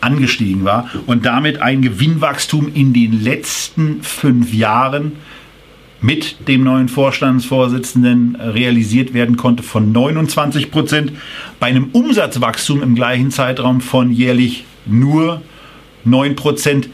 angestiegen 0.00 0.64
war 0.64 0.90
und 1.06 1.26
damit 1.26 1.60
ein 1.60 1.82
Gewinnwachstum 1.82 2.72
in 2.74 2.92
den 2.92 3.22
letzten 3.22 4.02
fünf 4.02 4.52
Jahren 4.52 5.12
mit 6.00 6.48
dem 6.48 6.64
neuen 6.64 6.88
Vorstandsvorsitzenden 6.88 8.36
realisiert 8.36 9.12
werden 9.12 9.36
konnte 9.36 9.62
von 9.62 9.92
29 9.92 10.70
Prozent, 10.70 11.12
bei 11.58 11.66
einem 11.66 11.90
Umsatzwachstum 11.92 12.82
im 12.82 12.94
gleichen 12.94 13.30
Zeitraum 13.30 13.80
von 13.80 14.10
jährlich 14.10 14.64
nur 14.86 15.42
9 16.04 16.36
Prozent 16.36 16.88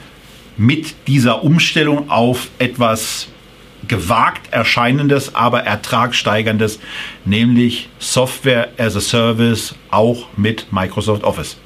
mit 0.56 0.94
dieser 1.06 1.44
Umstellung 1.44 2.10
auf 2.10 2.48
etwas 2.58 3.28
gewagt 3.86 4.52
erscheinendes, 4.52 5.34
aber 5.34 5.62
ertragsteigerndes, 5.62 6.80
nämlich 7.24 7.88
Software 8.00 8.70
as 8.78 8.96
a 8.96 9.00
Service, 9.00 9.76
auch 9.90 10.26
mit 10.36 10.72
Microsoft 10.72 11.22
Office. 11.22 11.56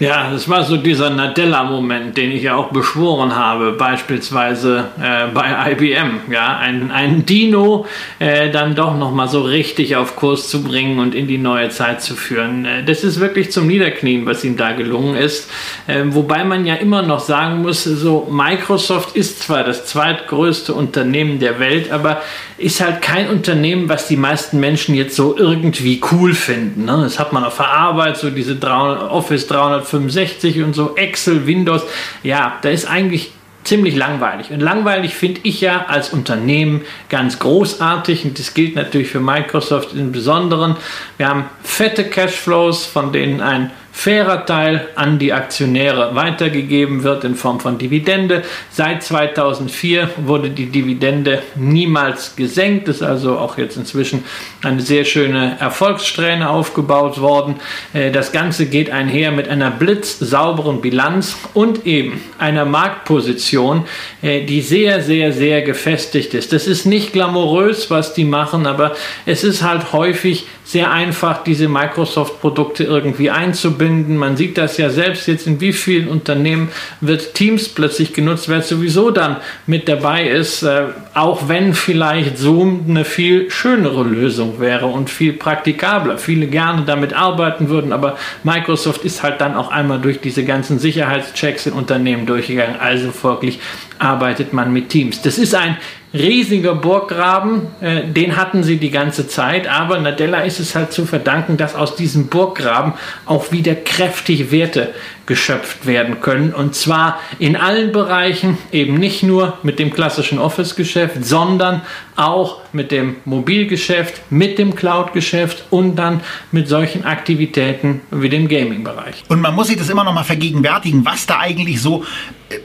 Ja, 0.00 0.30
das 0.30 0.48
war 0.48 0.62
so 0.62 0.76
dieser 0.76 1.10
Nadella-Moment, 1.10 2.16
den 2.16 2.30
ich 2.30 2.44
ja 2.44 2.54
auch 2.54 2.68
beschworen 2.70 3.34
habe, 3.34 3.72
beispielsweise 3.72 4.90
äh, 5.00 5.26
bei 5.34 5.72
IBM. 5.72 6.32
Ja, 6.32 6.56
ein, 6.58 6.92
ein 6.92 7.26
Dino 7.26 7.86
äh, 8.20 8.50
dann 8.50 8.76
doch 8.76 8.96
nochmal 8.96 9.28
so 9.28 9.42
richtig 9.42 9.96
auf 9.96 10.14
Kurs 10.14 10.48
zu 10.48 10.62
bringen 10.62 11.00
und 11.00 11.16
in 11.16 11.26
die 11.26 11.38
neue 11.38 11.70
Zeit 11.70 12.00
zu 12.00 12.14
führen. 12.14 12.64
Äh, 12.64 12.84
das 12.84 13.02
ist 13.02 13.18
wirklich 13.18 13.50
zum 13.50 13.66
Niederknien, 13.66 14.24
was 14.24 14.44
ihm 14.44 14.56
da 14.56 14.70
gelungen 14.70 15.16
ist. 15.16 15.50
Äh, 15.88 16.04
wobei 16.06 16.44
man 16.44 16.64
ja 16.64 16.76
immer 16.76 17.02
noch 17.02 17.20
sagen 17.20 17.62
muss, 17.62 17.82
so 17.82 18.28
Microsoft 18.30 19.16
ist 19.16 19.42
zwar 19.42 19.64
das 19.64 19.86
zweitgrößte 19.86 20.74
Unternehmen 20.74 21.40
der 21.40 21.58
Welt, 21.58 21.90
aber 21.90 22.22
ist 22.58 22.80
halt 22.80 23.02
kein 23.02 23.30
Unternehmen, 23.30 23.88
was 23.88 24.08
die 24.08 24.16
meisten 24.16 24.58
Menschen 24.58 24.94
jetzt 24.94 25.14
so 25.14 25.36
irgendwie 25.36 26.00
cool 26.10 26.34
finden. 26.34 26.84
Ne? 26.84 27.00
Das 27.02 27.18
hat 27.18 27.32
man 27.32 27.44
auf 27.44 27.56
der 27.56 27.70
Arbeit, 27.70 28.16
so 28.16 28.30
diese 28.30 28.56
300, 28.56 29.10
Office 29.10 29.46
365 29.90 30.62
und 30.62 30.74
so, 30.74 30.96
Excel, 30.96 31.46
Windows. 31.46 31.82
Ja, 32.22 32.58
da 32.62 32.70
ist 32.70 32.86
eigentlich 32.86 33.32
ziemlich 33.64 33.96
langweilig. 33.96 34.50
Und 34.50 34.60
langweilig 34.60 35.14
finde 35.14 35.40
ich 35.42 35.60
ja 35.60 35.86
als 35.86 36.10
Unternehmen 36.10 36.82
ganz 37.10 37.38
großartig 37.38 38.24
und 38.24 38.38
das 38.38 38.54
gilt 38.54 38.76
natürlich 38.76 39.08
für 39.08 39.20
Microsoft 39.20 39.92
im 39.94 40.10
Besonderen. 40.10 40.76
Wir 41.18 41.28
haben 41.28 41.44
fette 41.62 42.04
Cashflows, 42.04 42.86
von 42.86 43.12
denen 43.12 43.42
ein 43.42 43.70
fairer 43.98 44.46
Teil 44.46 44.86
an 44.94 45.18
die 45.18 45.32
Aktionäre 45.32 46.14
weitergegeben 46.14 47.02
wird 47.02 47.24
in 47.24 47.34
Form 47.34 47.58
von 47.58 47.78
Dividende. 47.78 48.44
Seit 48.70 49.02
2004 49.02 50.08
wurde 50.18 50.50
die 50.50 50.66
Dividende 50.66 51.42
niemals 51.56 52.36
gesenkt, 52.36 52.86
ist 52.86 53.02
also 53.02 53.36
auch 53.38 53.58
jetzt 53.58 53.76
inzwischen 53.76 54.22
eine 54.62 54.82
sehr 54.82 55.04
schöne 55.04 55.56
Erfolgssträhne 55.58 56.48
aufgebaut 56.48 57.20
worden. 57.20 57.56
Äh, 57.92 58.12
das 58.12 58.30
Ganze 58.30 58.66
geht 58.66 58.88
einher 58.88 59.32
mit 59.32 59.48
einer 59.48 59.72
blitzsauberen 59.72 60.80
Bilanz 60.80 61.36
und 61.52 61.84
eben 61.84 62.20
einer 62.38 62.66
Marktposition, 62.66 63.84
äh, 64.22 64.44
die 64.44 64.60
sehr, 64.60 65.02
sehr, 65.02 65.32
sehr 65.32 65.62
gefestigt 65.62 66.34
ist. 66.34 66.52
Das 66.52 66.68
ist 66.68 66.86
nicht 66.86 67.12
glamourös, 67.12 67.90
was 67.90 68.14
die 68.14 68.24
machen, 68.24 68.64
aber 68.64 68.94
es 69.26 69.42
ist 69.42 69.64
halt 69.64 69.92
häufig 69.92 70.46
sehr 70.68 70.90
einfach, 70.92 71.44
diese 71.44 71.66
Microsoft-Produkte 71.66 72.84
irgendwie 72.84 73.30
einzubinden. 73.30 74.18
Man 74.18 74.36
sieht 74.36 74.58
das 74.58 74.76
ja 74.76 74.90
selbst 74.90 75.26
jetzt, 75.26 75.46
in 75.46 75.62
wie 75.62 75.72
vielen 75.72 76.08
Unternehmen 76.08 76.68
wird 77.00 77.32
Teams 77.32 77.70
plötzlich 77.70 78.12
genutzt, 78.12 78.50
wer 78.50 78.60
sowieso 78.60 79.10
dann 79.10 79.38
mit 79.66 79.88
dabei 79.88 80.28
ist, 80.28 80.62
äh, 80.64 80.88
auch 81.14 81.48
wenn 81.48 81.72
vielleicht 81.72 82.36
Zoom 82.36 82.84
eine 82.86 83.06
viel 83.06 83.50
schönere 83.50 84.04
Lösung 84.04 84.60
wäre 84.60 84.84
und 84.84 85.08
viel 85.08 85.32
praktikabler. 85.32 86.18
Viele 86.18 86.48
gerne 86.48 86.82
damit 86.84 87.14
arbeiten 87.14 87.70
würden, 87.70 87.94
aber 87.94 88.18
Microsoft 88.42 89.06
ist 89.06 89.22
halt 89.22 89.40
dann 89.40 89.54
auch 89.54 89.70
einmal 89.70 90.02
durch 90.02 90.20
diese 90.20 90.44
ganzen 90.44 90.78
Sicherheitschecks 90.78 91.64
in 91.64 91.72
Unternehmen 91.72 92.26
durchgegangen. 92.26 92.78
Also 92.78 93.10
folglich 93.10 93.58
arbeitet 93.98 94.52
man 94.52 94.70
mit 94.70 94.90
Teams. 94.90 95.22
Das 95.22 95.38
ist 95.38 95.54
ein 95.54 95.78
riesiger 96.14 96.74
Burggraben, 96.74 97.66
äh, 97.80 98.04
den 98.06 98.36
hatten 98.36 98.62
sie 98.62 98.78
die 98.78 98.90
ganze 98.90 99.28
Zeit, 99.28 99.68
aber 99.68 99.98
Nadella 99.98 100.40
ist 100.40 100.58
es 100.58 100.74
halt 100.74 100.92
zu 100.92 101.04
verdanken, 101.04 101.56
dass 101.56 101.74
aus 101.74 101.96
diesem 101.96 102.28
Burggraben 102.28 102.94
auch 103.26 103.52
wieder 103.52 103.74
kräftig 103.74 104.50
Werte 104.50 104.94
geschöpft 105.26 105.84
werden 105.86 106.20
können 106.22 106.54
und 106.54 106.74
zwar 106.74 107.20
in 107.38 107.54
allen 107.56 107.92
Bereichen, 107.92 108.56
eben 108.72 108.94
nicht 108.94 109.22
nur 109.22 109.58
mit 109.62 109.78
dem 109.78 109.92
klassischen 109.92 110.38
Office-Geschäft, 110.38 111.22
sondern 111.22 111.82
auch 112.16 112.60
mit 112.72 112.90
dem 112.90 113.16
Mobilgeschäft, 113.26 114.22
mit 114.30 114.58
dem 114.58 114.74
Cloud-Geschäft 114.74 115.64
und 115.68 115.96
dann 115.96 116.20
mit 116.50 116.68
solchen 116.68 117.04
Aktivitäten 117.04 118.00
wie 118.10 118.30
dem 118.30 118.48
Gaming-Bereich. 118.48 119.24
Und 119.28 119.42
man 119.42 119.54
muss 119.54 119.66
sich 119.66 119.76
das 119.76 119.90
immer 119.90 120.04
noch 120.04 120.14
mal 120.14 120.24
vergegenwärtigen, 120.24 121.04
was 121.04 121.26
da 121.26 121.40
eigentlich 121.40 121.82
so 121.82 122.04
äh, 122.48 122.56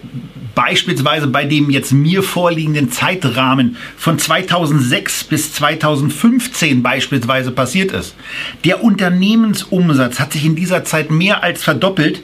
beispielsweise 0.55 1.27
bei 1.27 1.45
dem 1.45 1.69
jetzt 1.69 1.91
mir 1.91 2.23
vorliegenden 2.23 2.91
Zeitrahmen 2.91 3.77
von 3.97 4.19
2006 4.19 5.25
bis 5.25 5.53
2015 5.53 6.83
beispielsweise 6.83 7.51
passiert 7.51 7.91
ist. 7.91 8.15
Der 8.63 8.83
Unternehmensumsatz 8.83 10.19
hat 10.19 10.33
sich 10.33 10.45
in 10.45 10.55
dieser 10.55 10.83
Zeit 10.83 11.11
mehr 11.11 11.43
als 11.43 11.63
verdoppelt 11.63 12.21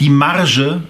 die 0.00 0.10
Marge 0.10 0.82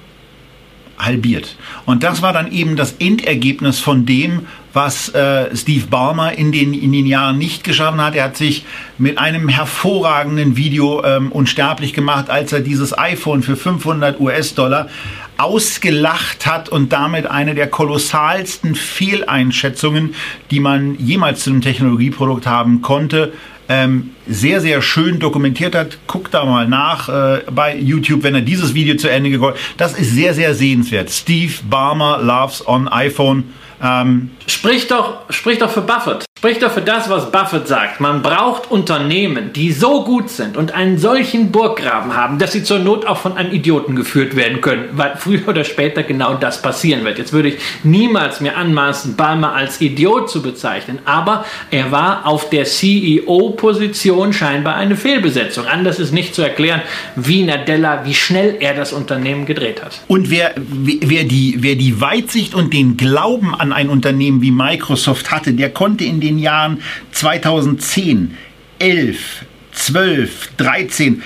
halbiert. 0.98 1.56
Und 1.86 2.02
das 2.02 2.22
war 2.22 2.32
dann 2.32 2.52
eben 2.52 2.76
das 2.76 2.92
Endergebnis 2.98 3.80
von 3.80 4.06
dem, 4.06 4.46
was 4.72 5.08
äh, 5.10 5.54
Steve 5.56 5.86
Ballmer 5.86 6.32
in 6.32 6.50
den, 6.50 6.74
in 6.74 6.92
den 6.92 7.06
Jahren 7.06 7.38
nicht 7.38 7.64
geschaffen 7.64 8.00
hat. 8.00 8.14
Er 8.14 8.24
hat 8.24 8.36
sich 8.36 8.64
mit 8.98 9.18
einem 9.18 9.48
hervorragenden 9.48 10.56
Video 10.56 11.04
ähm, 11.04 11.30
unsterblich 11.30 11.92
gemacht, 11.92 12.28
als 12.30 12.52
er 12.52 12.60
dieses 12.60 12.96
iPhone 12.96 13.42
für 13.42 13.56
500 13.56 14.20
US-Dollar 14.20 14.88
ausgelacht 15.36 16.46
hat 16.46 16.68
und 16.68 16.92
damit 16.92 17.26
eine 17.26 17.54
der 17.54 17.68
kolossalsten 17.68 18.74
Fehleinschätzungen, 18.74 20.14
die 20.50 20.60
man 20.60 20.98
jemals 20.98 21.44
zu 21.44 21.50
einem 21.50 21.60
Technologieprodukt 21.60 22.46
haben 22.46 22.82
konnte, 22.82 23.32
ähm, 23.68 24.10
sehr, 24.26 24.60
sehr 24.60 24.82
schön 24.82 25.18
dokumentiert 25.18 25.74
hat. 25.74 25.98
Guckt 26.06 26.34
da 26.34 26.44
mal 26.44 26.68
nach 26.68 27.08
äh, 27.08 27.42
bei 27.50 27.76
YouTube, 27.76 28.22
wenn 28.22 28.34
er 28.34 28.42
dieses 28.42 28.74
Video 28.74 28.96
zu 28.96 29.08
Ende 29.08 29.40
hat. 29.40 29.56
Das 29.76 29.98
ist 29.98 30.10
sehr, 30.10 30.34
sehr 30.34 30.54
sehenswert. 30.54 31.10
Steve 31.10 31.52
Barmer 31.68 32.18
loves 32.22 32.66
on 32.66 32.88
iPhone. 32.88 33.44
Ähm, 33.82 34.30
sprich, 34.46 34.86
doch, 34.86 35.30
sprich 35.30 35.58
doch 35.58 35.70
für 35.70 35.82
Buffett. 35.82 36.24
Sprich 36.44 36.58
doch 36.58 36.72
für 36.72 36.82
das, 36.82 37.08
was 37.08 37.32
Buffett 37.32 37.66
sagt. 37.68 38.00
Man 38.00 38.20
braucht 38.20 38.70
Unternehmen, 38.70 39.54
die 39.54 39.72
so 39.72 40.04
gut 40.04 40.28
sind 40.28 40.58
und 40.58 40.72
einen 40.72 40.98
solchen 40.98 41.50
Burggraben 41.50 42.14
haben, 42.14 42.38
dass 42.38 42.52
sie 42.52 42.62
zur 42.62 42.80
Not 42.80 43.06
auch 43.06 43.16
von 43.16 43.38
einem 43.38 43.50
Idioten 43.50 43.96
geführt 43.96 44.36
werden 44.36 44.60
können, 44.60 44.90
weil 44.92 45.14
früher 45.16 45.48
oder 45.48 45.64
später 45.64 46.02
genau 46.02 46.34
das 46.34 46.60
passieren 46.60 47.02
wird. 47.02 47.16
Jetzt 47.16 47.32
würde 47.32 47.48
ich 47.48 47.56
niemals 47.82 48.42
mir 48.42 48.58
anmaßen, 48.58 49.16
Balmer 49.16 49.54
als 49.54 49.80
Idiot 49.80 50.28
zu 50.28 50.42
bezeichnen, 50.42 50.98
aber 51.06 51.46
er 51.70 51.90
war 51.92 52.26
auf 52.26 52.50
der 52.50 52.66
CEO-Position 52.66 54.34
scheinbar 54.34 54.76
eine 54.76 54.96
Fehlbesetzung. 54.96 55.64
Anders 55.64 55.98
ist 55.98 56.12
nicht 56.12 56.34
zu 56.34 56.42
erklären, 56.42 56.82
wie 57.16 57.42
Nadella, 57.42 58.04
wie 58.04 58.12
schnell 58.12 58.58
er 58.60 58.74
das 58.74 58.92
Unternehmen 58.92 59.46
gedreht 59.46 59.82
hat. 59.82 59.98
Und 60.08 60.28
wer, 60.28 60.52
wer, 60.56 61.24
die, 61.24 61.56
wer 61.60 61.76
die 61.76 62.02
Weitsicht 62.02 62.54
und 62.54 62.74
den 62.74 62.98
Glauben 62.98 63.54
an 63.54 63.72
ein 63.72 63.88
Unternehmen 63.88 64.42
wie 64.42 64.50
Microsoft 64.50 65.30
hatte, 65.30 65.54
der 65.54 65.70
konnte 65.70 66.04
in 66.04 66.20
den 66.20 66.33
Jahren 66.38 66.82
2010, 67.12 68.36
11, 68.78 69.44
12, 69.72 70.50
13 70.56 71.22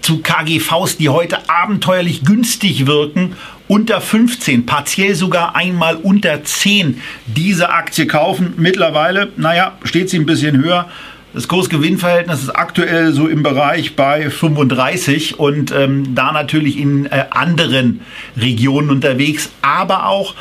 zu 0.00 0.22
KGVs, 0.22 0.96
die 0.96 1.08
heute 1.08 1.38
abenteuerlich 1.48 2.24
günstig 2.24 2.86
wirken, 2.86 3.36
unter 3.68 4.00
15, 4.00 4.66
partiell 4.66 5.14
sogar 5.14 5.54
einmal 5.54 5.96
unter 5.96 6.42
10 6.42 7.00
diese 7.26 7.70
Aktie 7.70 8.06
kaufen. 8.06 8.54
Mittlerweile, 8.56 9.30
naja, 9.36 9.78
steht 9.84 10.10
sie 10.10 10.18
ein 10.18 10.26
bisschen 10.26 10.56
höher. 10.56 10.88
Das 11.32 11.46
Kursgewinnverhältnis 11.46 12.42
ist 12.42 12.50
aktuell 12.50 13.12
so 13.12 13.28
im 13.28 13.44
Bereich 13.44 13.94
bei 13.94 14.28
35 14.30 15.38
und 15.38 15.70
ähm, 15.70 16.16
da 16.16 16.32
natürlich 16.32 16.76
in 16.76 17.06
äh, 17.06 17.26
anderen 17.30 18.00
Regionen 18.36 18.90
unterwegs, 18.90 19.50
aber 19.62 20.06
auch 20.06 20.34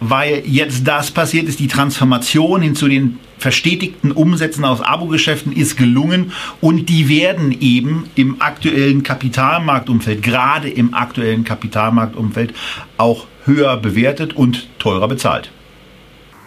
weil 0.00 0.44
jetzt 0.46 0.86
das 0.86 1.10
passiert 1.10 1.48
ist, 1.48 1.58
die 1.58 1.66
Transformation 1.66 2.62
hin 2.62 2.76
zu 2.76 2.86
den 2.86 3.18
verstetigten 3.38 4.12
Umsätzen 4.12 4.64
aus 4.64 4.80
Abo-Geschäften 4.80 5.52
ist 5.52 5.76
gelungen 5.76 6.32
und 6.60 6.88
die 6.88 7.08
werden 7.08 7.56
eben 7.60 8.10
im 8.14 8.40
aktuellen 8.40 9.02
Kapitalmarktumfeld, 9.02 10.22
gerade 10.22 10.68
im 10.68 10.94
aktuellen 10.94 11.44
Kapitalmarktumfeld, 11.44 12.54
auch 12.96 13.26
höher 13.44 13.76
bewertet 13.76 14.34
und 14.34 14.68
teurer 14.78 15.08
bezahlt. 15.08 15.50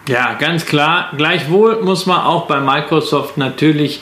Ja, 0.08 0.34
ganz 0.34 0.66
klar. 0.66 1.12
Gleichwohl 1.16 1.80
muss 1.82 2.06
man 2.06 2.20
auch 2.20 2.46
bei 2.46 2.60
Microsoft 2.60 3.36
natürlich 3.36 4.00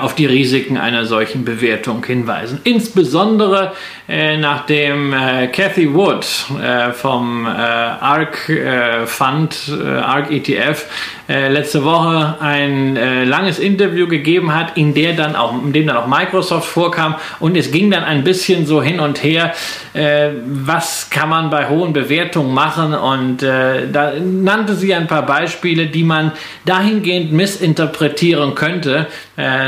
auf 0.00 0.14
die 0.14 0.26
Risiken 0.26 0.76
einer 0.76 1.06
solchen 1.06 1.44
Bewertung 1.44 2.04
hinweisen. 2.04 2.60
Insbesondere 2.64 3.72
äh, 4.12 4.36
nachdem 4.36 5.14
äh, 5.14 5.46
Cathy 5.46 5.94
Wood 5.94 6.26
äh, 6.60 6.92
vom 6.92 7.46
äh, 7.46 7.48
ARC 7.48 8.48
äh, 8.50 9.06
Fund, 9.06 9.72
ARC 9.80 10.30
ETF, 10.30 10.86
letzte 11.28 11.82
Woche 11.82 12.36
ein 12.40 12.94
langes 13.26 13.58
Interview 13.58 14.06
gegeben 14.06 14.54
hat, 14.54 14.76
in, 14.76 14.92
der 14.92 15.14
dann 15.14 15.34
auch, 15.34 15.54
in 15.54 15.72
dem 15.72 15.86
dann 15.86 15.96
auch 15.96 16.06
Microsoft 16.06 16.68
vorkam. 16.68 17.14
Und 17.40 17.56
es 17.56 17.70
ging 17.70 17.90
dann 17.90 18.04
ein 18.04 18.22
bisschen 18.22 18.66
so 18.66 18.82
hin 18.82 19.00
und 19.00 19.22
her, 19.22 19.54
was 20.44 21.08
kann 21.08 21.30
man 21.30 21.48
bei 21.48 21.70
hohen 21.70 21.94
Bewertungen 21.94 22.52
machen? 22.52 22.92
Und 22.92 23.38
da 23.38 24.12
nannte 24.20 24.74
sie 24.74 24.92
ein 24.92 25.06
paar 25.06 25.24
Beispiele, 25.24 25.86
die 25.86 26.04
man 26.04 26.32
dahingehend 26.66 27.32
missinterpretieren 27.32 28.54
könnte, 28.54 29.06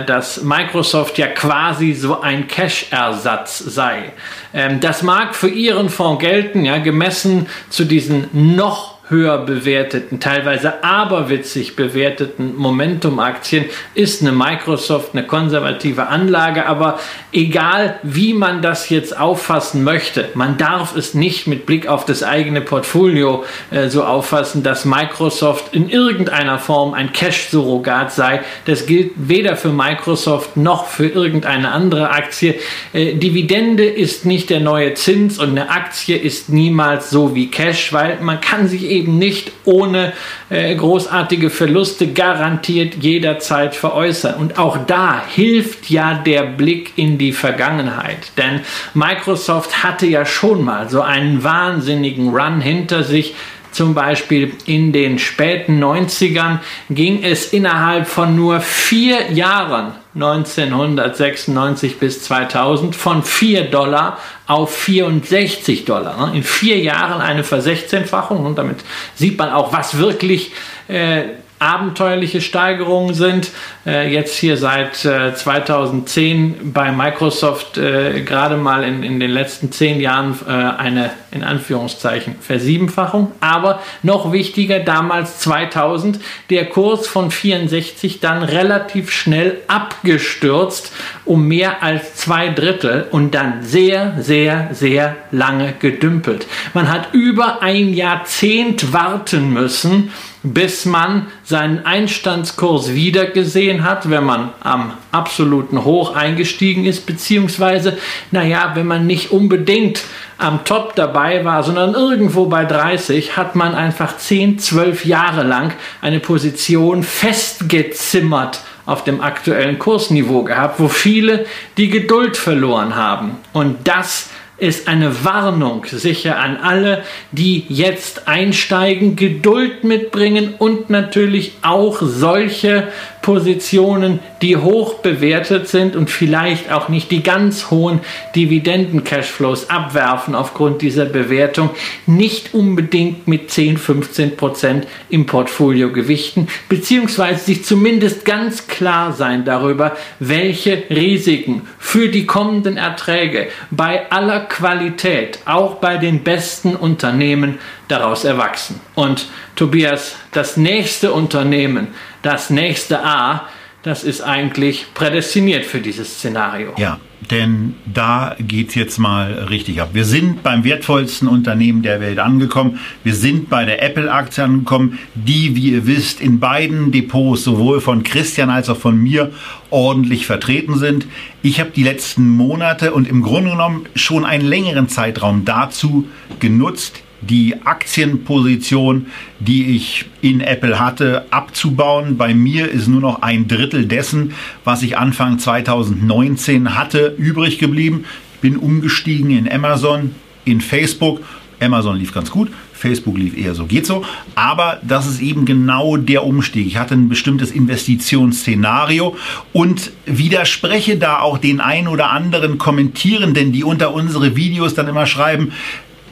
dass 0.03 0.43
Microsoft 0.43 1.19
ja 1.19 1.27
quasi 1.27 1.93
so 1.93 2.21
ein 2.21 2.47
Cash-Ersatz 2.49 3.59
sei. 3.59 4.13
Ähm, 4.53 4.81
das 4.81 5.03
mag 5.03 5.35
für 5.35 5.49
Ihren 5.49 5.91
Fonds 5.91 6.21
gelten, 6.21 6.65
ja, 6.65 6.79
gemessen 6.79 7.47
zu 7.71 7.85
diesen 7.85 8.29
noch 8.33 8.94
höher 9.09 9.39
bewerteten, 9.45 10.19
teilweise 10.19 10.83
aberwitzig 10.83 11.77
bewerteten 11.77 12.57
Momentum-Aktien 12.57 13.67
ist 13.95 14.23
eine 14.23 14.33
Microsoft 14.33 15.11
eine 15.13 15.27
konservative 15.27 16.07
Anlage, 16.07 16.65
aber 16.65 16.99
egal 17.31 17.99
wie 18.03 18.33
man 18.33 18.63
das 18.63 18.89
jetzt 18.89 19.19
auffassen 19.19 19.85
möchte, 19.85 20.31
man 20.33 20.57
darf 20.57 20.97
es 20.97 21.13
nicht 21.13 21.47
mit 21.47 21.67
Blick 21.67 21.87
auf 21.87 22.07
das 22.07 22.23
eigene 22.23 22.63
Portfolio 22.63 23.45
äh, 23.71 23.89
so 23.89 24.05
auffassen, 24.05 24.63
dass 24.63 24.87
Microsoft 24.87 25.75
in 25.75 25.91
irgendeiner 25.91 26.59
Form 26.59 26.95
ein 26.95 27.13
Cash-Surrogat 27.13 28.11
sei. 28.11 28.41
Das 28.65 28.87
gilt 28.87 29.13
weder 29.17 29.57
für 29.57 29.69
Microsoft 29.69 30.57
noch 30.57 30.87
für 30.87 31.09
irgendeine 31.09 31.73
andere 31.73 32.09
Aktie. 32.09 32.55
Äh, 32.95 33.17
Dividende 33.17 33.85
ist 33.85 34.25
nicht 34.25 34.49
der 34.49 34.61
neue 34.61 34.95
Zins 34.95 35.39
und 35.39 35.51
eine 35.51 35.69
Aktie 35.69 36.17
ist 36.17 36.49
niemals 36.49 37.11
so 37.11 37.35
wie 37.35 37.51
Cash, 37.51 37.93
weil 37.93 38.19
man 38.23 38.41
kann 38.41 38.67
sich 38.67 38.94
eben 38.95 39.19
nicht 39.19 39.53
ohne 39.65 40.13
äh, 40.51 40.75
großartige 40.75 41.51
Verluste 41.51 42.13
garantiert 42.13 42.95
jederzeit 43.03 43.75
veräußern. 43.75 44.37
Und 44.37 44.59
auch 44.59 44.79
da 44.87 45.23
hilft 45.27 45.91
ja 45.91 46.15
der 46.15 46.45
Blick 46.45 46.93
in 46.97 47.19
die 47.19 47.33
Vergangenheit. 47.33 48.33
Denn 48.39 48.61
Microsoft 48.95 49.83
hatte 49.83 50.07
ja 50.07 50.25
schon 50.25 50.65
mal 50.65 50.89
so 50.89 51.03
einen 51.03 51.45
wahnsinnigen 51.45 52.31
Run 52.31 52.61
hinter 52.61 53.05
sich, 53.05 53.35
zum 53.73 53.93
Beispiel 53.93 54.53
in 54.67 54.93
den 54.93 55.19
späten 55.19 55.83
90ern 55.83 56.61
ging 56.91 57.25
es 57.25 57.53
innerhalb 57.53 58.07
von 58.07 58.37
nur 58.37 58.61
vier 58.61 59.33
Jahren 59.33 59.95
1996 60.15 61.99
bis 61.99 62.23
2000 62.23 62.95
von 62.95 63.23
4 63.23 63.65
Dollar 63.65 64.19
auf 64.47 64.75
64 64.75 65.85
Dollar. 65.85 66.33
In 66.35 66.43
vier 66.43 66.79
Jahren 66.79 67.21
eine 67.21 67.45
Versechzehnfachung 67.45 68.45
und 68.45 68.57
damit 68.57 68.79
sieht 69.15 69.39
man 69.39 69.51
auch, 69.51 69.73
was 69.73 69.99
wirklich 69.99 70.53
äh, 70.89 71.23
abenteuerliche 71.65 72.41
Steigerungen 72.41 73.15
sind. 73.15 73.51
Äh, 73.87 74.13
jetzt 74.13 74.37
hier 74.37 74.57
seit 74.57 75.05
äh, 75.05 75.35
2010 75.35 76.73
bei 76.73 76.93
Microsoft 76.93 77.79
äh, 77.79 78.21
gerade 78.21 78.57
mal 78.57 78.85
in, 78.85 79.03
in 79.03 79.19
den 79.19 79.31
letzten 79.31 79.73
zehn 79.73 80.01
Jahren 80.01 80.39
äh, 80.47 80.51
eine 80.51 81.11
in 81.31 81.43
Anführungszeichen 81.43 82.37
Versiebenfachung. 82.41 83.33
Aber 83.41 83.81
noch 84.03 84.33
wichtiger, 84.33 84.81
damals 84.81 85.39
2000 85.41 86.21
der 86.51 86.67
Kurs 86.67 87.07
von 87.07 87.31
64 87.31 88.21
dann 88.21 88.43
relativ 88.43 89.11
schnell 89.11 89.59
abgestürzt 89.67 90.93
um 91.25 91.49
mehr 91.49 91.83
als 91.83 92.17
zwei 92.17 92.51
Drittel 92.51 93.07
und 93.11 93.35
dann 93.35 93.63
sehr, 93.63 94.17
sehr, 94.21 94.71
sehr 94.73 95.17
lange 95.31 95.73
gedümpelt. 95.79 96.47
Man 96.75 96.93
hat 96.93 97.13
über 97.13 97.63
ein 97.63 97.95
Jahrzehnt 97.95 98.93
warten 98.93 99.53
müssen, 99.53 100.13
bis 100.45 100.85
man 100.85 101.27
seinen 101.43 101.87
Einstandskurs 101.87 102.93
wieder 102.93 103.25
gesehen 103.25 103.83
hat, 103.83 104.11
wenn 104.11 104.25
man 104.25 104.51
am 104.61 104.93
absoluten 105.11 105.85
Hoch 105.85 106.15
eingestiegen 106.15 106.85
ist, 106.85 107.07
beziehungsweise, 107.07 107.97
naja, 108.31 108.73
wenn 108.75 108.87
man 108.87 109.07
nicht 109.07 109.33
unbedingt 109.33 110.03
am 110.37 110.65
Top 110.65 110.95
dabei 110.97 111.45
war, 111.47 111.63
sondern 111.63 111.95
irgendwo 111.95 112.47
bei 112.47 112.67
30, 112.67 113.39
hat 113.39 113.57
man 113.57 113.75
einfach 113.75 114.19
10, 114.19 114.59
12 114.59 115.07
Jahre 115.07 115.45
lang 115.45 115.73
eine 116.03 116.21
Position 116.21 117.03
festgezimmert 117.03 118.61
auf 118.85 119.03
dem 119.03 119.23
aktuellen 119.23 119.79
Kursniveau 119.79 120.43
gehabt, 120.43 120.79
wo 120.79 120.89
viele 120.89 121.47
die 121.79 121.89
Geduld 121.89 122.37
verloren 122.37 122.97
haben. 122.97 123.39
Und 123.55 123.89
das 123.89 124.29
ist 124.57 124.87
eine 124.87 125.25
Warnung 125.25 125.85
sicher 125.85 126.39
an 126.39 126.57
alle, 126.57 127.03
die 127.33 127.65
jetzt 127.69 128.29
einsteigen, 128.29 129.17
Geduld 129.17 129.85
mitbringen 129.85 130.55
und 130.59 130.91
natürlich 130.91 131.55
auch 131.63 132.01
solche 132.01 132.89
Positionen, 133.25 134.21
die 134.43 134.59
hoch 134.59 134.97
bewertet 134.97 135.67
sind 135.67 135.97
und 135.97 136.11
vielleicht 136.11 136.71
auch 136.71 136.91
nicht 136.91 137.11
die 137.11 137.23
ganz 137.23 137.71
hohen 137.71 138.01
Dividenden-Cashflows 138.37 139.71
abwerfen 139.71 140.35
aufgrund 140.35 140.83
dieser 140.83 141.07
Bewertung, 141.07 141.71
nicht 142.05 142.53
unbedingt 142.53 143.27
mit 143.27 143.51
10, 143.51 143.79
15 143.79 144.37
Prozent 144.37 144.87
im 145.09 145.25
Portfolio 145.25 145.91
gewichten, 145.91 146.49
beziehungsweise 146.69 147.47
sich 147.47 147.65
zumindest 147.65 148.27
ganz 148.27 148.67
klar 148.67 149.15
sein 149.15 149.47
darüber, 149.47 149.97
welche 150.21 150.83
Risiken 150.91 151.63
für 151.79 152.09
die 152.11 152.27
kommenden 152.27 152.77
Erträge 152.77 153.49
bei 153.71 154.11
aller 154.13 154.41
Qualität, 154.41 155.39
auch 155.47 155.77
bei 155.77 155.97
den 155.97 156.23
besten 156.25 156.77
Unternehmen, 156.77 157.59
daraus 157.89 158.25
erwachsen. 158.25 158.81
Und 158.95 159.29
Tobias, 159.57 160.17
das 160.33 160.57
nächste 160.59 161.13
Unternehmen, 161.13 161.89
das 162.25 162.51
nächste 162.51 163.05
A, 163.05 163.47
das 163.83 164.03
ist 164.03 164.23
eigentlich 164.23 164.87
prädestiniert 164.95 165.67
für 165.67 165.81
dieses 165.81 166.17
Szenario. 166.17 166.73
Ja, 166.79 166.99
denn 167.31 167.75
da 167.85 168.35
geht 168.39 168.71
es 168.71 168.75
jetzt 168.75 168.99
mal 168.99 169.47
richtig 169.51 169.83
ab. 169.83 169.91
Wir 169.93 170.07
sind 170.07 170.43
beim 170.43 170.65
wertvollsten 170.65 171.29
Unternehmen 171.29 171.83
der 171.83 172.01
Welt 172.01 172.19
angekommen. 172.19 172.81
Wir 173.03 173.15
sind 173.15 173.51
bei 173.51 173.67
der 173.67 173.83
Apple-Aktie 173.83 174.43
angekommen, 174.43 174.99
die, 175.15 175.55
wie 175.55 175.73
ihr 175.73 175.87
wisst, 175.87 176.23
in 176.23 176.41
beiden 176.41 176.93
Depots 176.93 177.45
sowohl 177.45 177.83
von 177.83 178.05
Christian 178.05 178.49
als 178.49 178.71
auch 178.71 178.79
von 178.79 178.97
mir 178.97 179.33
ordentlich 179.69 180.25
vertreten 180.25 180.79
sind. 180.79 181.07
Ich 181.43 181.61
habe 181.61 181.71
die 181.71 181.83
letzten 181.83 182.27
Monate 182.27 182.95
und 182.95 183.07
im 183.07 183.21
Grunde 183.21 183.51
genommen 183.51 183.85
schon 183.95 184.25
einen 184.25 184.47
längeren 184.47 184.89
Zeitraum 184.89 185.45
dazu 185.45 186.09
genutzt, 186.41 187.04
die 187.29 187.63
Aktienposition, 187.65 189.07
die 189.39 189.77
ich 189.77 190.07
in 190.21 190.41
Apple 190.41 190.79
hatte, 190.79 191.27
abzubauen. 191.31 192.17
Bei 192.17 192.35
mir 192.35 192.71
ist 192.71 192.89
nur 192.89 193.01
noch 193.01 193.23
ein 193.23 193.49
Drittel 193.49 193.87
dessen, 193.87 194.35
was 194.65 194.83
ich 194.83 194.99
Anfang 194.99 195.39
2019 195.39 196.75
hatte, 196.75 197.15
übrig 197.19 197.59
geblieben. 197.59 198.05
Ich 198.35 198.41
bin 198.41 198.57
umgestiegen 198.57 199.31
in 199.31 199.51
Amazon, 199.51 200.15
in 200.45 200.61
Facebook. 200.61 201.21
Amazon 201.61 201.97
lief 201.97 202.13
ganz 202.13 202.31
gut, 202.31 202.51
Facebook 202.73 203.17
lief 203.17 203.37
eher 203.37 203.55
so, 203.55 203.67
geht 203.67 203.87
so. 203.87 204.05
Aber 204.35 204.81
das 204.83 205.07
ist 205.07 205.21
eben 205.21 205.47
genau 205.47 205.97
der 205.97 206.25
Umstieg. 206.25 206.67
Ich 206.67 206.77
hatte 206.77 206.95
ein 206.95 207.09
bestimmtes 207.09 207.51
Investitionsszenario 207.51 209.17
und 209.53 209.93
widerspreche 210.05 210.99
da 210.99 211.21
auch 211.21 211.39
den 211.39 211.61
ein 211.61 211.89
oder 211.89 212.11
anderen 212.11 212.59
Kommentierenden, 212.59 213.53
die 213.53 213.65
unter 213.65 213.95
unsere 213.95 214.37
Videos 214.37 214.75
dann 214.75 214.89
immer 214.89 215.07
schreiben, 215.07 215.53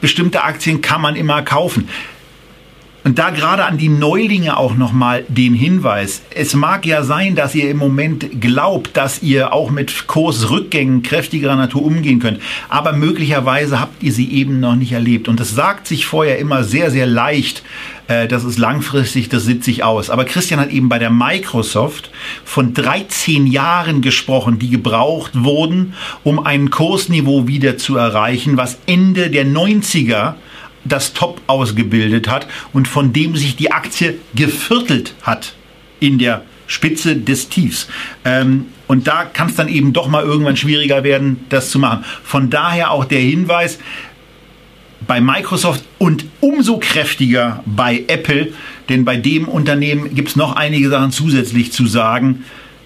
bestimmte 0.03 0.43
Aktien 0.43 0.81
kann 0.81 0.99
man 1.01 1.15
immer 1.15 1.43
kaufen. 1.43 1.87
Und 3.03 3.19
da 3.19 3.31
gerade 3.31 3.65
an 3.65 3.77
die 3.77 3.89
Neulinge 3.89 4.55
auch 4.55 4.75
nochmal 4.75 5.25
den 5.27 5.53
Hinweis. 5.53 6.21
Es 6.29 6.53
mag 6.53 6.85
ja 6.85 7.03
sein, 7.03 7.35
dass 7.35 7.53
ihr 7.53 7.69
im 7.69 7.77
Moment 7.77 8.39
glaubt, 8.39 8.95
dass 8.95 9.21
ihr 9.21 9.51
auch 9.51 9.71
mit 9.71 10.07
Kursrückgängen 10.07 11.03
kräftigerer 11.03 11.57
Natur 11.57 11.83
umgehen 11.83 12.19
könnt. 12.19 12.39
Aber 12.69 12.93
möglicherweise 12.93 13.81
habt 13.81 14.01
ihr 14.03 14.13
sie 14.13 14.31
eben 14.31 14.61
noch 14.61 14.75
nicht 14.75 14.93
erlebt. 14.93 15.27
Und 15.27 15.41
es 15.41 15.53
sagt 15.53 15.85
sich 15.85 16.05
vorher 16.05 16.39
immer 16.39 16.63
sehr, 16.63 16.91
sehr 16.91 17.05
leicht. 17.05 17.63
Äh, 18.07 18.29
das 18.29 18.45
ist 18.45 18.57
langfristig, 18.57 19.27
das 19.27 19.43
sitzt 19.43 19.65
sich 19.65 19.83
aus. 19.83 20.09
Aber 20.09 20.23
Christian 20.23 20.61
hat 20.61 20.71
eben 20.71 20.87
bei 20.87 20.99
der 20.99 21.09
Microsoft 21.09 22.09
von 22.45 22.73
13 22.73 23.47
Jahren 23.47 24.01
gesprochen, 24.01 24.59
die 24.59 24.69
gebraucht 24.69 25.31
wurden, 25.35 25.93
um 26.23 26.39
ein 26.39 26.69
Kursniveau 26.69 27.47
wieder 27.47 27.77
zu 27.77 27.97
erreichen, 27.97 28.55
was 28.55 28.77
Ende 28.85 29.29
der 29.29 29.45
90er 29.45 30.35
das 30.85 31.13
Top 31.13 31.41
ausgebildet 31.47 32.27
hat 32.27 32.47
und 32.73 32.87
von 32.87 33.13
dem 33.13 33.35
sich 33.35 33.55
die 33.55 33.71
Aktie 33.71 34.15
geviertelt 34.35 35.13
hat 35.21 35.53
in 35.99 36.17
der 36.17 36.43
Spitze 36.67 37.15
des 37.15 37.49
Tiefs. 37.49 37.87
Ähm, 38.25 38.65
und 38.87 39.07
da 39.07 39.25
kann 39.25 39.47
es 39.47 39.55
dann 39.55 39.67
eben 39.67 39.93
doch 39.93 40.07
mal 40.07 40.23
irgendwann 40.23 40.57
schwieriger 40.57 41.03
werden, 41.03 41.45
das 41.49 41.69
zu 41.69 41.79
machen. 41.79 42.03
Von 42.23 42.49
daher 42.49 42.91
auch 42.91 43.05
der 43.05 43.19
Hinweis, 43.19 43.79
bei 45.07 45.21
Microsoft 45.21 45.83
und 45.97 46.25
umso 46.39 46.77
kräftiger 46.77 47.61
bei 47.65 48.03
Apple, 48.07 48.53
denn 48.89 49.05
bei 49.05 49.17
dem 49.17 49.47
Unternehmen 49.47 50.15
gibt 50.15 50.29
es 50.29 50.35
noch 50.35 50.55
einige 50.55 50.89
Sachen 50.89 51.11
zusätzlich 51.11 51.71
zu 51.71 51.87
sagen. 51.87 52.45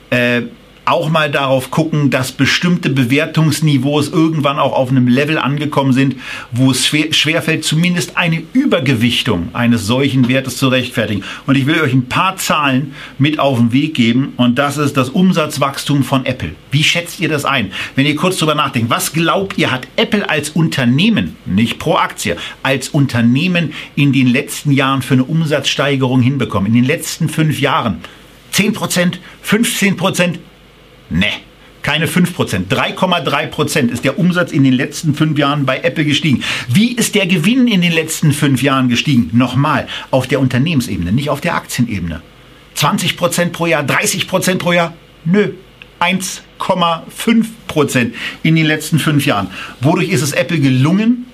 Äh, 0.09 0.43
auch 0.87 1.09
mal 1.09 1.29
darauf 1.29 1.69
gucken, 1.69 2.09
dass 2.09 2.31
bestimmte 2.31 2.89
Bewertungsniveaus 2.89 4.07
irgendwann 4.07 4.57
auch 4.57 4.73
auf 4.73 4.89
einem 4.89 5.07
Level 5.07 5.37
angekommen 5.37 5.91
sind, 5.91 6.15
wo 6.51 6.71
es 6.71 6.87
schwer, 6.87 7.11
schwerfällt, 7.11 7.65
zumindest 7.65 8.15
eine 8.15 8.41
Übergewichtung 8.53 9.49
eines 9.53 9.85
solchen 9.85 10.29
Wertes 10.29 10.57
zu 10.57 10.69
rechtfertigen. 10.69 11.23
Und 11.45 11.57
ich 11.57 11.65
will 11.65 11.81
euch 11.81 11.93
ein 11.93 12.07
paar 12.07 12.37
Zahlen 12.37 12.93
mit 13.17 13.37
auf 13.37 13.57
den 13.57 13.73
Weg 13.73 13.95
geben 13.95 14.33
und 14.37 14.57
das 14.57 14.77
ist 14.77 14.95
das 14.95 15.09
Umsatzwachstum 15.09 16.03
von 16.03 16.25
Apple. 16.25 16.55
Wie 16.71 16.83
schätzt 16.83 17.19
ihr 17.19 17.27
das 17.27 17.43
ein? 17.43 17.71
Wenn 17.95 18.05
ihr 18.05 18.15
kurz 18.15 18.37
drüber 18.37 18.55
nachdenkt, 18.55 18.89
was 18.89 19.11
glaubt 19.11 19.57
ihr, 19.57 19.71
hat 19.71 19.87
Apple 19.97 20.29
als 20.29 20.51
Unternehmen, 20.51 21.35
nicht 21.45 21.79
pro 21.79 21.95
Aktie, 21.95 22.37
als 22.63 22.89
Unternehmen 22.89 23.73
in 23.95 24.13
den 24.13 24.27
letzten 24.27 24.71
Jahren 24.71 25.01
für 25.01 25.15
eine 25.15 25.25
Umsatzsteigerung 25.25 26.21
hinbekommen? 26.21 26.67
In 26.67 26.75
den 26.75 26.85
letzten 26.85 27.27
fünf 27.27 27.59
Jahren? 27.59 27.99
10 28.51 28.73
Prozent, 28.73 29.19
15 29.41 29.97
Prozent, 29.97 30.39
Ne, 31.09 31.27
keine 31.81 32.07
5%. 32.07 32.67
3,3% 32.67 33.89
ist 33.89 34.03
der 34.03 34.19
Umsatz 34.19 34.51
in 34.51 34.65
den 34.65 34.73
letzten 34.73 35.15
fünf 35.15 35.39
Jahren 35.39 35.65
bei 35.65 35.79
Apple 35.79 36.03
gestiegen. 36.03 36.43
Wie 36.67 36.91
ist 36.91 37.15
der 37.15 37.27
Gewinn 37.27 37.67
in 37.67 37.81
den 37.81 37.93
letzten 37.93 38.33
fünf 38.33 38.61
Jahren 38.61 38.89
gestiegen? 38.89 39.29
Nochmal, 39.31 39.87
auf 40.11 40.27
der 40.27 40.41
Unternehmensebene, 40.41 41.13
nicht 41.13 41.29
auf 41.29 41.39
der 41.39 41.55
Aktienebene. 41.55 42.21
20% 42.75 43.51
pro 43.51 43.67
Jahr, 43.67 43.83
30% 43.83 44.57
pro 44.57 44.73
Jahr? 44.73 44.93
Nö. 45.23 45.53
1,5% 45.99 48.11
in 48.43 48.55
den 48.55 48.65
letzten 48.65 48.99
fünf 48.99 49.25
Jahren. 49.25 49.47
Wodurch 49.81 50.09
ist 50.09 50.21
es 50.21 50.33
Apple 50.33 50.59
gelungen, 50.59 51.25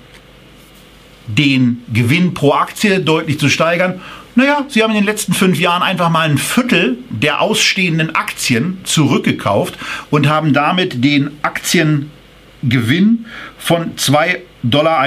den 1.26 1.82
Gewinn 1.92 2.32
pro 2.32 2.52
Aktie 2.52 3.00
deutlich 3.00 3.40
zu 3.40 3.48
steigern? 3.48 4.00
Naja, 4.36 4.64
sie 4.68 4.82
haben 4.82 4.90
in 4.90 4.96
den 4.96 5.04
letzten 5.04 5.32
fünf 5.32 5.60
Jahren 5.60 5.82
einfach 5.82 6.10
mal 6.10 6.28
ein 6.28 6.38
Viertel 6.38 6.98
der 7.08 7.40
ausstehenden 7.40 8.16
Aktien 8.16 8.78
zurückgekauft 8.82 9.78
und 10.10 10.28
haben 10.28 10.52
damit 10.52 11.04
den 11.04 11.38
Aktiengewinn 11.42 13.26
von 13.58 13.94
2,31 13.94 14.40
Dollar 14.64 15.00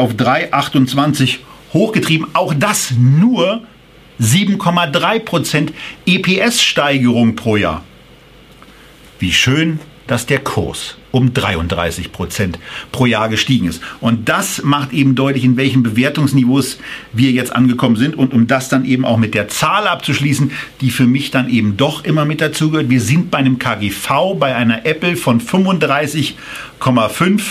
auf 0.00 0.14
3,28 0.14 1.38
hochgetrieben. 1.74 2.28
Auch 2.32 2.54
das 2.54 2.92
nur 2.92 3.62
7,3% 4.20 5.72
EPS-Steigerung 6.06 7.36
pro 7.36 7.56
Jahr. 7.56 7.82
Wie 9.18 9.32
schön 9.32 9.80
dass 10.06 10.26
der 10.26 10.38
Kurs 10.38 10.96
um 11.14 11.32
33 11.32 12.10
Prozent 12.10 12.58
pro 12.90 13.06
Jahr 13.06 13.28
gestiegen 13.28 13.68
ist. 13.68 13.80
Und 14.00 14.28
das 14.28 14.64
macht 14.64 14.92
eben 14.92 15.14
deutlich, 15.14 15.44
in 15.44 15.56
welchen 15.56 15.84
Bewertungsniveaus 15.84 16.78
wir 17.12 17.30
jetzt 17.30 17.54
angekommen 17.54 17.94
sind. 17.94 18.16
Und 18.16 18.34
um 18.34 18.48
das 18.48 18.68
dann 18.68 18.84
eben 18.84 19.04
auch 19.04 19.16
mit 19.16 19.34
der 19.34 19.46
Zahl 19.46 19.86
abzuschließen, 19.86 20.50
die 20.80 20.90
für 20.90 21.06
mich 21.06 21.30
dann 21.30 21.48
eben 21.48 21.76
doch 21.76 22.04
immer 22.04 22.24
mit 22.24 22.40
dazugehört. 22.40 22.90
Wir 22.90 23.00
sind 23.00 23.30
bei 23.30 23.38
einem 23.38 23.60
KGV, 23.60 24.34
bei 24.40 24.56
einer 24.56 24.84
Apple 24.84 25.16
von 25.16 25.40
35,5. 25.40 27.42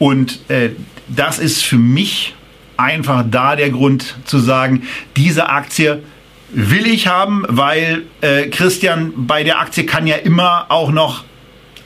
Und 0.00 0.40
äh, 0.48 0.70
das 1.06 1.38
ist 1.38 1.62
für 1.62 1.78
mich 1.78 2.34
einfach 2.76 3.24
da 3.30 3.54
der 3.54 3.70
Grund 3.70 4.16
zu 4.24 4.40
sagen, 4.40 4.82
diese 5.16 5.50
Aktie 5.50 6.02
will 6.50 6.88
ich 6.88 7.06
haben, 7.06 7.44
weil 7.46 8.06
äh, 8.22 8.48
Christian 8.48 9.12
bei 9.16 9.44
der 9.44 9.60
Aktie 9.60 9.86
kann 9.86 10.08
ja 10.08 10.16
immer 10.16 10.66
auch 10.68 10.90
noch 10.90 11.27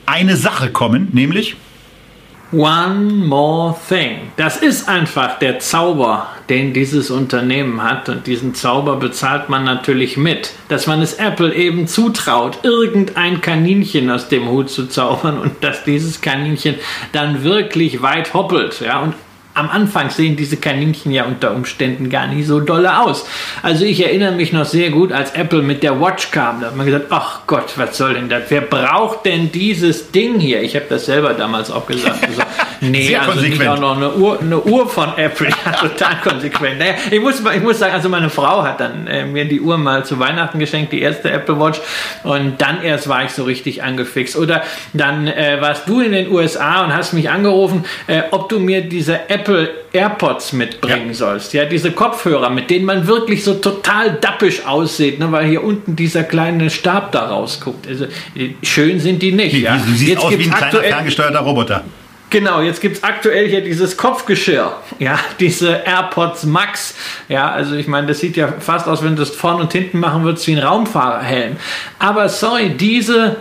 eine 0.06 0.36
Sache 0.36 0.70
kommen, 0.70 1.08
nämlich 1.12 1.56
One 2.54 3.12
more 3.26 3.74
thing. 3.88 4.30
Das 4.36 4.58
ist 4.58 4.86
einfach 4.86 5.38
der 5.38 5.58
Zauber, 5.58 6.26
den 6.50 6.74
dieses 6.74 7.10
Unternehmen 7.10 7.82
hat. 7.82 8.10
Und 8.10 8.26
diesen 8.26 8.54
Zauber 8.54 8.96
bezahlt 8.96 9.48
man 9.48 9.64
natürlich 9.64 10.18
mit. 10.18 10.52
Dass 10.68 10.86
man 10.86 11.00
es 11.00 11.14
Apple 11.14 11.54
eben 11.54 11.86
zutraut, 11.86 12.58
irgendein 12.62 13.40
Kaninchen 13.40 14.10
aus 14.10 14.28
dem 14.28 14.50
Hut 14.50 14.68
zu 14.68 14.86
zaubern 14.86 15.38
und 15.38 15.64
dass 15.64 15.84
dieses 15.84 16.20
Kaninchen 16.20 16.74
dann 17.12 17.42
wirklich 17.42 18.02
weit 18.02 18.34
hoppelt. 18.34 18.82
Ja, 18.82 19.00
und 19.00 19.14
am 19.54 19.68
Anfang 19.68 20.10
sehen 20.10 20.36
diese 20.36 20.56
Kaninchen 20.56 21.12
ja 21.12 21.24
unter 21.24 21.54
Umständen 21.54 22.10
gar 22.10 22.26
nicht 22.26 22.46
so 22.46 22.60
dolle 22.60 23.00
aus. 23.00 23.26
Also 23.62 23.84
ich 23.84 24.04
erinnere 24.04 24.32
mich 24.32 24.52
noch 24.52 24.64
sehr 24.64 24.90
gut, 24.90 25.12
als 25.12 25.32
Apple 25.32 25.62
mit 25.62 25.82
der 25.82 26.00
Watch 26.00 26.30
kam, 26.30 26.60
da 26.60 26.68
hat 26.68 26.76
man 26.76 26.86
gesagt, 26.86 27.06
ach 27.10 27.40
Gott, 27.46 27.72
was 27.76 27.96
soll 27.96 28.14
denn 28.14 28.28
das? 28.28 28.44
Wer 28.48 28.62
braucht 28.62 29.26
denn 29.26 29.52
dieses 29.52 30.10
Ding 30.10 30.40
hier? 30.40 30.62
Ich 30.62 30.74
habe 30.74 30.86
das 30.88 31.06
selber 31.06 31.34
damals 31.34 31.70
auch 31.70 31.86
gesagt. 31.86 32.24
Also, 32.26 32.42
Nee, 32.82 33.06
Sehr 33.06 33.20
also 33.20 33.34
konsequent. 33.34 33.60
nicht 33.60 33.68
auch 33.68 33.78
noch 33.78 33.96
eine 33.96 34.12
Uhr, 34.14 34.40
eine 34.40 34.60
Uhr 34.60 34.88
von 34.88 35.16
Apple. 35.16 35.50
Ja, 35.64 35.72
total 35.72 36.16
konsequent. 36.20 36.80
Naja, 36.80 36.94
ich, 37.12 37.20
muss, 37.20 37.40
ich 37.54 37.62
muss 37.62 37.78
sagen, 37.78 37.94
also 37.94 38.08
meine 38.08 38.28
Frau 38.28 38.64
hat 38.64 38.80
dann 38.80 39.06
äh, 39.06 39.24
mir 39.24 39.44
die 39.44 39.60
Uhr 39.60 39.78
mal 39.78 40.04
zu 40.04 40.18
Weihnachten 40.18 40.58
geschenkt, 40.58 40.92
die 40.92 41.00
erste 41.00 41.30
Apple 41.30 41.60
Watch. 41.60 41.80
Und 42.24 42.60
dann 42.60 42.82
erst 42.82 43.08
war 43.08 43.24
ich 43.24 43.30
so 43.30 43.44
richtig 43.44 43.84
angefixt. 43.84 44.34
Oder 44.34 44.64
dann 44.94 45.28
äh, 45.28 45.58
warst 45.60 45.88
du 45.88 46.00
in 46.00 46.10
den 46.10 46.28
USA 46.32 46.82
und 46.84 46.92
hast 46.92 47.12
mich 47.12 47.30
angerufen, 47.30 47.84
äh, 48.08 48.22
ob 48.32 48.48
du 48.48 48.58
mir 48.58 48.80
diese 48.80 49.28
Apple 49.30 49.41
AirPods 49.92 50.52
mitbringen 50.52 51.08
Ja. 51.08 51.14
sollst. 51.14 51.52
Ja, 51.52 51.64
diese 51.64 51.92
Kopfhörer, 51.92 52.50
mit 52.50 52.70
denen 52.70 52.84
man 52.84 53.06
wirklich 53.06 53.44
so 53.44 53.54
total 53.54 54.12
dappisch 54.20 54.64
aussieht, 54.66 55.18
ne, 55.18 55.30
weil 55.32 55.46
hier 55.46 55.62
unten 55.62 55.96
dieser 55.96 56.24
kleine 56.24 56.70
Stab 56.70 57.12
da 57.12 57.26
rausguckt. 57.26 57.86
Also 57.86 58.04
äh, 58.34 58.50
schön 58.62 59.00
sind 59.00 59.22
die 59.22 59.32
nicht. 59.32 59.52
Nee, 59.54 59.60
ja. 59.60 59.76
Du 59.76 59.92
siehst 59.92 60.08
Jetzt 60.08 60.22
aus 60.24 60.38
wie 60.38 60.44
ein 60.44 60.50
kleiner 60.50 60.80
ferngesteuerter 60.82 61.40
Roboter. 61.40 61.84
Genau, 62.30 62.62
jetzt 62.62 62.80
gibt's 62.80 63.02
aktuell 63.04 63.46
hier 63.46 63.60
dieses 63.60 63.94
Kopfgeschirr, 63.98 64.74
ja, 64.98 65.18
diese 65.38 65.82
AirPods 65.84 66.44
Max. 66.44 66.94
Ja, 67.28 67.50
also 67.50 67.74
ich 67.74 67.86
meine, 67.88 68.06
das 68.06 68.20
sieht 68.20 68.38
ja 68.38 68.48
fast 68.58 68.88
aus, 68.88 69.02
wenn 69.04 69.16
du 69.16 69.20
das 69.22 69.30
vorne 69.30 69.60
und 69.64 69.72
hinten 69.72 70.00
machen 70.00 70.24
würdest 70.24 70.46
wie 70.46 70.56
ein 70.56 70.62
Raumfahrerhelm. 70.62 71.56
Aber 71.98 72.30
sorry, 72.30 72.70
diese 72.70 73.36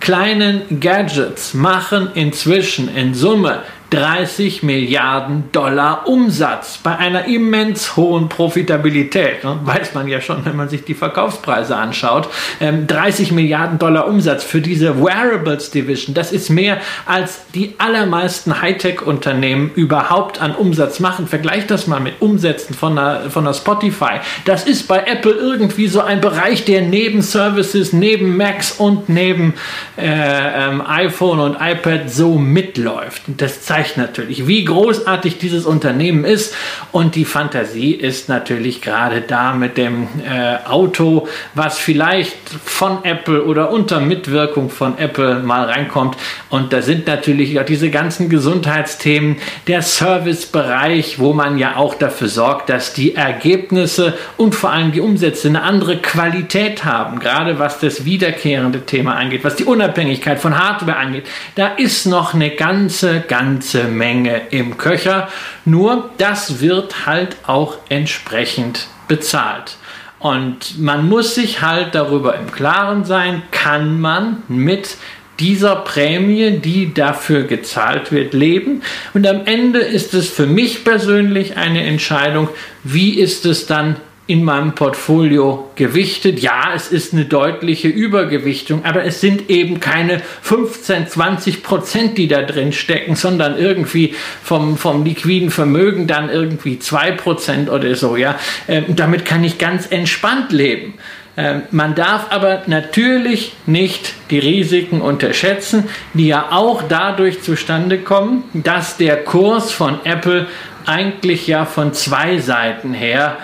kleinen 0.00 0.80
Gadgets 0.80 1.54
machen 1.54 2.10
inzwischen 2.14 2.94
in 2.94 3.14
Summe 3.14 3.62
30 3.96 4.62
Milliarden 4.62 5.44
Dollar 5.52 6.06
Umsatz 6.06 6.76
bei 6.82 6.98
einer 6.98 7.24
immens 7.24 7.96
hohen 7.96 8.28
Profitabilität. 8.28 9.42
Ne? 9.42 9.58
Weiß 9.64 9.94
man 9.94 10.06
ja 10.06 10.20
schon, 10.20 10.44
wenn 10.44 10.54
man 10.54 10.68
sich 10.68 10.84
die 10.84 10.92
Verkaufspreise 10.92 11.74
anschaut. 11.74 12.28
Ähm, 12.60 12.86
30 12.86 13.32
Milliarden 13.32 13.78
Dollar 13.78 14.06
Umsatz 14.06 14.44
für 14.44 14.60
diese 14.60 15.02
Wearables 15.02 15.70
Division. 15.70 16.14
Das 16.14 16.30
ist 16.30 16.50
mehr 16.50 16.76
als 17.06 17.46
die 17.54 17.74
allermeisten 17.78 18.60
Hightech-Unternehmen 18.60 19.70
überhaupt 19.74 20.42
an 20.42 20.54
Umsatz 20.54 21.00
machen. 21.00 21.26
Vergleicht 21.26 21.70
das 21.70 21.86
mal 21.86 22.00
mit 22.00 22.20
Umsätzen 22.20 22.74
von 22.74 22.98
einer, 22.98 23.30
von 23.30 23.46
einer 23.46 23.54
Spotify. 23.54 24.20
Das 24.44 24.64
ist 24.64 24.88
bei 24.88 25.04
Apple 25.06 25.32
irgendwie 25.32 25.86
so 25.86 26.02
ein 26.02 26.20
Bereich, 26.20 26.66
der 26.66 26.82
neben 26.82 27.22
Services, 27.22 27.94
neben 27.94 28.36
Macs 28.36 28.72
und 28.72 29.08
neben 29.08 29.54
äh, 29.96 30.04
ähm, 30.04 30.82
iPhone 30.86 31.40
und 31.40 31.56
iPad 31.58 32.10
so 32.10 32.34
mitläuft. 32.34 33.22
Und 33.26 33.40
das 33.40 33.62
zeigt 33.62 33.85
natürlich, 33.96 34.46
wie 34.46 34.64
großartig 34.64 35.38
dieses 35.38 35.66
Unternehmen 35.66 36.24
ist. 36.24 36.54
Und 36.92 37.14
die 37.14 37.24
Fantasie 37.24 37.92
ist 37.92 38.28
natürlich 38.28 38.82
gerade 38.82 39.20
da 39.20 39.54
mit 39.54 39.76
dem 39.76 40.08
äh, 40.28 40.56
Auto, 40.68 41.28
was 41.54 41.78
vielleicht 41.78 42.36
von 42.64 43.04
Apple 43.04 43.44
oder 43.44 43.70
unter 43.70 44.00
Mitwirkung 44.00 44.70
von 44.70 44.98
Apple 44.98 45.40
mal 45.40 45.66
reinkommt. 45.66 46.16
Und 46.50 46.72
da 46.72 46.82
sind 46.82 47.06
natürlich 47.06 47.58
auch 47.60 47.64
diese 47.64 47.90
ganzen 47.90 48.28
Gesundheitsthemen, 48.28 49.36
der 49.66 49.82
Servicebereich, 49.82 51.18
wo 51.18 51.32
man 51.32 51.58
ja 51.58 51.76
auch 51.76 51.94
dafür 51.94 52.28
sorgt, 52.28 52.70
dass 52.70 52.92
die 52.92 53.14
Ergebnisse 53.14 54.14
und 54.36 54.54
vor 54.54 54.70
allem 54.70 54.92
die 54.92 55.00
Umsätze 55.00 55.48
eine 55.48 55.62
andere 55.62 55.98
Qualität 55.98 56.84
haben, 56.84 57.18
gerade 57.18 57.58
was 57.58 57.78
das 57.78 58.04
wiederkehrende 58.04 58.86
Thema 58.86 59.16
angeht, 59.16 59.44
was 59.44 59.56
die 59.56 59.64
Unabhängigkeit 59.64 60.40
von 60.40 60.58
Hardware 60.58 60.96
angeht. 60.96 61.26
Da 61.54 61.68
ist 61.68 62.06
noch 62.06 62.34
eine 62.34 62.50
ganze, 62.50 63.20
ganze 63.20 63.65
Menge 63.74 64.42
im 64.50 64.78
Köcher. 64.78 65.28
Nur 65.64 66.10
das 66.18 66.60
wird 66.60 67.06
halt 67.06 67.36
auch 67.46 67.78
entsprechend 67.88 68.88
bezahlt. 69.08 69.76
Und 70.18 70.78
man 70.80 71.08
muss 71.08 71.34
sich 71.34 71.62
halt 71.62 71.94
darüber 71.94 72.36
im 72.36 72.50
Klaren 72.50 73.04
sein, 73.04 73.42
kann 73.50 74.00
man 74.00 74.42
mit 74.48 74.96
dieser 75.38 75.76
Prämie, 75.76 76.58
die 76.58 76.94
dafür 76.94 77.42
gezahlt 77.42 78.10
wird, 78.10 78.32
leben. 78.32 78.82
Und 79.12 79.26
am 79.26 79.44
Ende 79.44 79.80
ist 79.80 80.14
es 80.14 80.28
für 80.28 80.46
mich 80.46 80.84
persönlich 80.84 81.56
eine 81.56 81.84
Entscheidung, 81.84 82.48
wie 82.84 83.18
ist 83.20 83.44
es 83.44 83.66
dann 83.66 83.96
in 84.28 84.42
meinem 84.42 84.74
Portfolio 84.74 85.70
gewichtet. 85.76 86.40
Ja, 86.40 86.72
es 86.74 86.88
ist 86.88 87.12
eine 87.12 87.26
deutliche 87.26 87.88
Übergewichtung, 87.88 88.84
aber 88.84 89.04
es 89.04 89.20
sind 89.20 89.50
eben 89.50 89.78
keine 89.78 90.20
15, 90.42 91.08
20 91.08 91.62
Prozent, 91.62 92.18
die 92.18 92.26
da 92.26 92.42
drin 92.42 92.72
stecken, 92.72 93.14
sondern 93.14 93.56
irgendwie 93.56 94.14
vom, 94.42 94.76
vom 94.76 95.04
liquiden 95.04 95.50
Vermögen 95.50 96.08
dann 96.08 96.28
irgendwie 96.28 96.78
2 96.78 97.12
Prozent 97.12 97.70
oder 97.70 97.94
so. 97.94 98.16
Ja, 98.16 98.38
ähm, 98.66 98.84
damit 98.88 99.24
kann 99.24 99.44
ich 99.44 99.58
ganz 99.58 99.86
entspannt 99.90 100.50
leben. 100.50 100.94
Ähm, 101.36 101.62
Man 101.70 101.94
darf 101.94 102.26
aber 102.30 102.62
natürlich 102.66 103.52
nicht 103.66 104.14
die 104.30 104.38
Risiken 104.40 105.02
unterschätzen, 105.02 105.84
die 106.14 106.28
ja 106.28 106.48
auch 106.50 106.82
dadurch 106.88 107.42
zustande 107.42 107.98
kommen, 107.98 108.42
dass 108.54 108.96
der 108.96 109.22
Kurs 109.22 109.70
von 109.70 110.00
Apple 110.04 110.46
eigentlich 110.86 111.46
ja 111.46 111.64
von 111.64 111.92
zwei 111.92 112.38
Seiten 112.38 112.94
her 112.94 113.38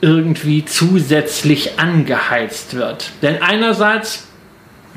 irgendwie 0.00 0.64
zusätzlich 0.64 1.78
angeheizt 1.78 2.74
wird. 2.74 3.10
Denn 3.22 3.42
einerseits 3.42 4.28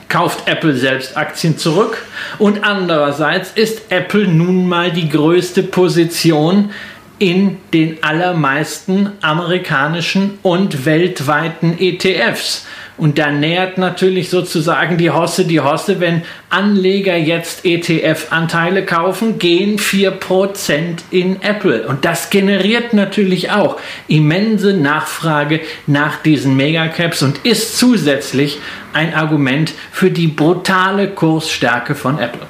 kauft 0.10 0.47
Apple 0.47 0.76
selbst 0.76 1.16
Aktien 1.16 1.58
zurück 1.58 2.06
und 2.38 2.64
andererseits 2.64 3.52
ist 3.52 3.91
Apple 3.91 4.28
nun 4.28 4.68
mal 4.68 4.91
die 4.91 5.10
größte 5.10 5.64
Position 5.64 6.72
in 7.18 7.58
den 7.72 8.04
allermeisten 8.04 9.12
amerikanischen 9.22 10.39
und 10.41 10.86
weltweiten 10.86 11.78
ETFs. 11.80 12.66
Und 13.02 13.18
da 13.18 13.32
nähert 13.32 13.80
natürlich 13.80 14.30
sozusagen 14.30 14.99
die 14.99 15.10
Hosse 15.10 15.45
die 15.45 15.60
Hosse, 15.60 15.99
wenn 15.99 16.22
Anleger 16.52 17.18
jetzt 17.18 17.66
ETF-Anteile 17.66 18.86
kaufen, 18.86 19.39
gehen 19.39 19.80
4% 19.80 20.99
in 21.10 21.41
Apple. 21.41 21.88
Und 21.88 22.06
das 22.06 22.30
generiert 22.30 22.93
natürlich 22.93 23.49
auch 23.49 23.80
immense 24.08 24.76
Nachfrage 24.76 25.62
nach 25.88 26.18
diesen 26.18 26.56
Megacaps 26.56 27.24
und 27.24 27.39
ist 27.39 27.80
zusätzlich 27.80 28.60
ein 28.93 29.16
Argument 29.16 29.74
für 29.91 30.12
die 30.12 30.28
brutale 30.28 31.08
Kursstärke 31.08 31.95
von 31.95 32.20
Apple. 32.20 32.45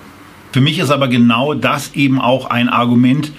Für 0.51 0.59
mich 0.59 0.79
ist 0.79 0.91
aber 0.91 1.07
genau 1.07 1.53
das 1.53 1.95
eben 1.95 2.19
auch 2.19 2.47
ein 2.47 2.67
Argument, 2.67 3.31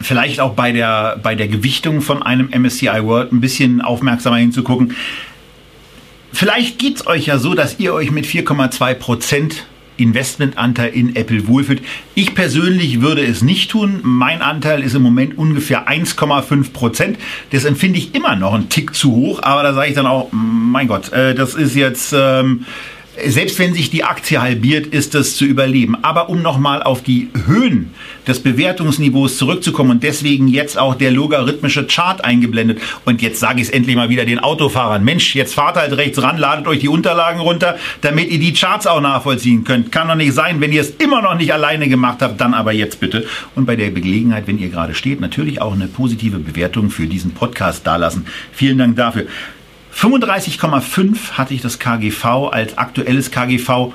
vielleicht 0.00 0.40
auch 0.40 0.54
bei 0.54 0.72
der, 0.72 1.20
bei 1.22 1.36
der 1.36 1.46
Gewichtung 1.46 2.00
von 2.00 2.24
einem 2.24 2.48
MSCI 2.48 3.04
World 3.04 3.32
ein 3.32 3.40
bisschen 3.40 3.80
aufmerksamer 3.80 4.38
hinzugucken. 4.38 4.96
Vielleicht 6.32 6.78
geht 6.78 6.96
es 6.96 7.06
euch 7.06 7.26
ja 7.26 7.38
so, 7.38 7.54
dass 7.54 7.78
ihr 7.78 7.94
euch 7.94 8.10
mit 8.10 8.26
4,2 8.26 8.94
Prozent 8.94 9.66
Investmentanteil 9.96 10.90
in 10.90 11.16
Apple 11.16 11.46
wohlfühlt. 11.46 11.82
Ich 12.14 12.34
persönlich 12.34 13.00
würde 13.00 13.24
es 13.24 13.42
nicht 13.42 13.70
tun. 13.70 14.00
Mein 14.02 14.42
Anteil 14.42 14.82
ist 14.82 14.94
im 14.94 15.02
Moment 15.02 15.38
ungefähr 15.38 15.88
1,5 15.88 16.72
Prozent. 16.72 17.18
Das 17.50 17.64
empfinde 17.64 17.98
ich 17.98 18.14
immer 18.14 18.36
noch 18.36 18.54
einen 18.54 18.68
Tick 18.68 18.94
zu 18.94 19.14
hoch, 19.14 19.42
aber 19.42 19.62
da 19.62 19.74
sage 19.74 19.88
ich 19.88 19.94
dann 19.94 20.06
auch, 20.06 20.28
mein 20.32 20.88
Gott, 20.88 21.12
äh, 21.12 21.34
das 21.34 21.54
ist 21.54 21.74
jetzt... 21.74 22.14
Ähm, 22.16 22.66
selbst 23.24 23.58
wenn 23.58 23.74
sich 23.74 23.90
die 23.90 24.04
Aktie 24.04 24.40
halbiert, 24.40 24.86
ist 24.86 25.14
das 25.14 25.36
zu 25.36 25.44
überleben. 25.44 25.96
Aber 26.02 26.28
um 26.28 26.42
nochmal 26.42 26.82
auf 26.82 27.02
die 27.02 27.28
Höhen 27.46 27.90
des 28.26 28.40
Bewertungsniveaus 28.40 29.36
zurückzukommen 29.38 29.92
und 29.92 30.02
deswegen 30.02 30.48
jetzt 30.48 30.78
auch 30.78 30.94
der 30.94 31.10
logarithmische 31.10 31.86
Chart 31.86 32.24
eingeblendet. 32.24 32.80
Und 33.04 33.22
jetzt 33.22 33.40
sage 33.40 33.60
ich 33.60 33.68
es 33.68 33.72
endlich 33.72 33.96
mal 33.96 34.08
wieder 34.08 34.24
den 34.24 34.38
Autofahrern. 34.38 35.04
Mensch, 35.04 35.34
jetzt 35.34 35.54
fahrt 35.54 35.76
halt 35.76 35.96
rechts 35.96 36.20
ran, 36.22 36.38
ladet 36.38 36.66
euch 36.66 36.80
die 36.80 36.88
Unterlagen 36.88 37.40
runter, 37.40 37.76
damit 38.00 38.30
ihr 38.30 38.38
die 38.38 38.52
Charts 38.52 38.86
auch 38.86 39.00
nachvollziehen 39.00 39.64
könnt. 39.64 39.92
Kann 39.92 40.08
doch 40.08 40.14
nicht 40.14 40.34
sein, 40.34 40.60
wenn 40.60 40.72
ihr 40.72 40.80
es 40.80 40.90
immer 40.98 41.22
noch 41.22 41.34
nicht 41.36 41.52
alleine 41.52 41.88
gemacht 41.88 42.18
habt, 42.20 42.40
dann 42.40 42.54
aber 42.54 42.72
jetzt 42.72 43.00
bitte. 43.00 43.26
Und 43.54 43.66
bei 43.66 43.76
der 43.76 43.90
Gelegenheit, 43.90 44.46
wenn 44.46 44.58
ihr 44.58 44.68
gerade 44.68 44.94
steht, 44.94 45.20
natürlich 45.20 45.60
auch 45.62 45.72
eine 45.72 45.86
positive 45.86 46.38
Bewertung 46.38 46.90
für 46.90 47.06
diesen 47.06 47.32
Podcast 47.32 47.86
dalassen. 47.86 48.26
Vielen 48.52 48.78
Dank 48.78 48.96
dafür. 48.96 49.26
35,5 49.98 51.32
hatte 51.32 51.54
ich 51.54 51.62
das 51.62 51.78
KGV 51.78 52.50
als 52.50 52.76
aktuelles 52.76 53.30
KGV 53.30 53.92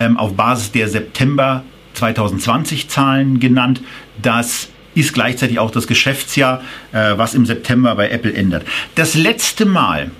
ähm, 0.00 0.16
auf 0.16 0.34
Basis 0.34 0.72
der 0.72 0.88
September 0.88 1.62
2020 1.94 2.88
Zahlen 2.88 3.38
genannt. 3.38 3.80
Das 4.20 4.68
ist 4.96 5.14
gleichzeitig 5.14 5.60
auch 5.60 5.70
das 5.70 5.86
Geschäftsjahr, 5.86 6.60
äh, 6.92 7.16
was 7.16 7.34
im 7.34 7.46
September 7.46 7.94
bei 7.94 8.10
Apple 8.10 8.32
ändert. 8.32 8.64
Das 8.96 9.14
letzte 9.14 9.64
Mal, 9.64 10.10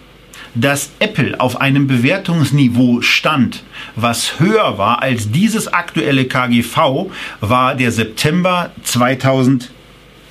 dass 0.54 0.90
Apple 1.00 1.40
auf 1.40 1.60
einem 1.60 1.88
Bewertungsniveau 1.88 3.00
stand, 3.00 3.64
was 3.96 4.38
höher 4.38 4.78
war 4.78 5.02
als 5.02 5.32
dieses 5.32 5.66
aktuelle 5.66 6.26
KGV, 6.26 7.10
war 7.40 7.74
der 7.74 7.90
September 7.90 8.70
2020. 8.84 9.73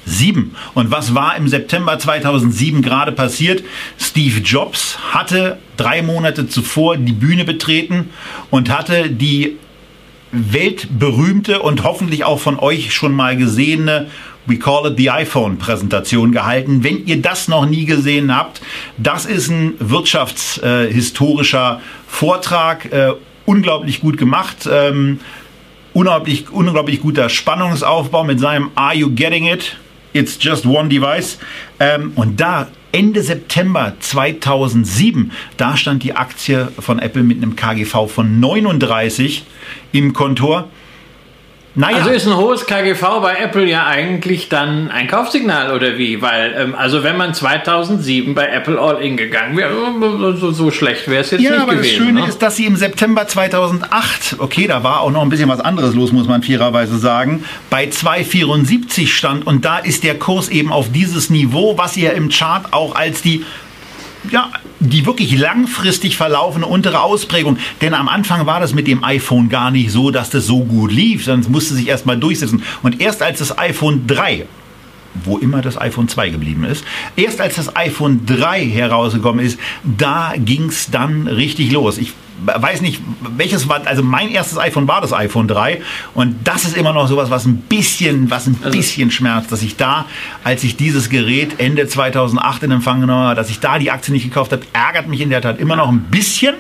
2007. 0.06 0.56
Und 0.74 0.92
was 0.92 1.16
war 1.16 1.36
im 1.36 1.48
September 1.48 1.98
2007 1.98 2.82
gerade 2.82 3.12
passiert? 3.12 3.64
Steve 4.00 4.42
Jobs 4.42 4.98
hatte 5.12 5.58
drei 5.78 6.02
Monate 6.02 6.48
zuvor 6.48 6.98
die 6.98 7.14
Bühne 7.14 7.46
betreten 7.46 8.10
und 8.50 8.70
hatte 8.70 9.10
die 9.10 9.58
weltberühmte 10.32 11.62
und 11.62 11.84
hoffentlich 11.84 12.24
auch 12.24 12.40
von 12.40 12.58
euch 12.60 12.94
schon 12.94 13.14
mal 13.14 13.38
gesehene 13.38 14.08
We 14.46 14.58
Call 14.58 14.92
It 14.92 14.98
the 14.98 15.10
iPhone 15.10 15.58
Präsentation 15.58 16.34
gehalten. 16.34 16.84
Wenn 16.84 17.06
ihr 17.06 17.22
das 17.22 17.48
noch 17.48 17.66
nie 17.66 17.86
gesehen 17.86 18.36
habt, 18.36 18.62
das 18.98 19.26
ist 19.26 19.50
ein 19.50 19.76
wirtschaftshistorischer 19.80 21.82
Vortrag, 22.08 22.92
äh, 22.92 23.14
unglaublich 23.46 24.02
gut 24.02 24.18
gemacht. 24.18 24.68
Ähm, 24.70 25.20
unglaublich, 25.94 26.52
unglaublich 26.52 27.02
guter 27.02 27.30
Spannungsaufbau 27.30 28.24
mit 28.24 28.40
seinem 28.40 28.72
Are 28.76 28.96
You 28.96 29.12
Getting 29.12 29.46
It? 29.46 29.78
It's 30.14 30.38
Just 30.40 30.66
One 30.66 30.90
Device. 30.90 31.38
Ähm, 31.80 32.14
und 32.16 32.40
da 32.40 32.68
Ende 32.92 33.24
September 33.24 33.94
2007, 34.00 35.32
da 35.58 35.76
stand 35.76 36.04
die 36.04 36.16
Aktie 36.16 36.70
von 36.80 37.00
Apple 37.00 37.24
mit 37.24 37.38
einem 37.38 37.56
KGV 37.56 38.08
von 38.08 38.40
39 38.40 39.44
im 39.92 40.14
Kontor. 40.14 40.70
Naja. 41.76 41.98
Also 41.98 42.12
ist 42.12 42.28
ein 42.28 42.38
hohes 42.38 42.68
KGV 42.68 43.02
bei 43.22 43.38
Apple 43.38 43.66
ja 43.66 43.88
eigentlich 43.88 44.48
dann 44.48 44.92
ein 44.92 45.08
Kaufsignal 45.08 45.74
oder 45.74 45.98
wie? 45.98 46.22
Weil, 46.22 46.54
ähm, 46.56 46.76
also 46.76 47.04
wenn 47.04 47.18
man 47.18 47.34
2007 47.34 48.36
bei 48.36 48.46
Apple 48.48 48.80
All-In 48.80 49.18
gegangen 49.18 49.58
wäre, 49.58 49.74
so, 50.38 50.52
so 50.52 50.70
schlecht 50.70 51.08
wäre 51.08 51.22
es 51.22 51.32
jetzt 51.32 51.42
ja, 51.42 51.52
nicht 51.52 51.62
aber 51.62 51.76
gewesen. 51.76 51.98
Das 51.98 52.06
Schöne 52.06 52.22
ne? 52.22 52.28
ist, 52.28 52.44
dass 52.44 52.58
sie 52.58 52.66
im 52.66 52.76
September 52.76 53.28
2008, 53.28 54.36
okay, 54.38 54.68
da 54.68 54.84
war 54.84 55.02
auch 55.02 55.10
noch 55.10 55.24
ein 55.24 55.30
bisschen 55.30 55.50
was 55.50 55.62
anderes 55.62 55.96
los, 55.96 56.12
muss 56.12 56.28
man 56.28 56.44
fairerweise 56.44 57.00
sagen, 57.00 57.44
bei 57.72 57.86
2,74 57.86 59.08
stand 59.08 59.48
und 59.48 59.66
da 59.66 59.80
ist 59.80 60.04
der 60.04 60.20
Kurs 60.20 60.50
eben 60.50 60.72
auf 60.72 60.92
dieses 60.92 61.32
Niveau, 61.32 61.76
was 61.80 61.98
ihr 61.98 62.14
im 62.14 62.30
Chart 62.30 62.72
auch 62.72 62.94
als 62.94 63.24
die 63.24 63.46
ja, 64.32 64.52
die 64.80 65.06
wirklich 65.06 65.38
langfristig 65.38 66.18
verlaufende 66.18 66.68
untere 66.68 67.02
Ausprägung. 67.02 67.58
Denn 67.82 67.94
am 67.94 68.08
Anfang 68.08 68.46
war 68.46 68.60
das 68.60 68.74
mit 68.74 68.88
dem 68.88 69.04
iPhone 69.04 69.50
gar 69.50 69.72
nicht 69.72 69.92
so, 69.92 70.12
dass 70.12 70.30
das 70.30 70.46
so 70.46 70.64
gut 70.64 70.92
lief, 70.92 71.26
sondern 71.26 71.42
es 71.42 71.50
musste 71.50 71.74
sich 71.74 71.88
erstmal 71.88 72.18
durchsetzen. 72.18 72.64
Und 72.82 73.02
erst 73.02 73.22
als 73.22 73.40
das 73.40 73.58
iPhone 73.58 74.08
3 74.08 74.46
wo 75.24 75.38
immer 75.38 75.62
das 75.62 75.80
iPhone 75.80 76.08
2 76.08 76.30
geblieben 76.30 76.64
ist. 76.64 76.84
Erst 77.16 77.42
als 77.42 77.56
das 77.56 77.76
iPhone 77.76 78.26
3 78.26 78.66
herausgekommen 78.66 79.46
ist, 79.46 79.60
da 79.84 80.34
ging 80.38 80.66
es 80.66 80.90
dann 80.92 81.28
richtig 81.28 81.72
los. 81.72 81.98
Ich 81.98 82.14
weiß 82.46 82.82
nicht, 82.82 83.02
welches 83.38 83.70
war, 83.70 83.86
also 83.86 84.04
mein 84.04 84.30
erstes 84.30 84.58
iPhone 84.58 84.88
war 84.88 85.02
das 85.02 85.14
iPhone 85.14 85.48
3 85.48 85.82
und 86.14 86.36
das 86.44 86.66
ist 86.66 86.76
immer 86.76 86.92
noch 86.92 87.08
sowas, 87.08 87.30
was 87.30 87.46
ein 87.46 87.58
bisschen, 87.58 88.30
was 88.30 88.48
ein 88.48 88.58
also 88.64 88.78
bisschen 88.78 89.12
schmerzt, 89.12 89.52
dass 89.52 89.62
ich 89.62 89.78
da, 89.78 90.06
als 90.44 90.64
ich 90.64 90.76
dieses 90.76 91.10
Gerät 91.10 91.60
Ende 91.60 91.88
2008 91.88 92.64
in 92.64 92.72
Empfang 92.72 93.02
genommen 93.02 93.28
habe, 93.28 93.36
dass 93.36 93.50
ich 93.50 93.60
da 93.60 93.80
die 93.80 93.92
Aktie 93.92 94.14
nicht 94.14 94.24
gekauft 94.24 94.52
habe, 94.52 94.64
ärgert 94.74 95.08
mich 95.08 95.22
in 95.22 95.30
der 95.30 95.42
Tat 95.42 95.60
immer 95.60 95.76
noch 95.76 95.90
ein 95.90 96.02
bisschen. 96.02 96.56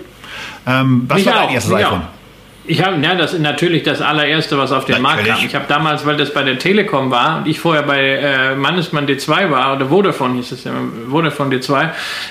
Ähm, 0.65 1.05
was 1.07 1.25
war 1.25 1.33
dein 1.33 1.45
dein 1.45 1.55
erstes 1.55 1.73
iPhone? 1.73 2.01
Auch. 2.01 2.22
Ich 2.65 2.81
habe, 2.81 2.97
ja, 3.01 3.15
das 3.15 3.33
ist 3.33 3.41
natürlich 3.41 3.83
das 3.83 4.01
allererste, 4.01 4.57
was 4.57 4.71
auf 4.71 4.85
den 4.85 5.01
Markt 5.01 5.25
kam. 5.25 5.37
Ich 5.45 5.53
habe 5.53 5.65
damals, 5.67 6.05
weil 6.05 6.15
das 6.15 6.33
bei 6.33 6.43
der 6.43 6.57
Telekom 6.57 7.11
war 7.11 7.39
und 7.39 7.47
ich 7.47 7.59
vorher 7.59 7.83
bei 7.83 7.99
äh, 7.99 8.55
Mannesmann 8.55 9.05
D2 9.05 9.51
war, 9.51 9.75
oder 9.75 9.87
Vodafone 9.87 10.35
hieß 10.35 10.53
es 10.53 10.63
ja, 10.63 10.71
Vodafone 11.09 11.57
D2, 11.57 11.89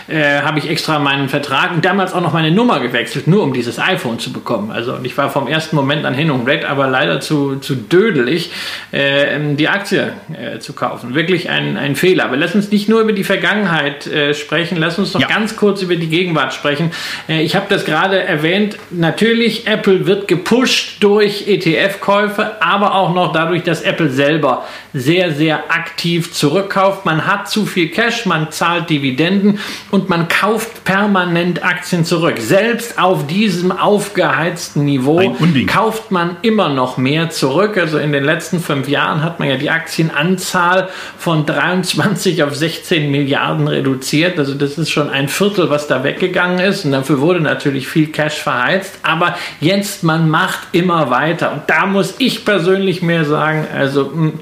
äh, 0.09 0.41
habe 0.41 0.59
ich 0.59 0.71
extra 0.71 0.99
meinen 0.99 1.29
Vertrag 1.29 1.73
und 1.73 1.85
damals 1.85 2.15
auch 2.15 2.23
noch 2.23 2.33
meine 2.33 2.51
Nummer 2.51 2.81
gewechselt, 2.81 3.27
nur 3.27 3.43
um 3.43 3.53
dieses 3.53 3.79
iPhone 3.79 4.19
zu 4.19 4.33
bekommen. 4.33 4.71
Also 4.71 4.95
und 4.95 5.05
ich 5.05 5.19
war 5.19 5.29
vom 5.29 5.49
ersten 5.49 5.77
Moment 5.77 6.07
an 6.07 6.15
hin 6.15 6.31
und 6.31 6.47
weg, 6.47 6.65
aber 6.67 6.89
leider 6.89 7.21
zu, 7.21 7.57
zu 7.57 7.75
dödelig, 7.75 8.53
äh, 8.91 9.39
die 9.55 9.69
Aktie 9.69 10.15
äh, 10.33 10.61
zu 10.61 10.73
kaufen. 10.73 11.15
Wirklich 11.15 11.51
ein, 11.51 11.77
ein 11.77 11.95
Fehler. 11.95 12.25
Aber 12.25 12.39
lass 12.39 12.55
uns 12.55 12.71
nicht 12.71 12.89
nur 12.89 13.03
über 13.03 13.13
die 13.13 13.25
Vergangenheit 13.25 14.07
äh, 14.07 14.33
sprechen, 14.33 14.79
lass 14.79 14.99
uns 14.99 15.13
noch 15.13 15.21
ja. 15.21 15.29
ganz 15.29 15.57
kurz 15.57 15.83
über 15.83 15.97
die 15.97 16.09
Gegenwart 16.09 16.55
sprechen. 16.55 16.91
Äh, 17.29 17.43
ich 17.43 17.55
habe 17.55 17.67
das 17.69 17.85
gerade 17.85 18.23
erwähnt. 18.23 18.79
Natürlich, 18.91 19.67
Apple 19.67 20.07
wird 20.07 20.22
gepusht 20.27 20.97
durch 21.01 21.47
ETF-Käufe, 21.49 22.63
aber 22.63 22.95
auch 22.95 23.15
noch 23.15 23.33
dadurch, 23.33 23.63
dass 23.63 23.83
Apple 23.83 24.11
selber 24.11 24.65
sehr, 24.95 25.33
sehr 25.33 25.71
aktiv 25.71 26.33
zurückkauft. 26.33 27.05
Man 27.05 27.27
hat 27.27 27.49
zu 27.49 27.67
viel 27.67 27.89
Cash, 27.89 28.27
man 28.27 28.51
zahlt 28.51 28.91
Dividenden 28.91 29.59
und 29.91 30.09
man 30.09 30.29
kauft 30.29 30.85
permanent 30.85 31.65
Aktien 31.65 32.05
zurück. 32.05 32.37
Selbst 32.39 32.99
auf 32.99 33.27
diesem 33.27 33.73
aufgeheizten 33.73 34.85
Niveau 34.85 35.37
kauft 35.67 36.11
man 36.11 36.37
immer 36.43 36.69
noch 36.69 36.97
mehr 36.97 37.31
zurück. 37.31 37.79
Also 37.79 37.99
in 37.99 38.13
den 38.13 38.25
letzten 38.25 38.61
fünf 38.61 38.89
Jahren 38.89 39.23
hat 39.23 39.39
man 39.39 39.49
ja 39.49 39.57
die 39.57 39.71
Aktienanzahl 39.71 40.89
von 41.19 41.47
23 41.47 42.43
auf 42.43 42.55
16 42.55 43.11
Milliarden 43.11 43.69
reduziert. 43.69 44.39
Also 44.39 44.55
das 44.55 44.79
ist 44.79 44.91
schon 44.91 45.09
ein 45.11 45.29
Viertel, 45.29 45.71
was 45.71 45.87
da 45.87 46.05
weggegangen 46.05 46.59
ist. 46.59 46.85
Und 46.85 46.93
dafür 46.93 47.21
wurde 47.21 47.41
natürlich 47.41 47.89
viel 47.89 48.09
Cash 48.09 48.39
verheizt. 48.43 48.99
Aber 49.03 49.37
jetzt 49.61 50.03
man 50.13 50.29
macht 50.29 50.61
immer 50.73 51.09
weiter. 51.09 51.53
Und 51.53 51.63
da 51.69 51.87
muss 51.87 52.17
ich 52.19 52.45
persönlich 52.45 53.01
mehr 53.01 53.25
sagen, 53.25 53.67
also 53.75 54.13
hm, 54.13 54.41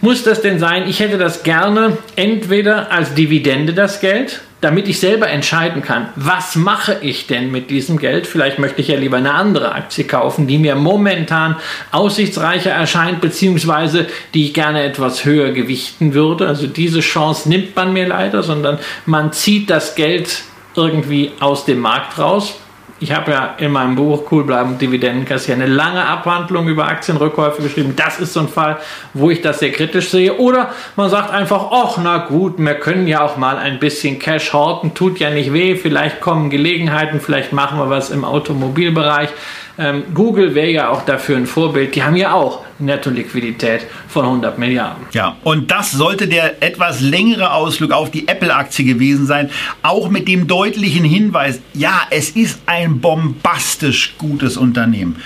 muss 0.00 0.22
das 0.22 0.42
denn 0.42 0.60
sein? 0.60 0.88
Ich 0.88 1.00
hätte 1.00 1.18
das 1.18 1.42
gerne 1.42 1.98
entweder 2.14 2.92
als 2.92 3.14
Dividende 3.14 3.74
das 3.74 3.98
Geld, 3.98 4.42
damit 4.60 4.86
ich 4.86 5.00
selber 5.00 5.28
entscheiden 5.28 5.82
kann, 5.82 6.08
was 6.14 6.54
mache 6.54 6.98
ich 7.00 7.26
denn 7.26 7.50
mit 7.50 7.70
diesem 7.70 7.98
Geld? 7.98 8.28
Vielleicht 8.28 8.60
möchte 8.60 8.80
ich 8.80 8.88
ja 8.88 8.96
lieber 8.96 9.16
eine 9.16 9.34
andere 9.34 9.72
Aktie 9.72 10.04
kaufen, 10.04 10.46
die 10.46 10.58
mir 10.58 10.76
momentan 10.76 11.56
aussichtsreicher 11.90 12.70
erscheint, 12.70 13.20
beziehungsweise 13.20 14.06
die 14.34 14.46
ich 14.46 14.54
gerne 14.54 14.84
etwas 14.84 15.24
höher 15.24 15.50
gewichten 15.50 16.14
würde. 16.14 16.46
Also 16.46 16.68
diese 16.68 17.00
Chance 17.00 17.48
nimmt 17.48 17.74
man 17.74 17.92
mir 17.92 18.06
leider, 18.06 18.44
sondern 18.44 18.78
man 19.04 19.32
zieht 19.32 19.68
das 19.68 19.96
Geld 19.96 20.42
irgendwie 20.76 21.32
aus 21.40 21.64
dem 21.64 21.80
Markt 21.80 22.18
raus 22.18 22.54
ich 23.00 23.12
habe 23.12 23.30
ja 23.30 23.54
in 23.58 23.70
meinem 23.70 23.94
Buch 23.94 24.30
Cool 24.30 24.44
bleiben, 24.44 24.76
kassieren 25.24 25.62
eine 25.62 25.72
lange 25.72 26.04
Abhandlung 26.04 26.68
über 26.68 26.88
Aktienrückkäufe 26.88 27.62
geschrieben. 27.62 27.94
Das 27.96 28.18
ist 28.18 28.32
so 28.32 28.40
ein 28.40 28.48
Fall, 28.48 28.78
wo 29.14 29.30
ich 29.30 29.40
das 29.40 29.60
sehr 29.60 29.70
kritisch 29.70 30.10
sehe. 30.10 30.36
Oder 30.36 30.70
man 30.96 31.08
sagt 31.08 31.30
einfach, 31.30 31.70
ach 31.70 31.98
na 32.02 32.18
gut, 32.18 32.54
wir 32.58 32.74
können 32.74 33.06
ja 33.06 33.22
auch 33.22 33.36
mal 33.36 33.56
ein 33.56 33.78
bisschen 33.78 34.18
Cash 34.18 34.52
horten, 34.52 34.94
tut 34.94 35.20
ja 35.20 35.30
nicht 35.30 35.52
weh, 35.52 35.76
vielleicht 35.76 36.20
kommen 36.20 36.50
Gelegenheiten, 36.50 37.20
vielleicht 37.20 37.52
machen 37.52 37.78
wir 37.78 37.88
was 37.88 38.10
im 38.10 38.24
Automobilbereich. 38.24 39.30
Ähm, 39.78 40.02
Google 40.12 40.56
wäre 40.56 40.70
ja 40.70 40.88
auch 40.88 41.04
dafür 41.04 41.36
ein 41.36 41.46
Vorbild. 41.46 41.94
Die 41.94 42.02
haben 42.02 42.16
ja 42.16 42.32
auch 42.32 42.64
Netto-Liquidität 42.80 43.82
von 44.08 44.24
100 44.24 44.58
Milliarden. 44.58 45.06
Ja, 45.12 45.36
und 45.44 45.70
das 45.70 45.92
sollte 45.92 46.26
der 46.26 46.62
etwas 46.62 47.00
längere 47.00 47.52
Ausflug 47.52 47.92
auf 47.92 48.10
die 48.10 48.26
Apple-Aktie 48.26 48.84
gewesen 48.84 49.26
sein. 49.26 49.50
Auch 49.82 50.08
mit 50.10 50.26
dem 50.26 50.48
deutlichen 50.48 51.04
Hinweis, 51.04 51.60
ja, 51.74 52.02
es 52.10 52.30
ist 52.30 52.60
ein 52.66 53.00
bombastisch 53.00 54.16
gutes 54.18 54.56
Unternehmen. 54.56 55.22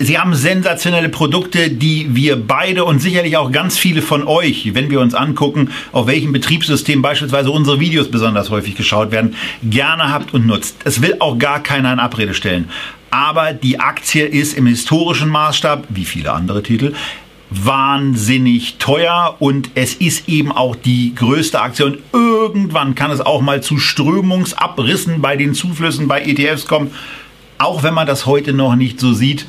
Sie 0.00 0.18
haben 0.18 0.34
sensationelle 0.34 1.10
Produkte, 1.10 1.70
die 1.70 2.16
wir 2.16 2.34
beide 2.34 2.84
und 2.84 2.98
sicherlich 2.98 3.36
auch 3.36 3.52
ganz 3.52 3.78
viele 3.78 4.02
von 4.02 4.26
euch, 4.26 4.74
wenn 4.74 4.90
wir 4.90 4.98
uns 4.98 5.14
angucken, 5.14 5.70
auf 5.92 6.08
welchem 6.08 6.32
Betriebssystem 6.32 7.02
beispielsweise 7.02 7.52
unsere 7.52 7.78
Videos 7.78 8.10
besonders 8.10 8.50
häufig 8.50 8.74
geschaut 8.74 9.12
werden, 9.12 9.36
gerne 9.62 10.10
habt 10.10 10.34
und 10.34 10.44
nutzt. 10.48 10.74
Es 10.82 11.02
will 11.02 11.14
auch 11.20 11.38
gar 11.38 11.62
keiner 11.62 11.92
in 11.92 12.00
Abrede 12.00 12.34
stellen 12.34 12.68
aber 13.12 13.52
die 13.52 13.78
Aktie 13.78 14.24
ist 14.24 14.54
im 14.54 14.66
historischen 14.66 15.28
Maßstab, 15.28 15.84
wie 15.90 16.06
viele 16.06 16.32
andere 16.32 16.62
Titel, 16.62 16.94
wahnsinnig 17.50 18.78
teuer 18.78 19.36
und 19.38 19.70
es 19.74 19.94
ist 19.94 20.30
eben 20.30 20.50
auch 20.50 20.74
die 20.74 21.14
größte 21.14 21.60
Aktie 21.60 21.84
und 21.84 21.98
irgendwann 22.14 22.94
kann 22.94 23.10
es 23.10 23.20
auch 23.20 23.42
mal 23.42 23.62
zu 23.62 23.76
Strömungsabrissen 23.76 25.20
bei 25.20 25.36
den 25.36 25.52
Zuflüssen 25.52 26.08
bei 26.08 26.22
ETFs 26.22 26.66
kommen, 26.66 26.94
auch 27.58 27.82
wenn 27.82 27.92
man 27.92 28.06
das 28.06 28.24
heute 28.24 28.54
noch 28.54 28.76
nicht 28.76 28.98
so 28.98 29.12
sieht. 29.12 29.44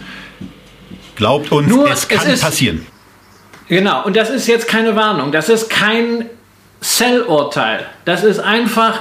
Glaubt 1.16 1.54
uns, 1.54 1.70
Nur, 1.70 1.90
es 1.90 2.10
kann 2.10 2.28
es 2.28 2.34
ist, 2.34 2.42
passieren. 2.42 2.86
Genau, 3.70 4.04
und 4.04 4.18
das 4.18 4.30
ist 4.30 4.48
jetzt 4.48 4.68
keine 4.68 4.98
Warnung, 4.98 5.32
das 5.32 5.48
ist 5.48 5.70
kein 5.70 6.26
Sell-Urteil, 6.82 7.86
das 8.04 8.26
ist 8.26 8.40
einfach 8.40 9.00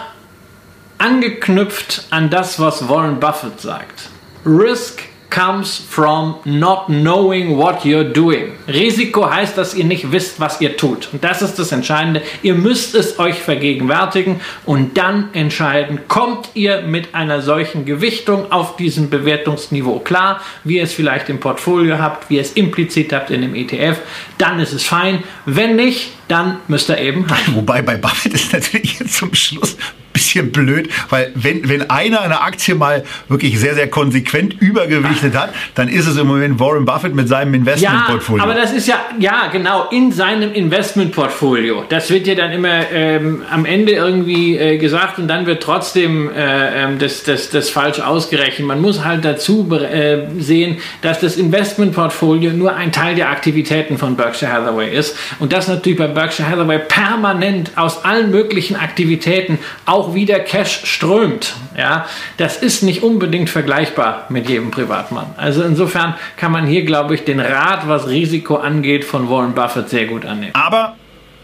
angeknüpft 0.98 2.06
an 2.10 2.30
das, 2.30 2.60
was 2.60 2.88
Warren 2.88 3.18
Buffett 3.18 3.60
sagt. 3.60 4.11
Risk 4.45 5.03
comes 5.32 5.78
from 5.78 6.36
not 6.45 6.88
knowing 6.88 7.57
what 7.57 7.84
you're 7.84 8.05
doing. 8.05 8.53
Risiko 8.68 9.28
heißt, 9.30 9.57
dass 9.57 9.74
ihr 9.74 9.84
nicht 9.84 10.12
wisst, 10.12 10.38
was 10.38 10.61
ihr 10.61 10.76
tut. 10.76 11.09
Und 11.12 11.24
das 11.24 11.40
ist 11.40 11.59
das 11.59 11.72
Entscheidende. 11.72 12.20
Ihr 12.43 12.55
müsst 12.55 12.95
es 12.95 13.18
euch 13.18 13.36
vergegenwärtigen 13.36 14.40
und 14.66 14.99
dann 14.99 15.30
entscheiden, 15.32 16.01
kommt 16.07 16.51
ihr 16.53 16.82
mit 16.82 17.14
einer 17.14 17.40
solchen 17.40 17.86
Gewichtung 17.86 18.53
auf 18.53 18.76
diesem 18.76 19.09
Bewertungsniveau 19.09 20.01
klar, 20.01 20.43
wie 20.64 20.76
ihr 20.76 20.84
es 20.84 20.93
vielleicht 20.93 21.30
im 21.30 21.40
Portfolio 21.40 21.99
habt, 21.99 22.28
wie 22.28 22.36
ihr 22.36 22.43
es 22.43 22.53
implizit 22.53 23.14
habt 23.14 23.30
in 23.30 23.40
dem 23.40 23.55
ETF, 23.55 24.01
dann 24.36 24.61
ist 24.61 24.74
es 24.74 24.84
fein. 24.84 25.22
Wenn 25.47 25.76
nicht, 25.76 26.11
dann 26.28 26.59
müsst 26.68 26.90
ihr 26.90 26.99
eben. 26.99 27.24
Wobei 27.55 27.80
bei 27.80 27.97
Buffett 27.97 28.34
ist 28.34 28.53
natürlich 28.53 28.99
jetzt 28.99 29.16
zum 29.16 29.34
Schluss 29.34 29.78
bisschen 30.22 30.52
blöd, 30.52 30.88
weil 31.10 31.30
wenn, 31.34 31.68
wenn 31.68 31.90
einer 31.90 32.20
eine 32.22 32.40
Aktie 32.40 32.74
mal 32.74 33.04
wirklich 33.28 33.58
sehr, 33.58 33.74
sehr 33.74 33.88
konsequent 33.88 34.54
übergewichtet 34.60 35.36
hat, 35.36 35.50
dann 35.74 35.88
ist 35.88 36.06
es 36.06 36.16
im 36.16 36.26
Moment 36.26 36.60
Warren 36.60 36.84
Buffett 36.84 37.14
mit 37.14 37.28
seinem 37.28 37.54
Investmentportfolio. 37.54 38.44
Ja, 38.44 38.50
aber 38.50 38.60
das 38.60 38.72
ist 38.72 38.86
ja, 38.86 38.96
ja, 39.18 39.48
genau, 39.50 39.88
in 39.90 40.12
seinem 40.12 40.52
Investmentportfolio. 40.52 41.84
Das 41.88 42.10
wird 42.10 42.26
ja 42.26 42.34
dann 42.34 42.52
immer 42.52 42.90
ähm, 42.92 43.42
am 43.50 43.64
Ende 43.64 43.92
irgendwie 43.92 44.56
äh, 44.56 44.78
gesagt 44.78 45.18
und 45.18 45.28
dann 45.28 45.46
wird 45.46 45.62
trotzdem 45.62 46.30
äh, 46.30 46.84
ähm, 46.84 46.98
das, 46.98 47.24
das, 47.24 47.50
das 47.50 47.70
falsch 47.70 48.00
ausgerechnet. 48.00 48.66
Man 48.66 48.80
muss 48.80 49.04
halt 49.04 49.24
dazu 49.24 49.68
äh, 49.72 50.26
sehen, 50.38 50.78
dass 51.00 51.20
das 51.20 51.36
Investmentportfolio 51.36 52.52
nur 52.52 52.74
ein 52.74 52.92
Teil 52.92 53.14
der 53.14 53.30
Aktivitäten 53.30 53.98
von 53.98 54.16
Berkshire 54.16 54.52
Hathaway 54.52 54.94
ist 54.94 55.16
und 55.40 55.52
das 55.52 55.68
natürlich 55.68 55.98
bei 55.98 56.06
Berkshire 56.06 56.48
Hathaway 56.48 56.78
permanent 56.78 57.72
aus 57.76 58.04
allen 58.04 58.30
möglichen 58.30 58.76
Aktivitäten 58.76 59.58
auch 59.86 60.11
auch 60.12 60.14
wieder 60.14 60.40
Cash 60.40 60.82
strömt. 60.84 61.54
Ja, 61.76 62.06
das 62.36 62.56
ist 62.56 62.82
nicht 62.82 63.02
unbedingt 63.02 63.50
vergleichbar 63.50 64.26
mit 64.28 64.48
jedem 64.48 64.70
Privatmann. 64.70 65.26
Also 65.36 65.62
insofern 65.62 66.14
kann 66.36 66.52
man 66.52 66.66
hier, 66.66 66.84
glaube 66.84 67.14
ich, 67.14 67.24
den 67.24 67.40
Rat, 67.40 67.88
was 67.88 68.08
Risiko 68.08 68.56
angeht, 68.56 69.04
von 69.04 69.28
Warren 69.28 69.54
Buffett 69.54 69.88
sehr 69.88 70.06
gut 70.06 70.24
annehmen. 70.24 70.54
Aber 70.54 70.96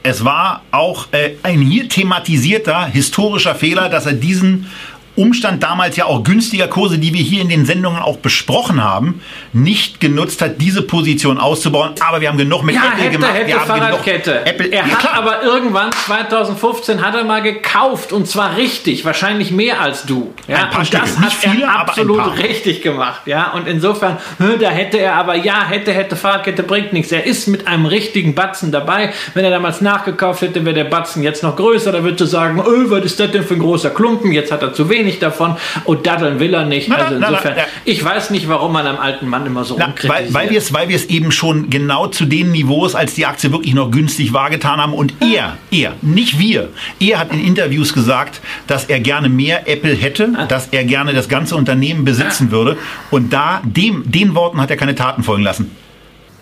es 0.02 0.24
war 0.24 0.62
auch 0.70 1.08
äh, 1.12 1.32
ein 1.42 1.60
hier 1.60 1.88
thematisierter 1.88 2.86
historischer 2.86 3.54
Fehler, 3.54 3.88
dass 3.88 4.06
er 4.06 4.12
diesen 4.12 4.70
Umstand 5.18 5.64
damals 5.64 5.96
ja 5.96 6.04
auch 6.04 6.22
günstiger 6.22 6.68
Kurse, 6.68 6.98
die 6.98 7.12
wir 7.12 7.22
hier 7.22 7.42
in 7.42 7.48
den 7.48 7.66
Sendungen 7.66 8.00
auch 8.00 8.18
besprochen 8.18 8.82
haben, 8.82 9.20
nicht 9.52 10.00
genutzt 10.00 10.40
hat, 10.40 10.60
diese 10.60 10.82
Position 10.82 11.38
auszubauen. 11.38 11.94
Aber 12.06 12.20
wir 12.20 12.28
haben 12.28 12.38
genug 12.38 12.62
mit 12.62 12.76
ja, 12.76 12.82
Apple 12.84 13.02
hätte, 13.02 13.10
gemacht. 13.10 13.34
Hätte, 13.34 13.46
wir 13.48 13.60
haben 13.60 13.66
Fahrradkette. 13.66 14.46
Apple, 14.46 14.66
er 14.68 14.86
ja, 14.86 14.92
hat 14.92 14.98
klar. 15.00 15.14
aber 15.14 15.42
irgendwann 15.42 15.90
2015 15.92 17.04
hat 17.04 17.16
er 17.16 17.24
mal 17.24 17.42
gekauft 17.42 18.12
und 18.12 18.28
zwar 18.28 18.56
richtig, 18.56 19.04
wahrscheinlich 19.04 19.50
mehr 19.50 19.80
als 19.80 20.04
du. 20.04 20.32
Ja, 20.46 20.58
Ein 20.58 20.70
paar 20.70 20.80
und 20.80 20.86
Stücke. 20.86 21.02
das 21.02 21.18
hat 21.18 21.32
viele, 21.32 21.64
er 21.64 21.80
absolut 21.80 22.38
richtig 22.38 22.82
gemacht. 22.82 23.22
Ja, 23.26 23.50
und 23.52 23.66
insofern, 23.66 24.18
da 24.38 24.70
hätte 24.70 24.98
er 24.98 25.16
aber 25.16 25.34
ja, 25.34 25.66
hätte, 25.66 25.92
hätte 25.92 26.14
Fahrradkette 26.14 26.62
bringt 26.62 26.92
nichts. 26.92 27.10
Er 27.10 27.26
ist 27.26 27.48
mit 27.48 27.66
einem 27.66 27.86
richtigen 27.86 28.36
Batzen 28.36 28.70
dabei. 28.70 29.12
Wenn 29.34 29.44
er 29.44 29.50
damals 29.50 29.80
nachgekauft 29.80 30.42
hätte, 30.42 30.64
wäre 30.64 30.74
der 30.74 30.84
Batzen 30.84 31.24
jetzt 31.24 31.42
noch 31.42 31.56
größer. 31.56 31.90
Da 31.90 32.04
würdest 32.04 32.20
du 32.20 32.26
sagen, 32.26 32.60
öh, 32.60 32.84
was 32.90 33.04
ist 33.04 33.18
das 33.18 33.32
denn 33.32 33.42
für 33.42 33.54
ein 33.54 33.60
großer 33.60 33.90
Klumpen? 33.90 34.30
Jetzt 34.30 34.52
hat 34.52 34.62
er 34.62 34.72
zu 34.72 34.88
wenig 34.88 35.07
davon 35.18 35.56
und 35.84 36.06
daddeln 36.06 36.38
will 36.40 36.54
er 36.54 36.64
nicht. 36.64 36.88
Na, 36.88 36.96
Also 36.96 37.14
na, 37.14 37.20
na, 37.20 37.28
insofern, 37.28 37.54
na. 37.56 37.62
ich 37.84 38.04
weiß 38.04 38.30
nicht, 38.30 38.48
warum 38.48 38.72
man 38.72 38.86
am 38.86 38.98
alten 38.98 39.26
Mann 39.28 39.46
immer 39.46 39.64
so 39.64 39.76
Na, 39.78 39.92
weil, 40.04 40.32
weil 40.32 40.50
wir 40.50 40.58
es 40.58 40.72
weil 40.74 40.88
wir 40.88 40.96
es 40.96 41.06
eben 41.06 41.32
schon 41.32 41.70
genau 41.70 42.06
zu 42.08 42.24
den 42.24 42.52
Niveaus, 42.52 42.94
als 42.94 43.14
die 43.14 43.26
Aktie 43.26 43.52
wirklich 43.52 43.74
noch 43.74 43.90
günstig 43.90 44.32
war, 44.32 44.50
getan 44.50 44.78
haben. 44.80 44.92
Und 44.92 45.14
er, 45.20 45.56
er, 45.70 45.94
nicht 46.02 46.38
wir, 46.38 46.68
er 47.00 47.18
hat 47.18 47.32
in 47.32 47.44
Interviews 47.44 47.92
gesagt, 47.92 48.40
dass 48.66 48.84
er 48.84 49.00
gerne 49.00 49.28
mehr 49.28 49.68
Apple 49.68 49.94
hätte, 49.94 50.46
dass 50.48 50.68
er 50.68 50.84
gerne 50.84 51.12
das 51.14 51.28
ganze 51.28 51.56
Unternehmen 51.56 52.04
besitzen 52.04 52.50
würde. 52.50 52.76
Und 53.10 53.32
da, 53.32 53.60
dem, 53.64 54.02
den 54.10 54.34
Worten 54.34 54.60
hat 54.60 54.70
er 54.70 54.76
keine 54.76 54.94
Taten 54.94 55.22
folgen 55.22 55.42
lassen. 55.42 55.70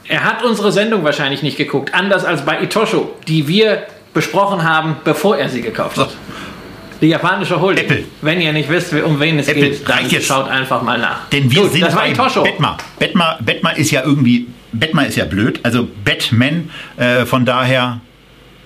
Er 0.08 0.24
hat 0.24 0.44
unsere 0.44 0.70
Sendung 0.70 1.02
wahrscheinlich 1.04 1.42
nicht 1.42 1.56
geguckt, 1.56 1.92
anders 1.94 2.24
als 2.24 2.44
bei 2.44 2.62
Itosho, 2.62 3.10
die 3.26 3.48
wir 3.48 3.86
besprochen 4.14 4.62
haben, 4.64 4.96
bevor 5.04 5.36
er 5.36 5.48
sie 5.48 5.62
gekauft 5.62 5.98
hat. 5.98 6.10
Die 7.00 7.08
japanische 7.08 7.60
Holding. 7.60 7.84
Apple. 7.84 8.04
Wenn 8.22 8.40
ihr 8.40 8.52
nicht 8.52 8.68
wisst, 8.68 8.92
um 8.92 9.20
wen 9.20 9.38
es 9.38 9.48
Apple, 9.48 9.70
geht, 9.70 9.88
dann 9.88 10.08
schaut 10.22 10.48
einfach 10.48 10.82
mal 10.82 10.98
nach. 10.98 11.28
Denn 11.28 11.50
wir 11.50 11.62
Gut, 11.62 11.72
sind 11.72 11.82
das 11.82 11.94
war 11.94 12.02
bei 12.02 12.10
Itosho. 12.10 12.42
Batman. 12.42 12.76
Batman. 12.98 13.36
Batman 13.44 13.76
ist 13.76 13.90
ja 13.90 14.02
irgendwie, 14.02 14.46
Batman 14.72 15.06
ist 15.06 15.16
ja 15.16 15.24
blöd, 15.24 15.60
also 15.62 15.88
Batman, 16.04 16.70
äh, 16.96 17.26
von 17.26 17.44
daher 17.44 18.00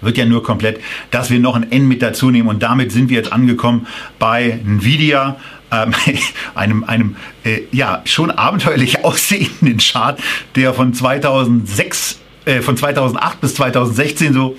wird 0.00 0.16
ja 0.16 0.24
nur 0.24 0.42
komplett, 0.42 0.80
dass 1.10 1.30
wir 1.30 1.38
noch 1.40 1.56
ein 1.56 1.70
N 1.70 1.86
mit 1.86 2.02
dazu 2.02 2.30
nehmen 2.30 2.48
und 2.48 2.62
damit 2.62 2.92
sind 2.92 3.10
wir 3.10 3.16
jetzt 3.18 3.32
angekommen 3.32 3.86
bei 4.18 4.60
Nvidia, 4.64 5.36
ähm, 5.72 5.94
einem, 6.54 6.84
einem 6.84 7.16
äh, 7.44 7.62
ja 7.72 8.02
schon 8.04 8.30
abenteuerlich 8.30 9.04
aussehenden 9.04 9.78
Chart, 9.78 10.18
der 10.56 10.74
von 10.74 10.94
2006, 10.94 12.18
äh, 12.44 12.60
von 12.60 12.76
2008 12.76 13.40
bis 13.40 13.54
2016 13.54 14.32
so 14.32 14.56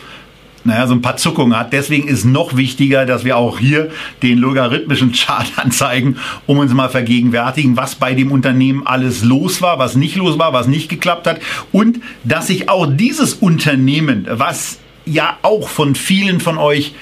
naja, 0.64 0.88
so 0.88 0.93
ein 0.93 1.01
paar 1.01 1.18
Zuckungen 1.18 1.57
hat. 1.57 1.74
Deswegen 1.74 2.07
ist 2.07 2.26
noch 2.26 2.55
wichtiger, 2.55 3.05
dass 3.05 3.24
wir 3.24 3.38
auch 3.38 3.59
hier 3.59 3.91
den 4.22 4.38
logarithmischen 4.38 5.12
Chart 5.14 5.51
anzeigen, 5.55 6.18
um 6.45 6.57
uns 6.57 6.74
mal 6.74 6.89
vergegenwärtigen, 6.89 7.78
was 7.78 7.95
bei 7.95 8.14
dem 8.14 8.32
Unternehmen 8.32 8.86
alles 8.86 9.24
los 9.24 9.62
war, 9.62 9.80
was 9.80 9.95
nicht 9.95 10.16
los 10.16 10.38
war, 10.39 10.53
was 10.53 10.68
nicht 10.68 10.89
geklappt 10.89 11.28
hat 11.28 11.39
und 11.72 11.99
dass 12.24 12.47
sich 12.47 12.70
auch 12.70 12.88
dieses 12.89 13.34
Unternehmen, 13.34 14.28
was 14.30 14.80
ja 15.05 15.38
auch 15.41 15.68
von 15.68 15.95
vielen 15.95 16.39
von 16.39 16.57
euch 16.57 16.93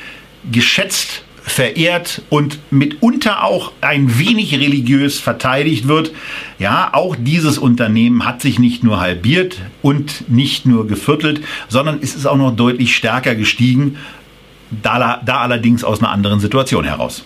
geschätzt 0.52 1.24
verehrt 1.50 2.22
und 2.30 2.60
mitunter 2.72 3.44
auch 3.44 3.72
ein 3.82 4.20
wenig 4.20 4.54
religiös 4.54 5.20
verteidigt 5.20 5.88
wird. 5.88 6.12
Ja, 6.58 6.90
auch 6.94 7.16
dieses 7.18 7.58
Unternehmen 7.58 8.26
hat 8.26 8.42
sich 8.42 8.60
nicht 8.60 8.84
nur 8.84 9.00
halbiert 9.00 9.58
und 9.82 10.30
nicht 10.30 10.66
nur 10.66 10.88
geviertelt, 10.88 11.42
sondern 11.68 12.00
es 12.02 12.16
ist 12.16 12.26
auch 12.26 12.38
noch 12.38 12.56
deutlich 12.56 12.96
stärker 12.96 13.36
gestiegen, 13.36 13.98
da, 14.70 15.22
da 15.26 15.42
allerdings 15.42 15.84
aus 15.84 16.00
einer 16.00 16.12
anderen 16.12 16.40
Situation 16.40 16.84
heraus. 16.84 17.24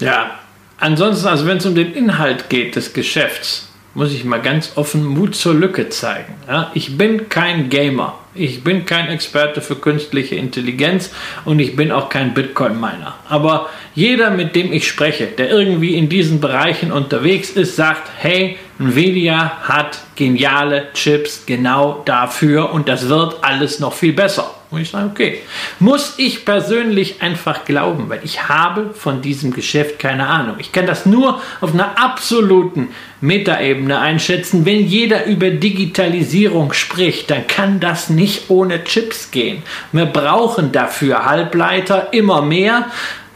Ja, 0.00 0.30
ansonsten, 0.78 1.28
also 1.28 1.46
wenn 1.46 1.58
es 1.58 1.66
um 1.66 1.74
den 1.74 1.92
Inhalt 1.92 2.48
geht 2.48 2.76
des 2.76 2.92
Geschäfts, 2.92 3.72
muss 3.96 4.12
ich 4.12 4.24
mal 4.24 4.42
ganz 4.42 4.72
offen 4.76 5.06
Mut 5.06 5.34
zur 5.34 5.54
Lücke 5.54 5.88
zeigen. 5.88 6.34
Ja, 6.46 6.70
ich 6.74 6.98
bin 6.98 7.30
kein 7.30 7.70
Gamer. 7.70 8.18
Ich 8.34 8.62
bin 8.62 8.84
kein 8.84 9.08
Experte 9.08 9.62
für 9.62 9.76
künstliche 9.76 10.34
Intelligenz 10.34 11.10
und 11.46 11.60
ich 11.60 11.76
bin 11.76 11.90
auch 11.90 12.10
kein 12.10 12.34
Bitcoin-Miner. 12.34 13.14
Aber 13.30 13.70
jeder, 13.94 14.30
mit 14.30 14.54
dem 14.54 14.70
ich 14.70 14.86
spreche, 14.86 15.26
der 15.26 15.48
irgendwie 15.48 15.94
in 15.94 16.10
diesen 16.10 16.42
Bereichen 16.42 16.92
unterwegs 16.92 17.48
ist, 17.48 17.76
sagt, 17.76 18.10
hey, 18.18 18.58
Nvidia 18.78 19.62
hat 19.62 20.00
geniale 20.14 20.88
Chips 20.92 21.46
genau 21.46 22.02
dafür 22.04 22.74
und 22.74 22.90
das 22.90 23.08
wird 23.08 23.42
alles 23.42 23.80
noch 23.80 23.94
viel 23.94 24.12
besser. 24.12 24.55
Und 24.70 24.80
ich 24.80 24.90
sage, 24.90 25.08
okay, 25.10 25.42
muss 25.78 26.14
ich 26.16 26.44
persönlich 26.44 27.22
einfach 27.22 27.64
glauben, 27.64 28.08
weil 28.08 28.20
ich 28.24 28.48
habe 28.48 28.92
von 28.94 29.22
diesem 29.22 29.52
Geschäft 29.52 30.00
keine 30.00 30.26
Ahnung. 30.26 30.56
Ich 30.58 30.72
kann 30.72 30.86
das 30.86 31.06
nur 31.06 31.40
auf 31.60 31.72
einer 31.72 31.96
absoluten 31.98 32.88
Metaebene 33.20 33.98
einschätzen. 33.98 34.66
Wenn 34.66 34.84
jeder 34.84 35.26
über 35.26 35.50
Digitalisierung 35.50 36.72
spricht, 36.72 37.30
dann 37.30 37.46
kann 37.46 37.78
das 37.78 38.10
nicht 38.10 38.50
ohne 38.50 38.82
Chips 38.82 39.30
gehen. 39.30 39.62
Wir 39.92 40.06
brauchen 40.06 40.72
dafür 40.72 41.24
Halbleiter 41.24 42.12
immer 42.12 42.42
mehr. 42.42 42.86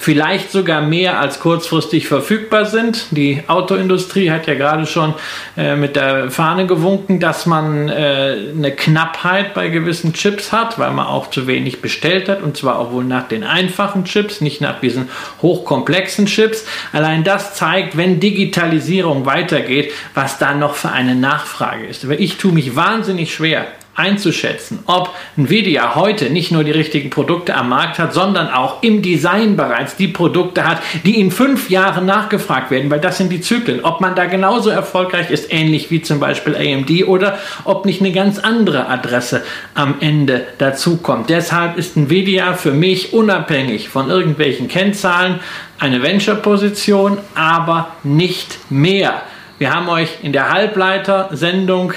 Vielleicht 0.03 0.51
sogar 0.51 0.80
mehr 0.80 1.20
als 1.20 1.40
kurzfristig 1.40 2.09
verfügbar 2.09 2.64
sind. 2.64 3.09
Die 3.11 3.42
Autoindustrie 3.48 4.30
hat 4.30 4.46
ja 4.46 4.55
gerade 4.55 4.86
schon 4.86 5.12
äh, 5.59 5.76
mit 5.76 5.94
der 5.94 6.30
Fahne 6.30 6.66
gewunken, 6.66 7.20
dass 7.20 7.44
man 7.44 7.90
äh, 7.90 8.34
eine 8.57 8.72
Knappheit 8.74 9.53
bei 9.53 9.68
gewissen 9.68 10.14
Chips 10.14 10.53
hat, 10.53 10.78
weil 10.78 10.90
man 10.92 11.05
auch 11.05 11.28
zu 11.28 11.46
wenig 11.46 11.82
bestellt 11.82 12.30
hat. 12.30 12.42
Und 12.42 12.57
zwar 12.57 12.78
auch 12.78 12.92
wohl 12.92 13.05
nach 13.05 13.28
den 13.28 13.44
einfachen 13.44 14.07
Chips, 14.07 14.40
nicht 14.40 14.62
nach 14.62 14.80
diesen 14.80 15.11
hochkomplexen 15.42 16.24
Chips. 16.24 16.64
Allein 16.94 17.22
das 17.22 17.53
zeigt, 17.53 17.98
wenn 17.98 18.20
Digitalisierung 18.20 19.26
weitergeht, 19.26 19.92
was 20.14 20.38
da 20.38 20.55
noch 20.55 20.76
für 20.76 20.92
eine 20.92 21.14
Nachfrage 21.14 21.84
ist. 21.84 22.09
Weil 22.09 22.22
ich 22.22 22.38
tue 22.38 22.53
mich 22.53 22.74
wahnsinnig 22.74 23.34
schwer, 23.34 23.66
einzuschätzen, 24.01 24.80
ob 24.86 25.14
Nvidia 25.36 25.94
heute 25.94 26.30
nicht 26.30 26.51
nur 26.51 26.64
die 26.64 26.70
richtigen 26.70 27.11
Produkte 27.11 27.55
am 27.55 27.68
Markt 27.68 27.98
hat, 27.98 28.14
sondern 28.14 28.48
auch 28.48 28.82
im 28.82 29.03
Design 29.03 29.57
bereits 29.57 29.96
die 29.96 30.09
Produkte 30.09 30.66
hat, 30.66 30.78
die 31.05 31.20
in 31.20 31.30
fünf 31.30 31.68
Jahren 31.68 32.07
nachgefragt 32.07 32.70
werden, 32.70 32.90
weil 32.90 33.01
das 33.01 33.18
sind 33.18 33.30
die 33.30 33.40
Zyklen. 33.40 33.84
Ob 33.84 34.01
man 34.01 34.14
da 34.14 34.24
genauso 34.24 34.70
erfolgreich 34.70 35.30
ist, 35.30 35.53
ähnlich 35.53 35.90
wie 35.90 36.01
zum 36.01 36.18
Beispiel 36.18 36.57
AMD, 36.57 37.07
oder 37.07 37.38
ob 37.64 37.84
nicht 37.84 38.01
eine 38.01 38.12
ganz 38.12 38.38
andere 38.38 38.88
Adresse 38.88 39.42
am 39.74 39.96
Ende 40.01 40.46
dazu 40.59 40.96
kommt. 40.96 41.28
Deshalb 41.28 41.76
ist 41.76 41.96
Nvidia 41.96 42.55
für 42.55 42.72
mich 42.72 43.12
unabhängig 43.12 43.88
von 43.88 44.09
irgendwelchen 44.09 44.68
Kennzahlen 44.68 45.40
eine 45.78 46.03
Venture-Position, 46.03 47.18
aber 47.34 47.90
nicht 48.03 48.59
mehr. 48.70 49.22
Wir 49.59 49.74
haben 49.74 49.88
euch 49.88 50.09
in 50.22 50.32
der 50.32 50.51
Halbleiter-Sendung 50.51 51.92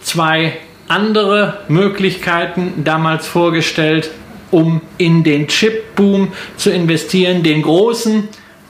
zwei 0.00 0.54
andere 0.88 1.58
Möglichkeiten 1.68 2.84
damals 2.84 3.26
vorgestellt, 3.26 4.10
um 4.50 4.80
in 4.98 5.24
den 5.24 5.48
Chip-Boom 5.48 6.32
zu 6.56 6.70
investieren. 6.70 7.42
Den 7.42 7.62
großen 7.62 8.28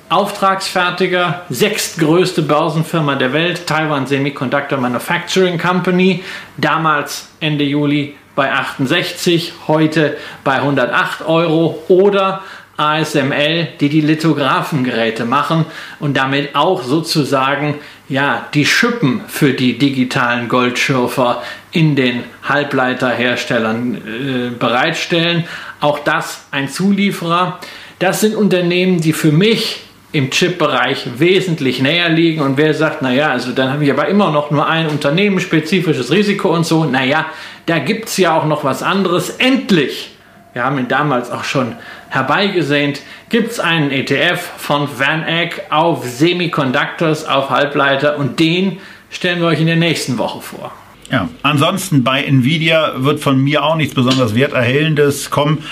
Auftragsfertiger, 0.09 1.43
sechstgrößte 1.49 2.43
Börsenfirma 2.43 3.17
der 3.17 3.33
Welt, 3.33 3.67
Taiwan 3.67 4.07
Semiconductor 4.07 4.79
Manufacturing 4.79 5.59
Company, 5.59 6.23
damals 6.57 7.29
Ende 7.41 7.65
Juli 7.65 8.15
bei 8.35 8.53
68, 8.53 9.53
heute 9.67 10.17
bei 10.43 10.57
108 10.57 11.27
Euro 11.27 11.83
oder 11.89 12.43
ASML, 12.77 13.69
die 13.81 13.89
die 13.89 14.01
Lithographengeräte 14.01 15.25
machen 15.25 15.65
und 16.01 16.17
damit 16.17 16.55
auch 16.55 16.83
sozusagen 16.83 17.77
ja, 18.09 18.47
die 18.53 18.67
Schippen 18.67 19.23
für 19.29 19.53
die 19.53 19.79
digitalen 19.79 20.49
Goldschürfer 20.49 21.43
in 21.73 21.97
den 21.97 22.25
Halbleiterherstellern 22.43 23.95
äh, 23.95 24.51
bereitstellen. 24.51 25.45
Auch 25.81 25.99
das 26.01 26.47
ein 26.51 26.69
Zulieferer. 26.69 27.61
Das 27.99 28.21
sind 28.21 28.35
Unternehmen, 28.35 29.01
die 29.01 29.13
für 29.13 29.33
mich 29.33 29.81
im 30.15 30.31
Chip-Bereich 30.31 31.07
wesentlich 31.19 31.81
näher 31.81 32.09
liegen. 32.09 32.41
Und 32.41 32.57
wer 32.57 32.73
sagt, 32.73 33.03
naja, 33.03 33.31
also 33.31 33.51
dann 33.51 33.73
habe 33.73 33.85
ich 33.85 33.91
aber 33.91 34.07
immer 34.07 34.31
noch 34.31 34.51
nur 34.53 34.67
ein 34.67 34.87
Unternehmen, 34.87 35.41
spezifisches 35.41 36.13
Risiko 36.13 36.55
und 36.55 36.65
so. 36.65 36.85
Naja, 36.85 37.27
da 37.67 37.81
gibt 37.81 38.09
es 38.09 38.17
ja 38.17 38.39
auch 38.39 38.45
noch 38.45 38.63
was 38.63 38.83
anderes. 38.83 39.31
Endlich, 39.31 40.14
wir 40.55 40.65
haben 40.65 40.79
ihn 40.79 40.89
damals 40.89 41.31
auch 41.31 41.45
schon 41.45 41.75
herbeigesehnt, 42.09 43.03
gibt 43.29 43.51
es 43.51 43.61
einen 43.61 43.91
ETF 43.91 44.41
von 44.57 44.89
Van 44.99 45.25
Eck 45.25 45.67
auf 45.71 46.05
Semiconductors, 46.09 47.27
auf 47.27 47.51
Halbleiter 47.51 48.17
und 48.19 48.39
den 48.39 48.79
stellen 49.11 49.41
wir 49.41 49.49
euch 49.49 49.61
in 49.61 49.67
der 49.67 49.77
nächsten 49.77 50.17
Woche 50.17 50.41
vor. 50.41 50.73
Ja, 51.11 51.29
ansonsten 51.43 52.03
bei 52.03 52.23
Nvidia 52.23 52.95
wird 52.97 53.21
von 53.21 53.43
mir 53.43 53.65
auch 53.65 53.77
nichts 53.77 53.95
besonders 53.95 54.35
Werterhellendes 54.35 55.31
kommen. 55.31 55.65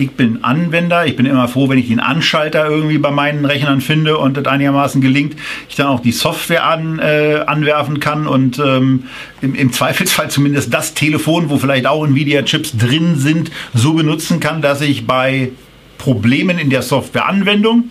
Ich 0.00 0.12
bin 0.12 0.42
Anwender, 0.44 1.06
ich 1.06 1.16
bin 1.16 1.26
immer 1.26 1.48
froh, 1.48 1.68
wenn 1.68 1.78
ich 1.78 1.88
den 1.88 2.00
Anschalter 2.00 2.66
irgendwie 2.66 2.98
bei 2.98 3.10
meinen 3.10 3.44
Rechnern 3.44 3.80
finde 3.80 4.18
und 4.18 4.36
das 4.36 4.46
einigermaßen 4.46 5.00
gelingt, 5.00 5.36
ich 5.68 5.76
dann 5.76 5.86
auch 5.86 6.00
die 6.00 6.12
Software 6.12 6.64
an, 6.64 6.98
äh, 6.98 7.44
anwerfen 7.46 8.00
kann 8.00 8.26
und 8.26 8.58
ähm, 8.58 9.04
im, 9.40 9.54
im, 9.54 9.72
Zweifelsfall 9.72 10.30
zumindest 10.30 10.72
das 10.72 10.94
Telefon, 10.94 11.50
wo 11.50 11.58
vielleicht 11.58 11.86
auch 11.86 12.04
Nvidia-Chips 12.04 12.76
drin 12.76 13.16
sind, 13.16 13.50
so 13.74 13.94
benutzen 13.94 14.40
kann, 14.40 14.62
dass 14.62 14.80
ich 14.80 15.06
bei 15.06 15.52
Problemen 15.98 16.58
in 16.58 16.70
der 16.70 16.82
Softwareanwendung 16.82 17.90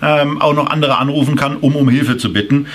ähm, 0.00 0.40
auch 0.40 0.54
noch 0.54 0.68
andere 0.68 0.98
anrufen 0.98 1.36
kann, 1.36 1.56
um 1.56 1.76
um 1.76 1.88
Hilfe 1.88 2.16
zu 2.16 2.32
bitten. 2.32 2.66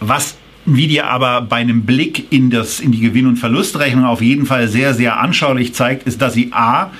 Was 0.00 0.36
Nvidia 0.66 1.06
aber 1.06 1.40
bei 1.42 1.56
einem 1.56 1.82
Blick 1.82 2.30
in, 2.30 2.50
das, 2.50 2.80
in 2.80 2.92
die 2.92 3.00
Gewinn- 3.00 3.26
und 3.26 3.36
Verlustrechnung 3.36 4.04
auf 4.04 4.20
jeden 4.20 4.46
Fall 4.46 4.68
sehr, 4.68 4.94
sehr 4.94 5.18
anschaulich 5.18 5.74
zeigt, 5.74 6.06
ist, 6.06 6.20
dass 6.20 6.34
sie 6.34 6.50
A, 6.52 6.90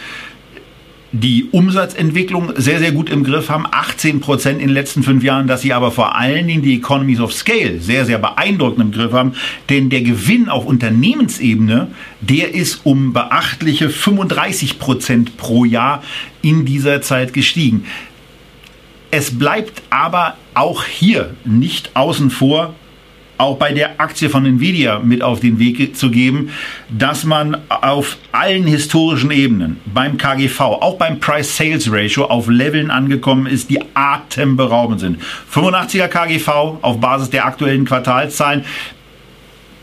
die 1.12 1.48
Umsatzentwicklung 1.50 2.52
sehr, 2.56 2.78
sehr 2.78 2.92
gut 2.92 3.10
im 3.10 3.24
Griff 3.24 3.48
haben. 3.48 3.66
18 3.70 4.20
Prozent 4.20 4.60
in 4.60 4.68
den 4.68 4.74
letzten 4.74 5.02
fünf 5.02 5.24
Jahren, 5.24 5.48
dass 5.48 5.62
sie 5.62 5.72
aber 5.72 5.90
vor 5.90 6.16
allen 6.16 6.46
Dingen 6.46 6.62
die 6.62 6.76
Economies 6.76 7.20
of 7.20 7.32
Scale 7.32 7.80
sehr, 7.80 8.06
sehr 8.06 8.18
beeindruckend 8.18 8.80
im 8.80 8.92
Griff 8.92 9.12
haben. 9.12 9.32
Denn 9.68 9.90
der 9.90 10.02
Gewinn 10.02 10.48
auf 10.48 10.64
Unternehmensebene, 10.64 11.88
der 12.20 12.54
ist 12.54 12.80
um 12.84 13.12
beachtliche 13.12 13.90
35 13.90 14.78
Prozent 14.78 15.36
pro 15.36 15.64
Jahr 15.64 16.02
in 16.42 16.64
dieser 16.64 17.02
Zeit 17.02 17.32
gestiegen. 17.32 17.86
Es 19.10 19.36
bleibt 19.36 19.82
aber 19.90 20.36
auch 20.54 20.84
hier 20.84 21.34
nicht 21.44 21.90
außen 21.94 22.30
vor, 22.30 22.74
auch 23.40 23.56
bei 23.56 23.72
der 23.72 24.00
Aktie 24.00 24.28
von 24.28 24.46
Nvidia 24.46 25.00
mit 25.00 25.22
auf 25.22 25.40
den 25.40 25.58
Weg 25.58 25.96
zu 25.96 26.10
geben, 26.10 26.50
dass 26.90 27.24
man 27.24 27.56
auf 27.68 28.18
allen 28.32 28.66
historischen 28.66 29.30
Ebenen, 29.30 29.80
beim 29.86 30.18
KGV, 30.18 30.60
auch 30.60 30.96
beim 30.98 31.18
Price-Sales-Ratio 31.18 32.26
auf 32.26 32.48
Leveln 32.48 32.90
angekommen 32.90 33.46
ist, 33.46 33.70
die 33.70 33.80
atemberaubend 33.94 35.00
sind. 35.00 35.18
85er 35.52 36.08
KGV 36.08 36.48
auf 36.82 37.00
Basis 37.00 37.30
der 37.30 37.46
aktuellen 37.46 37.84
Quartalszahlen, 37.84 38.64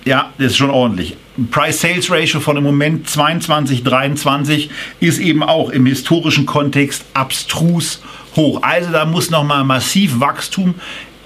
ja, 0.06 0.32
das 0.38 0.52
ist 0.52 0.58
schon 0.58 0.70
ordentlich. 0.70 1.18
Price-Sales-Ratio 1.52 2.40
von 2.40 2.58
im 2.58 2.64
Moment 2.64 3.10
22, 3.10 3.84
23 3.84 4.70
ist 5.00 5.20
eben 5.20 5.44
auch 5.44 5.70
im 5.70 5.86
historischen 5.86 6.46
Kontext 6.46 7.06
abstrus 7.14 8.02
hoch. 8.36 8.62
Also 8.64 8.92
da 8.92 9.06
muss 9.06 9.30
nochmal 9.30 9.66
massiv 9.66 10.20
Wachstum 10.20 10.76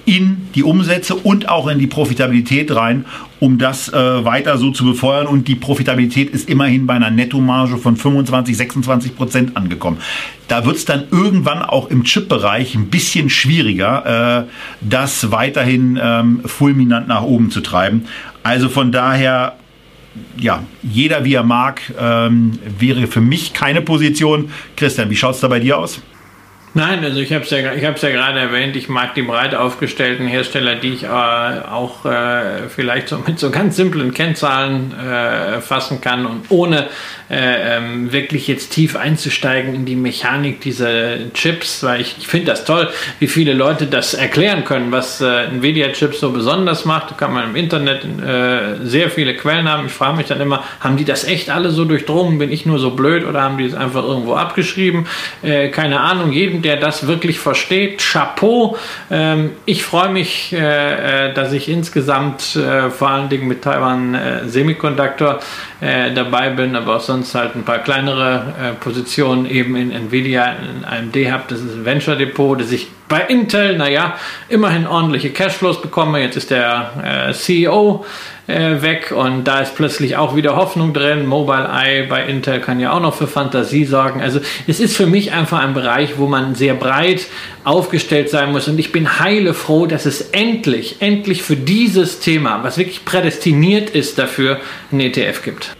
in 0.05 0.47
die 0.55 0.63
Umsätze 0.63 1.15
und 1.15 1.49
auch 1.49 1.67
in 1.67 1.79
die 1.79 1.87
Profitabilität 1.87 2.75
rein, 2.75 3.05
um 3.39 3.57
das 3.57 3.89
äh, 3.89 4.25
weiter 4.25 4.57
so 4.57 4.71
zu 4.71 4.85
befeuern. 4.85 5.27
Und 5.27 5.47
die 5.47 5.55
Profitabilität 5.55 6.29
ist 6.29 6.49
immerhin 6.49 6.85
bei 6.87 6.93
einer 6.93 7.11
Nettomarge 7.11 7.77
von 7.77 7.95
25, 7.95 8.57
26 8.57 9.15
Prozent 9.15 9.57
angekommen. 9.57 9.97
Da 10.47 10.65
wird 10.65 10.77
es 10.77 10.85
dann 10.85 11.05
irgendwann 11.11 11.61
auch 11.61 11.89
im 11.89 12.03
Chip-Bereich 12.03 12.75
ein 12.75 12.87
bisschen 12.87 13.29
schwieriger, 13.29 14.45
äh, 14.45 14.51
das 14.81 15.31
weiterhin 15.31 15.99
ähm, 16.01 16.41
fulminant 16.45 17.07
nach 17.07 17.23
oben 17.23 17.51
zu 17.51 17.61
treiben. 17.61 18.05
Also 18.43 18.69
von 18.69 18.91
daher 18.91 19.55
ja, 20.37 20.63
jeder 20.83 21.23
wie 21.23 21.35
er 21.35 21.43
mag, 21.43 21.81
ähm, 21.99 22.59
wäre 22.79 23.07
für 23.07 23.21
mich 23.21 23.53
keine 23.53 23.81
Position. 23.81 24.51
Christian, 24.75 25.09
wie 25.09 25.15
schaut 25.15 25.35
es 25.35 25.41
da 25.41 25.47
bei 25.47 25.59
dir 25.59 25.77
aus? 25.77 26.01
Nein, 26.73 27.03
also 27.03 27.19
ich 27.19 27.33
habe 27.33 27.43
es 27.43 27.49
ja, 27.49 27.73
ich 27.73 27.83
ja 27.83 28.09
gerade 28.09 28.39
erwähnt, 28.39 28.77
ich 28.77 28.87
mag 28.87 29.13
die 29.13 29.23
breit 29.23 29.53
aufgestellten 29.55 30.25
Hersteller, 30.25 30.75
die 30.75 30.93
ich 30.93 31.03
äh, 31.03 31.07
auch 31.07 32.05
äh, 32.05 32.69
vielleicht 32.69 33.09
so 33.09 33.17
mit 33.17 33.39
so 33.39 33.51
ganz 33.51 33.75
simplen 33.75 34.13
Kennzahlen 34.13 34.93
äh, 34.97 35.59
fassen 35.59 35.99
kann 35.99 36.25
und 36.25 36.49
ohne 36.49 36.87
äh, 37.31 37.77
ähm, 37.77 38.11
wirklich 38.11 38.47
jetzt 38.47 38.73
tief 38.73 38.97
einzusteigen 38.97 39.73
in 39.73 39.85
die 39.85 39.95
Mechanik 39.95 40.59
dieser 40.59 41.31
Chips, 41.33 41.81
weil 41.81 42.01
ich, 42.01 42.15
ich 42.19 42.27
finde 42.27 42.47
das 42.47 42.65
toll, 42.65 42.89
wie 43.19 43.27
viele 43.27 43.53
Leute 43.53 43.85
das 43.85 44.13
erklären 44.13 44.65
können, 44.65 44.91
was 44.91 45.21
äh, 45.21 45.45
Nvidia-Chips 45.45 46.19
so 46.19 46.31
besonders 46.31 46.83
macht. 46.83 47.11
Da 47.11 47.15
kann 47.15 47.33
man 47.33 47.51
im 47.51 47.55
Internet 47.55 48.03
äh, 48.03 48.85
sehr 48.85 49.09
viele 49.09 49.35
Quellen 49.35 49.69
haben. 49.69 49.85
Ich 49.85 49.93
frage 49.93 50.17
mich 50.17 50.27
dann 50.27 50.41
immer, 50.41 50.63
haben 50.81 50.97
die 50.97 51.05
das 51.05 51.23
echt 51.23 51.49
alle 51.49 51.69
so 51.69 51.85
durchdrungen? 51.85 52.37
Bin 52.37 52.51
ich 52.51 52.65
nur 52.65 52.79
so 52.79 52.91
blöd 52.91 53.25
oder 53.25 53.41
haben 53.41 53.57
die 53.57 53.65
es 53.65 53.75
einfach 53.75 54.03
irgendwo 54.03 54.35
abgeschrieben? 54.35 55.07
Äh, 55.41 55.69
keine 55.69 56.01
Ahnung. 56.01 56.33
Jedem, 56.33 56.61
der 56.61 56.75
das 56.77 57.07
wirklich 57.07 57.39
versteht, 57.39 57.99
Chapeau. 57.99 58.77
Ähm, 59.09 59.51
ich 59.65 59.83
freue 59.83 60.09
mich, 60.09 60.51
äh, 60.51 61.29
äh, 61.29 61.33
dass 61.33 61.53
ich 61.53 61.69
insgesamt 61.69 62.41
vor 62.41 63.09
allen 63.09 63.29
Dingen 63.29 63.47
mit 63.47 63.61
Taiwan 63.61 64.17
Semiconductor 64.45 65.39
dabei 66.13 66.49
bin, 66.51 66.75
aber 66.75 66.97
auch 66.97 67.01
sonst 67.01 67.21
sonst 67.21 67.35
halt 67.35 67.55
ein 67.55 67.63
paar 67.63 67.79
kleinere 67.79 68.53
äh, 68.59 68.71
Positionen 68.73 69.45
eben 69.45 69.75
in 69.75 69.91
Nvidia, 69.91 70.53
in 70.53 70.85
AMD 70.85 71.15
habe. 71.31 71.43
Das 71.47 71.59
ist 71.59 71.73
ein 71.73 71.85
Venture 71.85 72.15
Depot, 72.15 72.59
das 72.59 72.71
ich 72.71 72.87
bei 73.07 73.21
Intel, 73.21 73.77
naja, 73.77 74.15
immerhin 74.47 74.87
ordentliche 74.87 75.31
Cashflows 75.31 75.81
bekomme. 75.81 76.21
Jetzt 76.21 76.37
ist 76.37 76.51
der 76.51 77.29
äh, 77.29 77.33
CEO 77.33 78.05
äh, 78.51 78.81
weg 78.81 79.11
und 79.15 79.45
da 79.45 79.59
ist 79.59 79.75
plötzlich 79.75 80.17
auch 80.17 80.35
wieder 80.35 80.55
Hoffnung 80.55 80.93
drin. 80.93 81.25
Mobile 81.25 81.67
Eye 81.67 82.05
bei 82.07 82.25
Intel 82.25 82.59
kann 82.59 82.79
ja 82.79 82.91
auch 82.91 83.01
noch 83.01 83.15
für 83.15 83.27
Fantasie 83.27 83.85
sorgen. 83.85 84.21
Also 84.21 84.39
es 84.67 84.79
ist 84.79 84.95
für 84.95 85.07
mich 85.07 85.31
einfach 85.31 85.59
ein 85.59 85.73
Bereich, 85.73 86.17
wo 86.17 86.27
man 86.27 86.55
sehr 86.55 86.73
breit 86.73 87.27
aufgestellt 87.63 88.29
sein 88.29 88.51
muss 88.51 88.67
und 88.67 88.77
ich 88.79 88.91
bin 88.91 89.19
heile 89.19 89.53
froh, 89.53 89.85
dass 89.85 90.05
es 90.05 90.21
endlich, 90.31 90.97
endlich 90.99 91.43
für 91.43 91.55
dieses 91.55 92.19
Thema, 92.19 92.63
was 92.63 92.77
wirklich 92.77 93.05
prädestiniert 93.05 93.89
ist 93.89 94.19
dafür, 94.19 94.59
einen 94.91 95.01
ETF 95.01 95.43
gibt. 95.43 95.75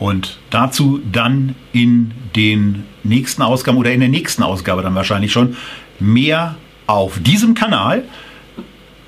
Und 0.00 0.38
dazu 0.48 1.00
dann 1.12 1.54
in 1.72 2.12
den 2.34 2.84
nächsten 3.04 3.42
Ausgaben 3.42 3.76
oder 3.76 3.92
in 3.92 4.00
der 4.00 4.08
nächsten 4.08 4.42
Ausgabe 4.42 4.82
dann 4.82 4.94
wahrscheinlich 4.94 5.30
schon 5.30 5.56
mehr 6.00 6.56
auf 6.86 7.20
diesem 7.20 7.54
Kanal 7.54 8.04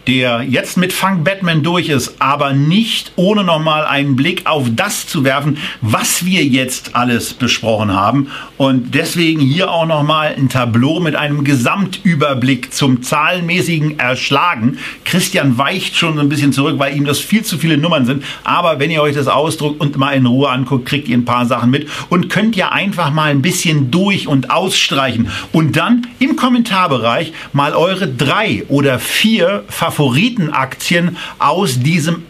der 0.07 0.43
jetzt 0.43 0.77
mit 0.77 0.93
Funk 0.93 1.25
Batman 1.25 1.63
durch 1.63 1.89
ist, 1.89 2.17
aber 2.19 2.53
nicht 2.53 3.13
ohne 3.17 3.45
nochmal 3.45 3.85
einen 3.85 4.17
Blick 4.17 4.47
auf 4.47 4.67
das 4.75 5.07
zu 5.07 5.25
werfen, 5.25 5.59
was 5.81 6.25
wir 6.25 6.45
jetzt 6.45 6.97
alles 6.97 7.35
besprochen 7.35 7.93
haben. 7.93 8.29
Und 8.57 8.95
deswegen 8.95 9.41
hier 9.41 9.71
auch 9.71 9.87
nochmal 9.87 10.35
ein 10.37 10.49
Tableau 10.49 11.01
mit 11.01 11.15
einem 11.15 11.45
Gesamtüberblick 11.45 12.73
zum 12.73 13.03
zahlenmäßigen 13.03 13.99
Erschlagen. 13.99 14.79
Christian 15.05 15.57
weicht 15.57 15.97
schon 15.97 16.17
so 16.17 16.21
ein 16.21 16.29
bisschen 16.29 16.53
zurück, 16.53 16.79
weil 16.79 16.97
ihm 16.97 17.05
das 17.05 17.21
viel 17.21 17.45
zu 17.45 17.59
viele 17.59 17.77
Nummern 17.77 18.07
sind. 18.07 18.25
Aber 18.43 18.81
wenn 18.81 18.91
ihr 18.91 19.03
euch 19.03 19.15
das 19.15 19.29
ausdruckt 19.29 19.81
und 19.81 19.97
mal 19.97 20.13
in 20.13 20.27
Ruhe 20.27 20.49
anguckt, 20.49 20.87
kriegt 20.87 21.09
ihr 21.09 21.17
ein 21.17 21.25
paar 21.25 21.47
Sachen 21.47 21.71
mit 21.71 21.89
und 22.09 22.29
könnt 22.29 22.57
ja 22.57 22.71
einfach 22.71 23.13
mal 23.13 23.31
ein 23.31 23.43
bisschen 23.43 23.91
durch 23.91 24.27
und 24.27 24.51
ausstreichen 24.51 25.29
und 25.53 25.77
dann 25.77 26.07
im 26.19 26.37
Kommentarbereich 26.37 27.33
mal 27.53 27.75
eure 27.75 28.09
drei 28.09 28.65
oder 28.69 28.99
vier 28.99 29.65
Favoriten 29.69 29.92
Favoritenaktien 29.93 31.17
aus 31.39 31.79
diesem 31.81 32.25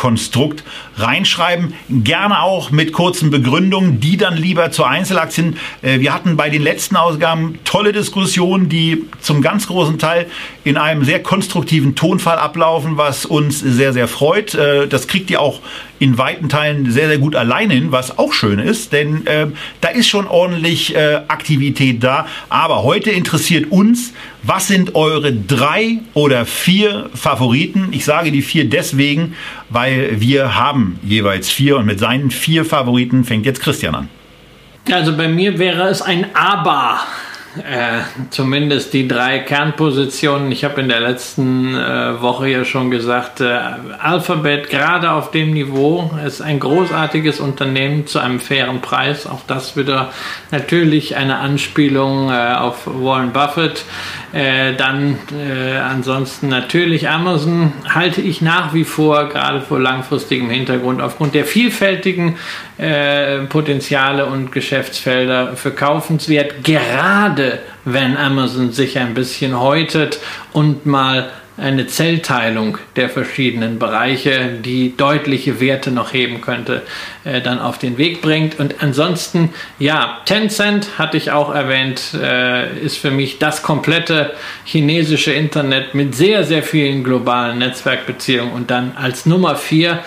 Elver-Konstrukt 0.00 0.64
reinschreiben. 0.96 1.74
Gerne 1.88 2.42
auch 2.42 2.70
mit 2.70 2.92
kurzen 2.92 3.30
Begründungen, 3.30 4.00
die 4.00 4.16
dann 4.16 4.36
lieber 4.36 4.70
zu 4.70 4.84
Einzelaktien. 4.84 5.56
Äh, 5.82 6.00
wir 6.00 6.12
hatten 6.12 6.36
bei 6.36 6.50
den 6.50 6.62
letzten 6.62 6.96
Ausgaben 6.96 7.58
tolle 7.64 7.92
Diskussionen, 7.92 8.68
die 8.68 9.04
zum 9.20 9.42
ganz 9.42 9.66
großen 9.66 9.98
Teil 9.98 10.26
in 10.64 10.76
einem 10.76 11.04
sehr 11.04 11.22
konstruktiven 11.22 11.94
Tonfall 11.94 12.38
ablaufen, 12.38 12.96
was 12.96 13.24
uns 13.24 13.60
sehr, 13.60 13.92
sehr 13.92 14.08
freut. 14.08 14.54
Äh, 14.54 14.88
das 14.88 15.06
kriegt 15.06 15.30
ihr 15.30 15.40
auch 15.40 15.60
in 15.98 16.16
weiten 16.16 16.48
Teilen 16.48 16.90
sehr, 16.90 17.08
sehr 17.08 17.18
gut 17.18 17.36
alleine 17.36 17.74
hin, 17.74 17.92
was 17.92 18.18
auch 18.18 18.32
schön 18.32 18.58
ist, 18.58 18.94
denn 18.94 19.26
äh, 19.26 19.48
da 19.82 19.88
ist 19.88 20.08
schon 20.08 20.26
ordentlich 20.26 20.96
Aktivität 21.28 22.02
da. 22.02 22.26
Aber 22.48 22.82
heute 22.82 23.10
interessiert 23.10 23.70
uns, 23.70 24.12
was 24.42 24.68
sind 24.68 24.94
eure 24.94 25.32
drei 25.32 25.98
oder 26.14 26.46
vier 26.46 27.10
Favoriten? 27.14 27.88
Ich 27.90 28.06
sage 28.06 28.32
die 28.32 28.40
vier 28.40 28.68
deswegen, 28.68 29.34
weil 29.68 29.89
wir 30.12 30.56
haben 30.56 30.98
jeweils 31.02 31.48
vier 31.48 31.76
und 31.76 31.86
mit 31.86 31.98
seinen 31.98 32.30
vier 32.30 32.64
Favoriten 32.64 33.24
fängt 33.24 33.46
jetzt 33.46 33.60
Christian 33.60 33.94
an. 33.94 34.08
Also 34.90 35.16
bei 35.16 35.28
mir 35.28 35.58
wäre 35.58 35.88
es 35.88 36.02
ein 36.02 36.26
Aber. 36.34 37.00
Äh, 37.56 38.02
zumindest 38.30 38.92
die 38.92 39.08
drei 39.08 39.40
Kernpositionen. 39.40 40.52
Ich 40.52 40.62
habe 40.62 40.80
in 40.82 40.88
der 40.88 41.00
letzten 41.00 41.74
äh, 41.74 42.22
Woche 42.22 42.48
ja 42.48 42.64
schon 42.64 42.92
gesagt, 42.92 43.40
äh, 43.40 43.58
Alphabet 43.98 44.70
gerade 44.70 45.10
auf 45.10 45.32
dem 45.32 45.50
Niveau 45.52 46.12
ist 46.24 46.42
ein 46.42 46.60
großartiges 46.60 47.40
Unternehmen 47.40 48.06
zu 48.06 48.20
einem 48.20 48.38
fairen 48.38 48.80
Preis. 48.80 49.26
Auch 49.26 49.40
das 49.48 49.76
wieder 49.76 50.12
natürlich 50.52 51.16
eine 51.16 51.38
Anspielung 51.38 52.30
äh, 52.30 52.54
auf 52.54 52.86
Warren 52.86 53.32
Buffett. 53.32 53.84
Äh, 54.32 54.74
dann 54.76 55.18
äh, 55.32 55.76
ansonsten 55.76 56.48
natürlich 56.48 57.08
Amazon 57.08 57.72
halte 57.88 58.20
ich 58.20 58.40
nach 58.40 58.72
wie 58.74 58.84
vor 58.84 59.28
gerade 59.28 59.60
vor 59.60 59.80
langfristigem 59.80 60.50
Hintergrund 60.50 61.02
aufgrund 61.02 61.34
der 61.34 61.44
vielfältigen 61.44 62.36
äh, 62.78 63.38
Potenziale 63.46 64.26
und 64.26 64.52
Geschäftsfelder 64.52 65.56
für 65.56 65.72
kaufenswert, 65.72 66.62
gerade 66.62 67.58
wenn 67.84 68.16
Amazon 68.16 68.70
sich 68.70 68.98
ein 68.98 69.14
bisschen 69.14 69.58
häutet 69.58 70.20
und 70.52 70.86
mal 70.86 71.28
eine 71.60 71.86
Zellteilung 71.86 72.78
der 72.96 73.08
verschiedenen 73.08 73.78
Bereiche, 73.78 74.58
die 74.64 74.96
deutliche 74.96 75.60
Werte 75.60 75.90
noch 75.90 76.12
heben 76.12 76.40
könnte, 76.40 76.82
äh, 77.24 77.40
dann 77.40 77.58
auf 77.58 77.78
den 77.78 77.98
Weg 77.98 78.22
bringt. 78.22 78.58
Und 78.58 78.82
ansonsten, 78.82 79.50
ja, 79.78 80.18
Tencent 80.24 80.98
hatte 80.98 81.16
ich 81.16 81.30
auch 81.30 81.54
erwähnt, 81.54 82.14
äh, 82.14 82.78
ist 82.78 82.96
für 82.96 83.10
mich 83.10 83.38
das 83.38 83.62
komplette 83.62 84.32
chinesische 84.64 85.32
Internet 85.32 85.94
mit 85.94 86.14
sehr, 86.14 86.44
sehr 86.44 86.62
vielen 86.62 87.04
globalen 87.04 87.58
Netzwerkbeziehungen 87.58 88.52
und 88.52 88.70
dann 88.70 88.92
als 88.96 89.26
Nummer 89.26 89.56
vier 89.56 90.00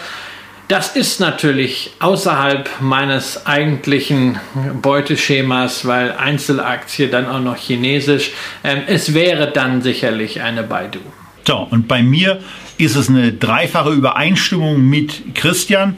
das 0.70 0.96
ist 0.96 1.20
natürlich 1.20 1.92
außerhalb 2.00 2.70
meines 2.80 3.46
eigentlichen 3.46 4.40
Beuteschemas, 4.82 5.86
weil 5.86 6.14
Einzelaktie 6.14 7.10
dann 7.10 7.28
auch 7.28 7.42
noch 7.42 7.58
chinesisch. 7.58 8.32
Ähm, 8.64 8.82
es 8.88 9.14
wäre 9.14 9.52
dann 9.52 9.82
sicherlich 9.82 10.42
eine 10.42 10.64
Baidu. 10.64 11.00
So, 11.46 11.68
und 11.70 11.88
bei 11.88 12.02
mir 12.02 12.40
ist 12.78 12.96
es 12.96 13.10
eine 13.10 13.34
dreifache 13.34 13.92
Übereinstimmung 13.92 14.82
mit 14.82 15.36
Christian. 15.36 15.96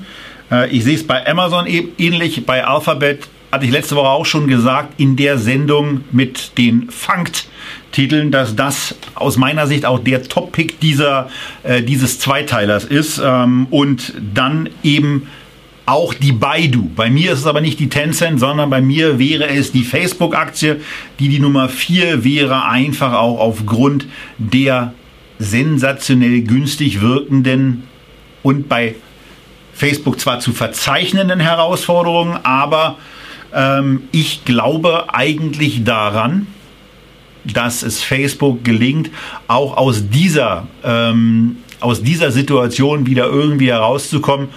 Äh, 0.51 0.69
ich 0.69 0.83
sehe 0.83 0.95
es 0.95 1.05
bei 1.05 1.25
Amazon 1.27 1.67
e-, 1.67 1.87
ähnlich, 1.97 2.45
bei 2.45 2.65
Alphabet 2.65 3.27
hatte 3.51 3.65
ich 3.65 3.71
letzte 3.71 3.95
Woche 3.95 4.09
auch 4.09 4.25
schon 4.25 4.47
gesagt, 4.47 4.99
in 4.99 5.15
der 5.15 5.37
Sendung 5.37 6.01
mit 6.11 6.57
den 6.57 6.89
Funkt-Titeln, 6.89 8.29
dass 8.31 8.55
das 8.55 8.95
aus 9.13 9.37
meiner 9.37 9.65
Sicht 9.65 9.85
auch 9.85 9.99
der 9.99 10.23
Top-Pick 10.23 10.79
dieser, 10.81 11.29
äh, 11.63 11.81
dieses 11.81 12.19
Zweiteilers 12.19 12.83
ist. 12.83 13.21
Ähm, 13.23 13.67
und 13.69 14.13
dann 14.33 14.69
eben 14.83 15.27
auch 15.85 16.13
die 16.13 16.31
Baidu. 16.31 16.89
Bei 16.95 17.09
mir 17.09 17.31
ist 17.31 17.39
es 17.39 17.45
aber 17.45 17.61
nicht 17.61 17.79
die 17.79 17.89
Tencent, 17.89 18.39
sondern 18.39 18.69
bei 18.69 18.81
mir 18.81 19.19
wäre 19.19 19.47
es 19.47 19.71
die 19.71 19.83
Facebook-Aktie, 19.83 20.81
die 21.19 21.29
die 21.29 21.39
Nummer 21.39 21.69
4 21.69 22.23
wäre, 22.23 22.65
einfach 22.65 23.13
auch 23.13 23.39
aufgrund 23.39 24.07
der 24.37 24.93
sensationell 25.39 26.41
günstig 26.41 27.01
wirkenden 27.01 27.83
und 28.43 28.69
bei 28.69 28.95
Facebook 29.73 30.19
zwar 30.19 30.39
zu 30.39 30.53
verzeichnenden 30.53 31.39
Herausforderungen, 31.39 32.39
aber 32.43 32.97
ähm, 33.53 34.03
ich 34.11 34.45
glaube 34.45 35.13
eigentlich 35.13 35.83
daran, 35.83 36.47
dass 37.43 37.83
es 37.83 38.01
Facebook 38.01 38.63
gelingt, 38.63 39.09
auch 39.47 39.77
aus 39.77 40.09
dieser, 40.09 40.67
ähm, 40.83 41.57
aus 41.79 42.01
dieser 42.01 42.31
Situation 42.31 43.05
wieder 43.05 43.25
irgendwie 43.25 43.69
herauszukommen 43.69 44.49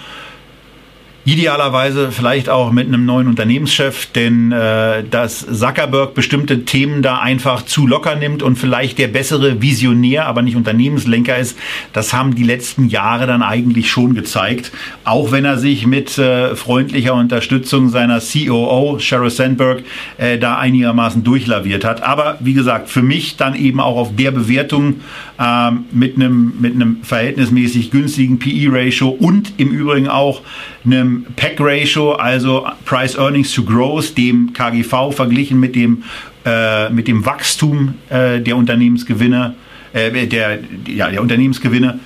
Idealerweise 1.28 2.10
vielleicht 2.10 2.48
auch 2.48 2.72
mit 2.72 2.86
einem 2.86 3.04
neuen 3.04 3.28
Unternehmenschef, 3.28 4.06
denn 4.06 4.50
äh, 4.50 5.04
dass 5.04 5.40
Zuckerberg 5.40 6.14
bestimmte 6.14 6.64
Themen 6.64 7.02
da 7.02 7.18
einfach 7.18 7.66
zu 7.66 7.86
locker 7.86 8.16
nimmt 8.16 8.42
und 8.42 8.56
vielleicht 8.56 8.96
der 8.96 9.08
bessere 9.08 9.60
Visionär, 9.60 10.24
aber 10.24 10.40
nicht 10.40 10.56
Unternehmenslenker 10.56 11.36
ist, 11.36 11.58
das 11.92 12.14
haben 12.14 12.34
die 12.34 12.44
letzten 12.44 12.88
Jahre 12.88 13.26
dann 13.26 13.42
eigentlich 13.42 13.90
schon 13.90 14.14
gezeigt. 14.14 14.72
Auch 15.04 15.30
wenn 15.30 15.44
er 15.44 15.58
sich 15.58 15.86
mit 15.86 16.16
äh, 16.16 16.56
freundlicher 16.56 17.12
Unterstützung 17.12 17.90
seiner 17.90 18.20
COO, 18.20 18.98
Sheryl 18.98 19.28
Sandberg, 19.28 19.82
äh, 20.16 20.38
da 20.38 20.56
einigermaßen 20.56 21.24
durchlaviert 21.24 21.84
hat. 21.84 22.02
Aber 22.02 22.38
wie 22.40 22.54
gesagt, 22.54 22.88
für 22.88 23.02
mich 23.02 23.36
dann 23.36 23.54
eben 23.54 23.80
auch 23.80 23.98
auf 23.98 24.16
der 24.16 24.30
Bewertung 24.30 25.02
äh, 25.38 25.72
mit 25.92 26.16
einem 26.16 26.54
mit 26.58 26.72
einem 26.72 27.02
verhältnismäßig 27.02 27.90
günstigen 27.90 28.38
PE-Ratio 28.38 29.10
und 29.10 29.52
im 29.58 29.72
Übrigen 29.72 30.08
auch 30.08 30.40
einem 30.92 31.26
PEC-Ratio, 31.36 32.12
also 32.12 32.66
Price 32.84 33.16
Earnings 33.16 33.52
to 33.52 33.62
Growth, 33.64 34.16
dem 34.16 34.52
KGV 34.52 35.12
verglichen 35.12 35.60
mit 35.60 35.74
dem, 35.74 36.04
äh, 36.44 36.90
mit 36.90 37.08
dem 37.08 37.24
Wachstum 37.24 37.94
äh, 38.08 38.40
der 38.40 38.56
Unternehmensgewinne, 38.56 39.54
äh, 39.92 40.26
der, 40.26 40.58
ja, 40.86 41.10
der 41.10 41.22
Unternehmensgewinne, 41.22 42.00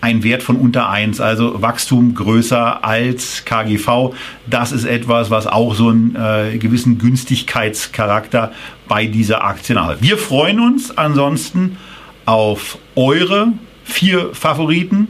ein 0.00 0.22
Wert 0.22 0.42
von 0.42 0.56
unter 0.56 0.90
1, 0.90 1.20
also 1.22 1.62
Wachstum 1.62 2.14
größer 2.14 2.84
als 2.84 3.46
KGV. 3.46 4.14
Das 4.46 4.70
ist 4.70 4.84
etwas, 4.84 5.30
was 5.30 5.46
auch 5.46 5.74
so 5.74 5.88
einen 5.88 6.14
äh, 6.14 6.58
gewissen 6.58 6.98
Günstigkeitscharakter 6.98 8.52
bei 8.86 9.06
dieser 9.06 9.42
Aktie 9.44 9.82
hat. 9.82 10.02
Wir 10.02 10.18
freuen 10.18 10.60
uns 10.60 10.96
ansonsten 10.98 11.78
auf 12.26 12.76
eure 12.96 13.54
vier 13.84 14.34
Favoriten 14.34 15.08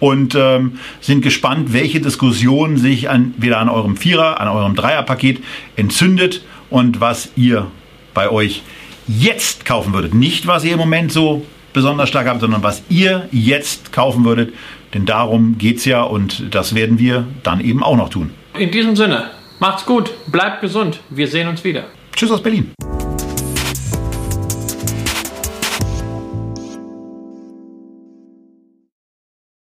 und 0.00 0.34
ähm, 0.34 0.78
sind 1.00 1.22
gespannt, 1.22 1.72
welche 1.72 2.00
Diskussion 2.00 2.76
sich 2.76 3.08
an, 3.08 3.34
wieder 3.36 3.58
an 3.58 3.68
eurem 3.68 3.96
Vierer, 3.96 4.40
an 4.40 4.48
eurem 4.48 4.74
Dreierpaket 4.74 5.42
entzündet 5.76 6.42
und 6.70 7.00
was 7.00 7.30
ihr 7.36 7.66
bei 8.14 8.30
euch 8.30 8.62
jetzt 9.06 9.64
kaufen 9.64 9.92
würdet. 9.92 10.14
Nicht, 10.14 10.46
was 10.46 10.64
ihr 10.64 10.72
im 10.72 10.78
Moment 10.78 11.12
so 11.12 11.44
besonders 11.72 12.08
stark 12.08 12.26
habt, 12.26 12.40
sondern 12.40 12.62
was 12.62 12.82
ihr 12.88 13.28
jetzt 13.32 13.92
kaufen 13.92 14.24
würdet. 14.24 14.54
Denn 14.94 15.04
darum 15.04 15.58
geht 15.58 15.78
es 15.78 15.84
ja 15.84 16.02
und 16.02 16.54
das 16.54 16.74
werden 16.74 16.98
wir 16.98 17.26
dann 17.42 17.60
eben 17.60 17.82
auch 17.82 17.96
noch 17.96 18.08
tun. 18.08 18.30
In 18.58 18.70
diesem 18.70 18.96
Sinne, 18.96 19.30
macht's 19.60 19.84
gut, 19.84 20.10
bleibt 20.32 20.62
gesund, 20.62 21.00
wir 21.10 21.28
sehen 21.28 21.48
uns 21.48 21.62
wieder. 21.64 21.84
Tschüss 22.14 22.30
aus 22.30 22.42
Berlin. 22.42 22.72